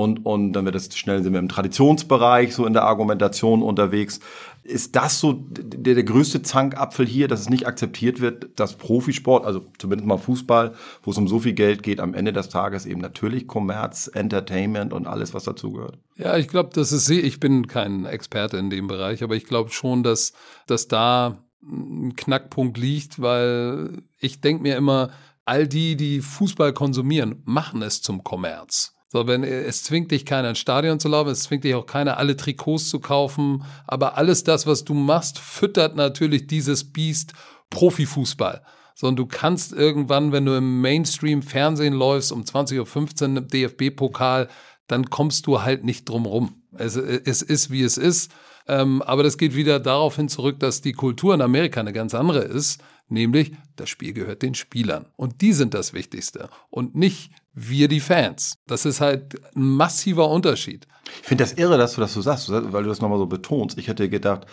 Und, 0.01 0.25
und 0.25 0.53
dann 0.53 0.65
wird 0.65 0.73
das 0.73 0.97
schnell 0.97 1.21
sind 1.21 1.33
wir 1.33 1.39
im 1.39 1.47
Traditionsbereich 1.47 2.55
so 2.55 2.65
in 2.65 2.73
der 2.73 2.83
Argumentation 2.83 3.61
unterwegs. 3.61 4.19
Ist 4.63 4.95
das 4.95 5.19
so 5.19 5.33
der, 5.33 5.95
der 5.95 6.03
größte 6.03 6.41
Zankapfel 6.41 7.05
hier, 7.05 7.27
dass 7.27 7.41
es 7.41 7.49
nicht 7.49 7.67
akzeptiert 7.67 8.19
wird, 8.19 8.59
dass 8.59 8.77
Profisport, 8.77 9.45
also 9.45 9.65
zumindest 9.77 10.07
mal 10.07 10.17
Fußball, 10.17 10.73
wo 11.03 11.11
es 11.11 11.17
um 11.17 11.27
so 11.27 11.39
viel 11.39 11.53
Geld 11.53 11.83
geht, 11.83 11.99
am 11.99 12.13
Ende 12.13 12.33
des 12.33 12.49
Tages 12.49 12.85
eben 12.85 13.01
natürlich 13.01 13.47
Kommerz, 13.47 14.09
Entertainment 14.11 14.93
und 14.93 15.07
alles, 15.07 15.33
was 15.33 15.43
dazugehört? 15.43 15.99
Ja, 16.15 16.37
ich 16.37 16.47
glaube, 16.47 16.71
das 16.73 16.91
ist, 16.91 17.09
ich 17.09 17.39
bin 17.39 17.67
kein 17.67 18.05
Experte 18.05 18.57
in 18.57 18.69
dem 18.69 18.87
Bereich, 18.87 19.23
aber 19.23 19.35
ich 19.35 19.45
glaube 19.45 19.71
schon, 19.71 20.03
dass, 20.03 20.33
dass 20.65 20.87
da 20.87 21.37
ein 21.63 22.15
Knackpunkt 22.15 22.77
liegt, 22.77 23.21
weil 23.21 24.01
ich 24.19 24.41
denke 24.41 24.63
mir 24.63 24.77
immer, 24.77 25.11
all 25.45 25.67
die, 25.67 25.95
die 25.95 26.21
Fußball 26.21 26.73
konsumieren, 26.73 27.41
machen 27.45 27.81
es 27.81 28.01
zum 28.01 28.23
Kommerz. 28.23 28.95
So, 29.11 29.27
wenn 29.27 29.43
es 29.43 29.83
zwingt 29.83 30.09
dich 30.11 30.25
keiner 30.25 30.51
ins 30.51 30.59
Stadion 30.59 30.97
zu 30.97 31.09
laufen, 31.09 31.31
es 31.31 31.43
zwingt 31.43 31.65
dich 31.65 31.75
auch 31.75 31.85
keiner 31.85 32.15
alle 32.15 32.37
Trikots 32.37 32.87
zu 32.87 33.01
kaufen, 33.01 33.65
aber 33.85 34.17
alles 34.17 34.45
das, 34.45 34.65
was 34.67 34.85
du 34.85 34.93
machst, 34.93 35.37
füttert 35.37 35.97
natürlich 35.97 36.47
dieses 36.47 36.85
Biest 36.93 37.33
Profifußball. 37.69 38.61
So, 38.95 39.07
und 39.07 39.17
du 39.17 39.25
kannst 39.25 39.73
irgendwann, 39.73 40.31
wenn 40.31 40.45
du 40.45 40.55
im 40.55 40.79
Mainstream 40.79 41.41
Fernsehen 41.41 41.93
läufst 41.93 42.31
um 42.31 42.43
20.15 42.43 43.21
Uhr 43.21 43.37
im 43.37 43.47
DFB-Pokal, 43.49 44.47
dann 44.87 45.09
kommst 45.09 45.45
du 45.45 45.61
halt 45.61 45.83
nicht 45.83 46.07
drum 46.07 46.25
rum. 46.25 46.61
Es, 46.77 46.95
es 46.95 47.41
ist, 47.41 47.69
wie 47.69 47.81
es 47.81 47.97
ist. 47.97 48.31
Ähm, 48.65 49.01
aber 49.01 49.23
das 49.23 49.37
geht 49.37 49.55
wieder 49.55 49.81
darauf 49.81 50.15
hin 50.15 50.29
zurück, 50.29 50.57
dass 50.61 50.79
die 50.79 50.93
Kultur 50.93 51.33
in 51.33 51.41
Amerika 51.41 51.81
eine 51.81 51.91
ganz 51.91 52.13
andere 52.13 52.43
ist. 52.43 52.81
Nämlich, 53.09 53.51
das 53.75 53.89
Spiel 53.89 54.13
gehört 54.13 54.41
den 54.41 54.55
Spielern. 54.55 55.07
Und 55.17 55.41
die 55.41 55.51
sind 55.51 55.73
das 55.73 55.91
Wichtigste. 55.91 56.49
Und 56.69 56.95
nicht 56.95 57.31
wir 57.53 57.87
die 57.87 57.99
Fans. 57.99 58.57
Das 58.67 58.85
ist 58.85 59.01
halt 59.01 59.35
ein 59.55 59.75
massiver 59.75 60.29
Unterschied. 60.29 60.87
Ich 61.21 61.27
finde 61.27 61.43
das 61.43 61.53
irre, 61.53 61.77
dass 61.77 61.95
du 61.95 62.01
das 62.01 62.13
so 62.13 62.21
sagst, 62.21 62.49
weil 62.49 62.83
du 62.83 62.89
das 62.89 63.01
nochmal 63.01 63.17
so 63.17 63.25
betonst. 63.25 63.77
Ich 63.77 63.87
hätte 63.87 64.09
gedacht, 64.09 64.45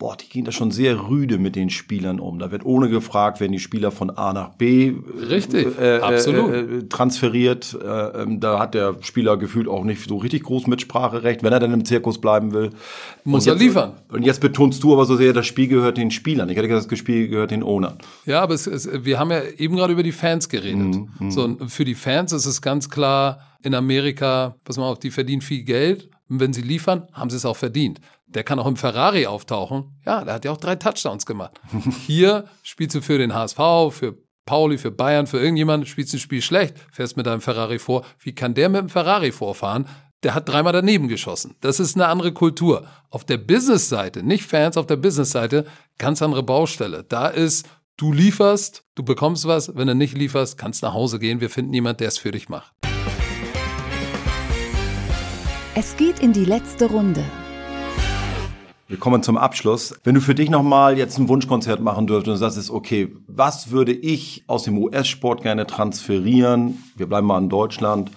boah, 0.00 0.16
die 0.16 0.28
gehen 0.28 0.46
da 0.46 0.50
schon 0.50 0.70
sehr 0.70 1.08
rüde 1.08 1.38
mit 1.38 1.54
den 1.54 1.68
Spielern 1.68 2.20
um. 2.20 2.38
Da 2.38 2.50
wird 2.50 2.64
ohne 2.64 2.88
gefragt, 2.88 3.38
werden 3.38 3.52
die 3.52 3.58
Spieler 3.58 3.90
von 3.90 4.08
A 4.08 4.32
nach 4.32 4.54
B 4.54 4.88
äh, 4.88 5.24
Richtig, 5.24 5.78
äh, 5.78 5.98
äh, 5.98 6.00
absolut. 6.00 6.52
Äh, 6.52 6.88
transferiert. 6.88 7.78
Äh, 7.80 8.22
ähm, 8.22 8.40
da 8.40 8.58
hat 8.58 8.72
der 8.72 8.96
Spieler 9.02 9.36
gefühlt 9.36 9.68
auch 9.68 9.84
nicht 9.84 10.08
so 10.08 10.16
richtig 10.16 10.44
groß 10.44 10.66
Mitspracherecht, 10.68 11.42
wenn 11.42 11.52
er 11.52 11.60
dann 11.60 11.74
im 11.74 11.84
Zirkus 11.84 12.18
bleiben 12.18 12.52
will. 12.52 12.70
Muss 13.24 13.46
er 13.46 13.54
liefern. 13.54 13.92
Und 14.08 14.24
jetzt 14.24 14.40
betonst 14.40 14.82
du 14.82 14.94
aber 14.94 15.04
so 15.04 15.16
sehr, 15.16 15.34
das 15.34 15.46
Spiel 15.46 15.68
gehört 15.68 15.98
den 15.98 16.10
Spielern. 16.10 16.48
Ich 16.48 16.56
hätte 16.56 16.66
gesagt, 16.66 16.90
das 16.90 16.98
Spiel 16.98 17.28
gehört 17.28 17.50
den 17.50 17.62
Ownern. 17.62 17.98
Ja, 18.24 18.40
aber 18.40 18.54
es, 18.54 18.66
es, 18.66 18.88
wir 19.04 19.18
haben 19.18 19.30
ja 19.30 19.42
eben 19.58 19.76
gerade 19.76 19.92
über 19.92 20.02
die 20.02 20.12
Fans 20.12 20.48
geredet. 20.48 20.78
Mhm, 20.78 21.08
mhm. 21.18 21.30
so, 21.30 21.56
für 21.68 21.84
die 21.84 21.94
Fans 21.94 22.32
ist 22.32 22.46
es 22.46 22.62
ganz 22.62 22.88
klar, 22.88 23.40
in 23.62 23.74
Amerika, 23.74 24.56
pass 24.64 24.78
mal 24.78 24.88
auf, 24.88 24.98
die 24.98 25.10
verdienen 25.10 25.42
viel 25.42 25.62
Geld. 25.62 26.08
Und 26.30 26.40
wenn 26.40 26.52
sie 26.52 26.62
liefern, 26.62 27.08
haben 27.12 27.28
sie 27.28 27.36
es 27.36 27.44
auch 27.44 27.56
verdient. 27.56 28.00
Der 28.26 28.44
kann 28.44 28.60
auch 28.60 28.66
im 28.66 28.76
Ferrari 28.76 29.26
auftauchen. 29.26 30.00
Ja, 30.06 30.24
der 30.24 30.34
hat 30.34 30.44
ja 30.44 30.52
auch 30.52 30.56
drei 30.56 30.76
Touchdowns 30.76 31.26
gemacht. 31.26 31.60
Hier 32.06 32.44
spielst 32.62 32.94
du 32.94 33.02
für 33.02 33.18
den 33.18 33.34
HSV, 33.34 33.58
für 33.90 34.16
Pauli, 34.46 34.78
für 34.78 34.92
Bayern, 34.92 35.26
für 35.26 35.38
irgendjemanden, 35.38 35.86
spielst 35.86 36.12
du 36.12 36.16
ein 36.16 36.20
Spiel 36.20 36.40
schlecht, 36.40 36.76
fährst 36.92 37.16
mit 37.16 37.26
deinem 37.26 37.40
Ferrari 37.40 37.78
vor. 37.78 38.04
Wie 38.20 38.34
kann 38.34 38.54
der 38.54 38.68
mit 38.68 38.80
dem 38.80 38.88
Ferrari 38.88 39.32
vorfahren? 39.32 39.86
Der 40.22 40.34
hat 40.34 40.48
dreimal 40.48 40.72
daneben 40.72 41.08
geschossen. 41.08 41.56
Das 41.60 41.80
ist 41.80 41.96
eine 41.96 42.06
andere 42.06 42.32
Kultur. 42.32 42.86
Auf 43.10 43.24
der 43.24 43.38
Business-Seite, 43.38 44.22
nicht 44.22 44.44
Fans, 44.44 44.76
auf 44.76 44.86
der 44.86 44.96
Business-Seite, 44.96 45.66
ganz 45.98 46.22
andere 46.22 46.42
Baustelle. 46.42 47.04
Da 47.04 47.26
ist, 47.26 47.68
du 47.96 48.12
lieferst, 48.12 48.84
du 48.94 49.02
bekommst 49.02 49.46
was, 49.46 49.74
wenn 49.76 49.88
du 49.88 49.94
nicht 49.94 50.16
lieferst, 50.16 50.58
kannst 50.58 50.82
nach 50.82 50.94
Hause 50.94 51.18
gehen. 51.18 51.40
Wir 51.40 51.50
finden 51.50 51.72
jemanden, 51.72 51.98
der 51.98 52.08
es 52.08 52.18
für 52.18 52.30
dich 52.30 52.48
macht. 52.48 52.72
Es 55.76 55.96
geht 55.96 56.18
in 56.18 56.32
die 56.32 56.44
letzte 56.44 56.86
Runde. 56.86 57.22
Wir 58.88 58.98
kommen 58.98 59.22
zum 59.22 59.36
Abschluss. 59.36 59.94
Wenn 60.02 60.16
du 60.16 60.20
für 60.20 60.34
dich 60.34 60.50
nochmal 60.50 60.98
jetzt 60.98 61.16
ein 61.16 61.28
Wunschkonzert 61.28 61.80
machen 61.80 62.08
dürftest 62.08 62.42
und 62.42 62.50
sagst, 62.50 62.70
okay, 62.70 63.14
was 63.28 63.70
würde 63.70 63.92
ich 63.92 64.42
aus 64.48 64.64
dem 64.64 64.76
US-Sport 64.78 65.44
gerne 65.44 65.68
transferieren? 65.68 66.82
Wir 66.96 67.06
bleiben 67.06 67.28
mal 67.28 67.38
in 67.38 67.48
Deutschland. 67.48 68.10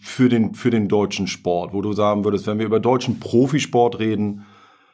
Für 0.00 0.28
den, 0.28 0.54
für 0.54 0.70
den 0.70 0.88
deutschen 0.88 1.28
Sport, 1.28 1.72
wo 1.72 1.80
du 1.80 1.92
sagen 1.92 2.24
würdest, 2.24 2.46
wenn 2.48 2.58
wir 2.58 2.66
über 2.66 2.80
deutschen 2.80 3.20
Profisport 3.20 3.98
reden, 3.98 4.44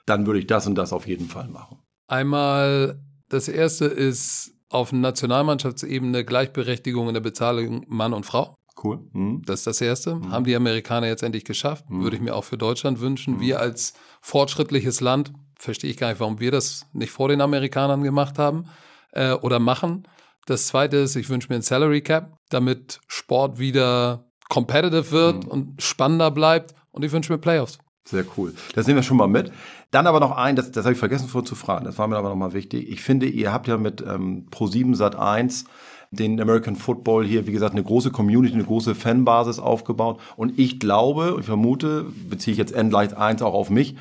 dann 0.05 0.27
würde 0.27 0.39
ich 0.39 0.47
das 0.47 0.67
und 0.67 0.77
das 0.77 0.93
auf 0.93 1.09
jeden 1.09 1.29
Fall 1.29 1.49
machen. 1.49 1.79
Einmal, 2.09 3.01
das 3.29 3.49
erste 3.49 3.87
ist 3.87 4.53
auf 4.69 4.93
Nationalmannschaftsebene 4.93 6.25
Gleichberechtigung 6.25 7.09
in 7.09 7.15
der 7.15 7.21
Bezahlung 7.21 7.85
Mann 7.89 8.13
und 8.13 8.27
Frau. 8.27 8.55
Cool. 8.83 9.01
Mhm. 9.13 9.43
Das 9.45 9.61
ist 9.61 9.67
das 9.67 9.81
Erste. 9.81 10.17
Mhm. 10.17 10.31
Haben 10.31 10.45
die 10.45 10.57
Amerikaner 10.57 11.07
jetzt 11.07 11.23
endlich 11.23 11.45
geschafft. 11.45 11.89
Mhm. 11.89 12.03
Würde 12.03 12.17
ich 12.17 12.23
mir 12.23 12.35
auch 12.35 12.45
für 12.45 12.59
Deutschland 12.59 13.01
wünschen. 13.01 13.41
Wir 13.41 13.61
als 13.61 13.95
fortschrittliches 14.21 15.01
Land, 15.01 15.33
verstehe 15.59 15.91
ich 15.91 15.97
gar 15.97 16.09
nicht, 16.09 16.21
warum 16.21 16.41
wir 16.41 16.51
das 16.51 16.87
nicht 16.93 17.11
vor 17.11 17.29
den 17.29 17.41
Amerikanern 17.41 18.03
gemacht 18.03 18.39
haben 18.39 18.67
äh, 19.13 19.33
oder 19.33 19.59
machen. 19.59 20.07
Das 20.47 20.67
Zweite 20.67 20.97
ist, 20.97 21.17
ich 21.17 21.29
wünsche 21.29 21.49
mir 21.49 21.57
ein 21.57 21.63
Salary 21.63 22.01
Cap, 22.01 22.37
damit 22.51 23.01
Sport 23.07 23.59
wieder 23.59 24.27
competitive 24.49 25.11
wird 25.13 25.45
und 25.45 25.81
spannender 25.81 26.31
bleibt. 26.31 26.75
Und 26.91 27.05
ich 27.05 27.13
wünsche 27.13 27.33
mir 27.33 27.39
Playoffs. 27.39 27.79
Sehr 28.05 28.25
cool. 28.37 28.55
Das 28.75 28.87
nehmen 28.87 28.99
wir 28.99 29.03
schon 29.03 29.17
mal 29.17 29.29
mit. 29.29 29.53
Dann 29.93 30.07
aber 30.07 30.21
noch 30.21 30.33
ein, 30.33 30.57
das, 30.57 30.73
das 30.73 30.85
habe 30.85 30.95
ich 30.95 30.99
vergessen 30.99 31.29
vorhin 31.29 31.47
zu 31.47 31.55
fragen, 31.55 31.85
das 31.85 31.99
war 31.99 32.09
mir 32.09 32.17
aber 32.17 32.31
noch 32.31 32.37
mal 32.37 32.53
wichtig. 32.53 32.91
Ich 32.91 33.03
finde, 33.03 33.27
ihr 33.27 33.53
habt 33.53 33.69
ja 33.69 33.77
mit 33.77 34.01
ähm, 34.03 34.47
Pro7 34.51 34.95
Sat 34.95 35.15
1 35.17 35.65
den 36.13 36.41
American 36.41 36.77
Football 36.77 37.25
hier, 37.25 37.47
wie 37.47 37.53
gesagt, 37.53 37.73
eine 37.73 37.83
große 37.83 38.11
Community, 38.11 38.55
eine 38.55 38.65
große 38.65 38.95
Fanbasis 38.95 39.59
aufgebaut. 39.59 40.21
Und 40.37 40.59
ich 40.59 40.79
glaube, 40.79 41.37
ich 41.41 41.47
vermute, 41.47 42.07
beziehe 42.29 42.53
ich 42.53 42.59
jetzt 42.59 42.73
Endlight 42.73 43.17
1 43.17 43.43
auch 43.43 43.55
auf 43.55 43.71
mich, 43.71 43.97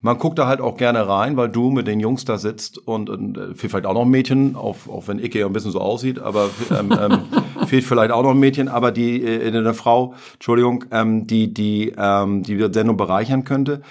man 0.00 0.18
guckt 0.18 0.38
da 0.38 0.46
halt 0.46 0.60
auch 0.60 0.76
gerne 0.76 1.08
rein, 1.08 1.36
weil 1.36 1.48
du 1.48 1.70
mit 1.70 1.86
den 1.86 2.00
Jungs 2.00 2.24
da 2.24 2.38
sitzt 2.38 2.78
und, 2.78 3.10
und 3.10 3.36
äh, 3.36 3.54
vielleicht 3.54 3.86
auch 3.86 3.94
noch 3.94 4.02
ein 4.02 4.10
Mädchen, 4.10 4.54
auch, 4.54 4.76
auch 4.88 5.08
wenn 5.08 5.18
Icke 5.18 5.40
ja 5.40 5.46
ein 5.46 5.52
bisschen 5.52 5.72
so 5.72 5.80
aussieht, 5.80 6.18
aber 6.18 6.50
ähm, 6.70 6.96
ähm, 6.98 7.18
fehlt 7.66 7.82
vielleicht 7.82 8.12
auch 8.12 8.22
noch 8.22 8.30
ein 8.30 8.38
Mädchen, 8.38 8.68
aber 8.68 8.92
die 8.92 9.22
äh, 9.22 9.48
eine 9.48 9.74
Frau, 9.74 10.14
Entschuldigung, 10.34 10.84
ähm, 10.92 11.26
die 11.26 11.52
die 11.52 11.92
ähm, 11.96 12.42
die 12.42 12.56
die 12.56 12.72
Sendung 12.72 12.96
bereichern 12.96 13.44
könnte. 13.44 13.82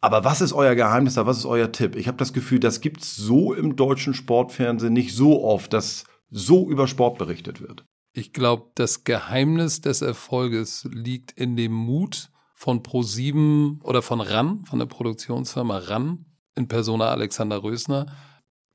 Aber 0.00 0.24
was 0.24 0.40
ist 0.40 0.54
euer 0.54 0.74
Geheimnis 0.74 1.14
da? 1.14 1.26
Was 1.26 1.36
ist 1.36 1.46
euer 1.46 1.72
Tipp? 1.72 1.94
Ich 1.94 2.08
habe 2.08 2.16
das 2.16 2.32
Gefühl, 2.32 2.58
das 2.58 2.80
gibt's 2.80 3.14
so 3.16 3.52
im 3.52 3.76
deutschen 3.76 4.14
Sportfernsehen 4.14 4.94
nicht 4.94 5.14
so 5.14 5.44
oft, 5.44 5.74
dass 5.74 6.04
so 6.30 6.68
über 6.68 6.86
Sport 6.86 7.18
berichtet 7.18 7.60
wird? 7.60 7.84
Ich 8.12 8.32
glaube, 8.32 8.70
das 8.74 9.04
Geheimnis 9.04 9.80
des 9.80 10.02
Erfolges 10.02 10.88
liegt 10.92 11.32
in 11.32 11.56
dem 11.56 11.72
Mut 11.72 12.30
von 12.54 12.82
Pro7 12.82 13.82
oder 13.82 14.02
von 14.02 14.20
RAN, 14.20 14.64
von 14.64 14.78
der 14.78 14.86
Produktionsfirma 14.86 15.78
RAN, 15.78 16.26
in 16.56 16.68
Persona 16.68 17.08
Alexander 17.08 17.62
Rösner, 17.62 18.06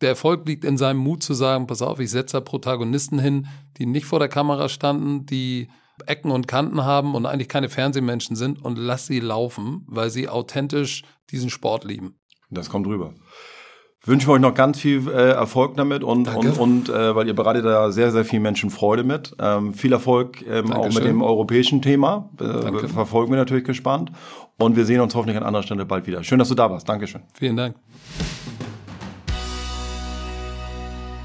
Der 0.02 0.10
Erfolg 0.10 0.46
liegt 0.46 0.66
in 0.66 0.78
seinem 0.78 1.00
Mut 1.00 1.24
zu 1.24 1.34
sagen, 1.34 1.68
pass 1.68 1.82
auf, 1.82 2.00
ich 2.00 2.12
setze 2.12 2.38
da 2.38 2.42
Protagonisten 2.42 3.18
hin, 3.18 3.48
die 3.78 3.86
nicht 3.86 4.06
vor 4.06 4.20
der 4.20 4.28
Kamera 4.28 4.68
standen, 4.68 5.26
die 5.26 5.70
Ecken 6.06 6.32
und 6.32 6.48
Kanten 6.48 6.84
haben 6.84 7.16
und 7.16 7.26
eigentlich 7.26 7.48
keine 7.48 7.70
Fernsehmenschen 7.70 8.36
sind 8.36 8.62
und 8.62 8.78
lass 8.78 9.08
sie 9.08 9.22
laufen, 9.22 9.84
weil 9.88 10.10
sie 10.10 10.28
authentisch 10.28 11.04
diesen 11.32 11.50
Sport 11.50 11.86
lieben. 11.86 12.20
Das 12.50 12.70
kommt 12.70 12.88
rüber. 12.88 13.14
Wünschen 14.06 14.28
wir 14.28 14.34
euch 14.34 14.42
noch 14.42 14.54
ganz 14.54 14.80
viel 14.80 15.08
äh, 15.08 15.32
Erfolg 15.32 15.78
damit 15.78 16.04
und, 16.04 16.26
Danke. 16.26 16.52
und, 16.52 16.60
und 16.60 16.90
äh, 16.90 17.16
weil 17.16 17.28
ihr 17.28 17.34
bereitet 17.34 17.66
da 17.66 17.92
sehr, 17.92 18.12
sehr 18.12 18.24
viel 18.24 18.40
Menschen 18.40 18.70
Freude 18.70 19.04
mit. 19.04 19.36
Ähm, 19.40 19.74
viel 19.74 19.94
Erfolg 19.94 20.46
ähm, 20.48 20.72
auch 20.72 20.94
mit 20.94 21.04
dem 21.04 21.24
europäischen 21.24 21.82
Thema. 21.82 22.30
Äh, 22.40 22.88
verfolgen 22.88 23.32
wir 23.32 23.38
natürlich 23.38 23.64
gespannt. 23.64 24.12
Und 24.58 24.76
wir 24.76 24.86
sehen 24.86 25.02
uns 25.02 25.16
hoffentlich 25.16 25.38
an 25.38 25.44
anderer 25.44 25.64
Stelle 25.64 25.86
bald 25.86 26.06
wieder. 26.06 26.24
Schön, 26.24 26.38
dass 26.38 26.50
du 26.50 26.56
da 26.56 26.70
warst. 26.70 26.88
Dankeschön. 26.88 27.24
Vielen 27.34 27.58
Dank. 27.58 27.76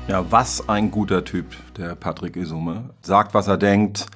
Ja, 0.08 0.24
was 0.30 0.66
ein 0.68 0.90
guter 0.90 1.24
Typ, 1.24 1.46
der 1.76 1.94
Patrick 1.94 2.34
Isume. 2.34 2.90
Sagt, 3.02 3.34
was 3.34 3.46
er 3.46 3.58
denkt, 3.58 4.06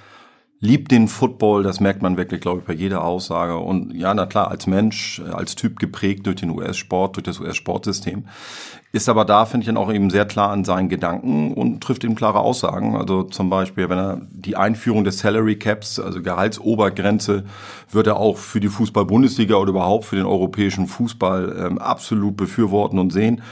liebt 0.65 0.91
den 0.91 1.09
Football, 1.09 1.63
das 1.63 1.79
merkt 1.79 2.01
man 2.01 2.17
wirklich, 2.17 2.41
glaube 2.41 2.61
ich, 2.61 2.65
bei 2.65 2.73
jeder 2.73 3.05
Aussage. 3.05 3.59
Und 3.59 3.95
ja, 3.95 4.15
na 4.15 4.25
klar, 4.25 4.51
als 4.51 4.67
Mensch, 4.67 5.21
als 5.33 5.55
Typ 5.55 5.79
geprägt 5.79 6.27
durch 6.27 6.37
den 6.37 6.51
US-Sport, 6.51 7.17
durch 7.17 7.25
das 7.25 7.39
US-Sportsystem, 7.39 8.25
ist 8.93 9.09
aber 9.09 9.25
da, 9.25 9.45
finde 9.45 9.65
ich, 9.65 9.67
dann 9.67 9.77
auch 9.77 9.93
eben 9.93 10.09
sehr 10.09 10.25
klar 10.25 10.51
an 10.51 10.65
seinen 10.65 10.89
Gedanken 10.89 11.53
und 11.53 11.83
trifft 11.83 12.05
eben 12.05 12.15
klare 12.15 12.39
Aussagen. 12.39 12.97
Also 12.97 13.25
zum 13.25 13.51
Beispiel, 13.51 13.91
wenn 13.91 13.99
er 13.99 14.21
die 14.31 14.57
Einführung 14.57 15.05
des 15.05 15.19
Salary 15.19 15.57
Caps, 15.57 15.99
also 15.99 16.23
Gehaltsobergrenze, 16.23 17.45
wird 17.91 18.07
er 18.07 18.17
auch 18.17 18.39
für 18.39 18.61
die 18.61 18.69
Fußball-Bundesliga 18.69 19.57
oder 19.57 19.71
überhaupt 19.71 20.07
für 20.07 20.17
den 20.17 20.27
europäischen 20.27 20.87
Fußball 20.87 21.57
ähm, 21.59 21.79
absolut 21.79 22.37
befürworten 22.37 22.99
und 22.99 23.13
sehen 23.13 23.43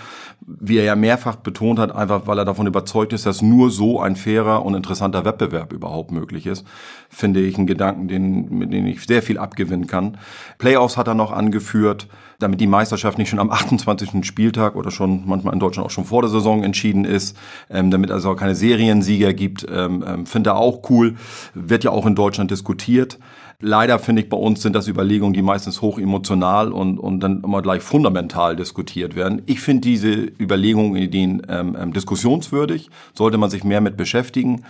wie 0.47 0.79
er 0.79 0.85
ja 0.85 0.97
mehrfach 0.97 1.37
betont 1.37 1.79
hat, 1.79 1.95
einfach 1.95 2.27
weil 2.27 2.39
er 2.39 2.45
davon 2.45 2.67
überzeugt 2.67 3.13
ist, 3.13 3.27
dass 3.27 3.43
nur 3.43 3.71
so 3.71 4.01
ein 4.01 4.17
fairer 4.17 4.65
und 4.65 4.75
interessanter 4.75 5.25
Wettbewerb 5.25 5.73
überhaupt 5.73 6.11
möglich 6.11 6.47
ist, 6.47 6.67
finde 7.09 7.41
ich 7.41 7.57
einen 7.57 7.67
Gedanken, 7.67 8.09
den, 8.09 8.59
mit 8.59 8.73
dem 8.73 8.87
ich 8.87 9.05
sehr 9.07 9.23
viel 9.23 9.39
abgewinnen 9.39 9.87
kann. 9.87 10.19
Playoffs 10.59 10.97
hat 10.97 11.07
er 11.07 11.15
noch 11.15 11.33
angeführt, 11.33 12.09
damit 12.43 12.61
die 12.61 12.67
Meisterschaft 12.67 13.19
nicht 13.19 13.29
schon 13.29 13.39
am 13.39 13.51
28. 13.51 14.25
Spieltag 14.25 14.77
oder 14.77 14.91
schon 14.91 15.23
manchmal 15.27 15.55
in 15.55 15.61
Deutschland 15.61 15.87
auch 15.87 15.91
schon 15.91 16.05
vor 16.05 16.23
der 16.23 16.31
Saison 16.31 16.63
entschieden 16.63 17.05
ist, 17.05 17.37
ähm, 17.71 17.91
damit 17.91 18.11
also 18.11 18.31
auch 18.31 18.37
keine 18.37 18.55
Seriensieger 18.55 19.33
gibt, 19.33 19.67
ähm, 19.71 20.05
ähm, 20.07 20.27
finde 20.27 20.51
er 20.51 20.57
auch 20.57 20.89
cool, 20.91 21.17
wird 21.55 21.85
ja 21.85 21.91
auch 21.91 22.07
in 22.07 22.15
Deutschland 22.15 22.51
diskutiert. 22.51 23.19
Leider 23.65 24.01
finde 24.01 24.23
ich, 24.23 24.29
bei 24.29 24.37
uns 24.37 24.61
sind 24.61 24.75
das 24.75 24.89
Überlegungen, 24.89 25.35
die 25.35 25.43
meistens 25.43 25.83
hoch 25.83 26.01
emotional 26.01 26.73
und, 26.73 26.99
und 26.99 27.21
dann 27.21 27.45
immer 27.45 27.63
gleich 27.63 27.83
fundamental 27.83 28.57
diskutiert 28.57 29.15
werden. 29.15 29.43
Ich 29.47 29.61
finde 29.61 29.83
diese 29.83 30.11
Überlegungen, 30.13 30.97
Ideen 30.97 31.43
ähm, 31.49 31.77
ähm, 31.81 31.93
diskussionswürdig, 31.93 32.91
sollte 33.15 33.39
man 33.39 33.51
sich 33.51 33.63
mehr 33.63 33.81
mit 33.81 33.97
beschäftigen. 33.97 34.65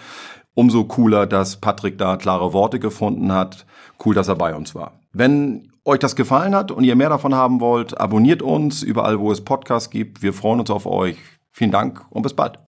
Umso 0.55 0.85
cooler, 0.85 1.27
dass 1.27 1.57
Patrick 1.57 1.97
da 1.97 2.17
klare 2.17 2.53
Worte 2.53 2.79
gefunden 2.79 3.33
hat. 3.33 3.65
Cool, 4.05 4.15
dass 4.15 4.29
er 4.29 4.37
bei 4.37 4.55
uns 4.55 4.75
war. 4.75 4.93
Wenn 5.15 5.72
euch 5.85 5.99
das 5.99 6.17
gefallen 6.17 6.55
hat 6.55 6.71
und 6.71 6.85
ihr 6.85 6.97
mehr 6.97 7.09
davon 7.09 7.35
haben 7.35 7.61
wollt, 7.61 7.99
abonniert 7.99 8.43
uns 8.43 8.83
überall, 8.83 9.19
wo 9.19 9.33
es 9.33 9.43
Podcasts 9.43 9.91
gibt. 9.91 10.23
Wir 10.23 10.33
freuen 10.33 10.61
uns 10.61 10.71
auf 10.71 10.87
euch. 10.87 11.17
Vielen 11.51 11.71
Dank 11.71 12.05
und 12.11 12.23
bis 12.23 12.35
bald. 12.35 12.59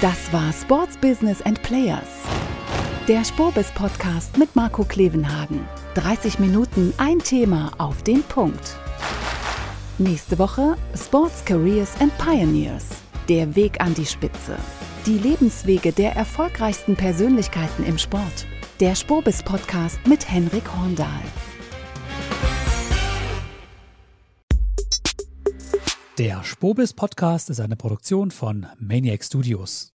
Das 0.00 0.32
war 0.32 0.52
Sports 0.52 0.96
Business 0.98 1.40
and 1.42 1.62
Players. 1.62 2.24
Der 3.08 3.24
Spurbis 3.24 3.70
Podcast 3.72 4.38
mit 4.38 4.56
Marco 4.56 4.84
Klevenhagen. 4.84 5.60
30 5.94 6.38
Minuten 6.38 6.92
ein 6.98 7.18
Thema 7.18 7.72
auf 7.78 8.02
den 8.02 8.22
Punkt. 8.22 8.76
Nächste 9.98 10.38
Woche 10.38 10.76
Sports 10.94 11.44
Careers 11.44 11.94
and 12.00 12.16
Pioneers. 12.18 12.88
Der 13.28 13.54
Weg 13.54 13.80
an 13.80 13.94
die 13.94 14.06
Spitze. 14.06 14.56
Die 15.06 15.18
Lebenswege 15.18 15.92
der 15.92 16.16
erfolgreichsten 16.16 16.96
Persönlichkeiten 16.96 17.84
im 17.84 17.98
Sport. 17.98 18.46
Der 18.80 18.96
Spurbis 18.96 19.40
Podcast 19.40 20.04
mit 20.04 20.28
Henrik 20.28 20.64
Horndahl. 20.76 21.22
Der 26.18 26.42
Spobis 26.42 26.92
Podcast 26.92 27.50
ist 27.50 27.60
eine 27.60 27.76
Produktion 27.76 28.32
von 28.32 28.66
Maniac 28.80 29.22
Studios. 29.22 29.93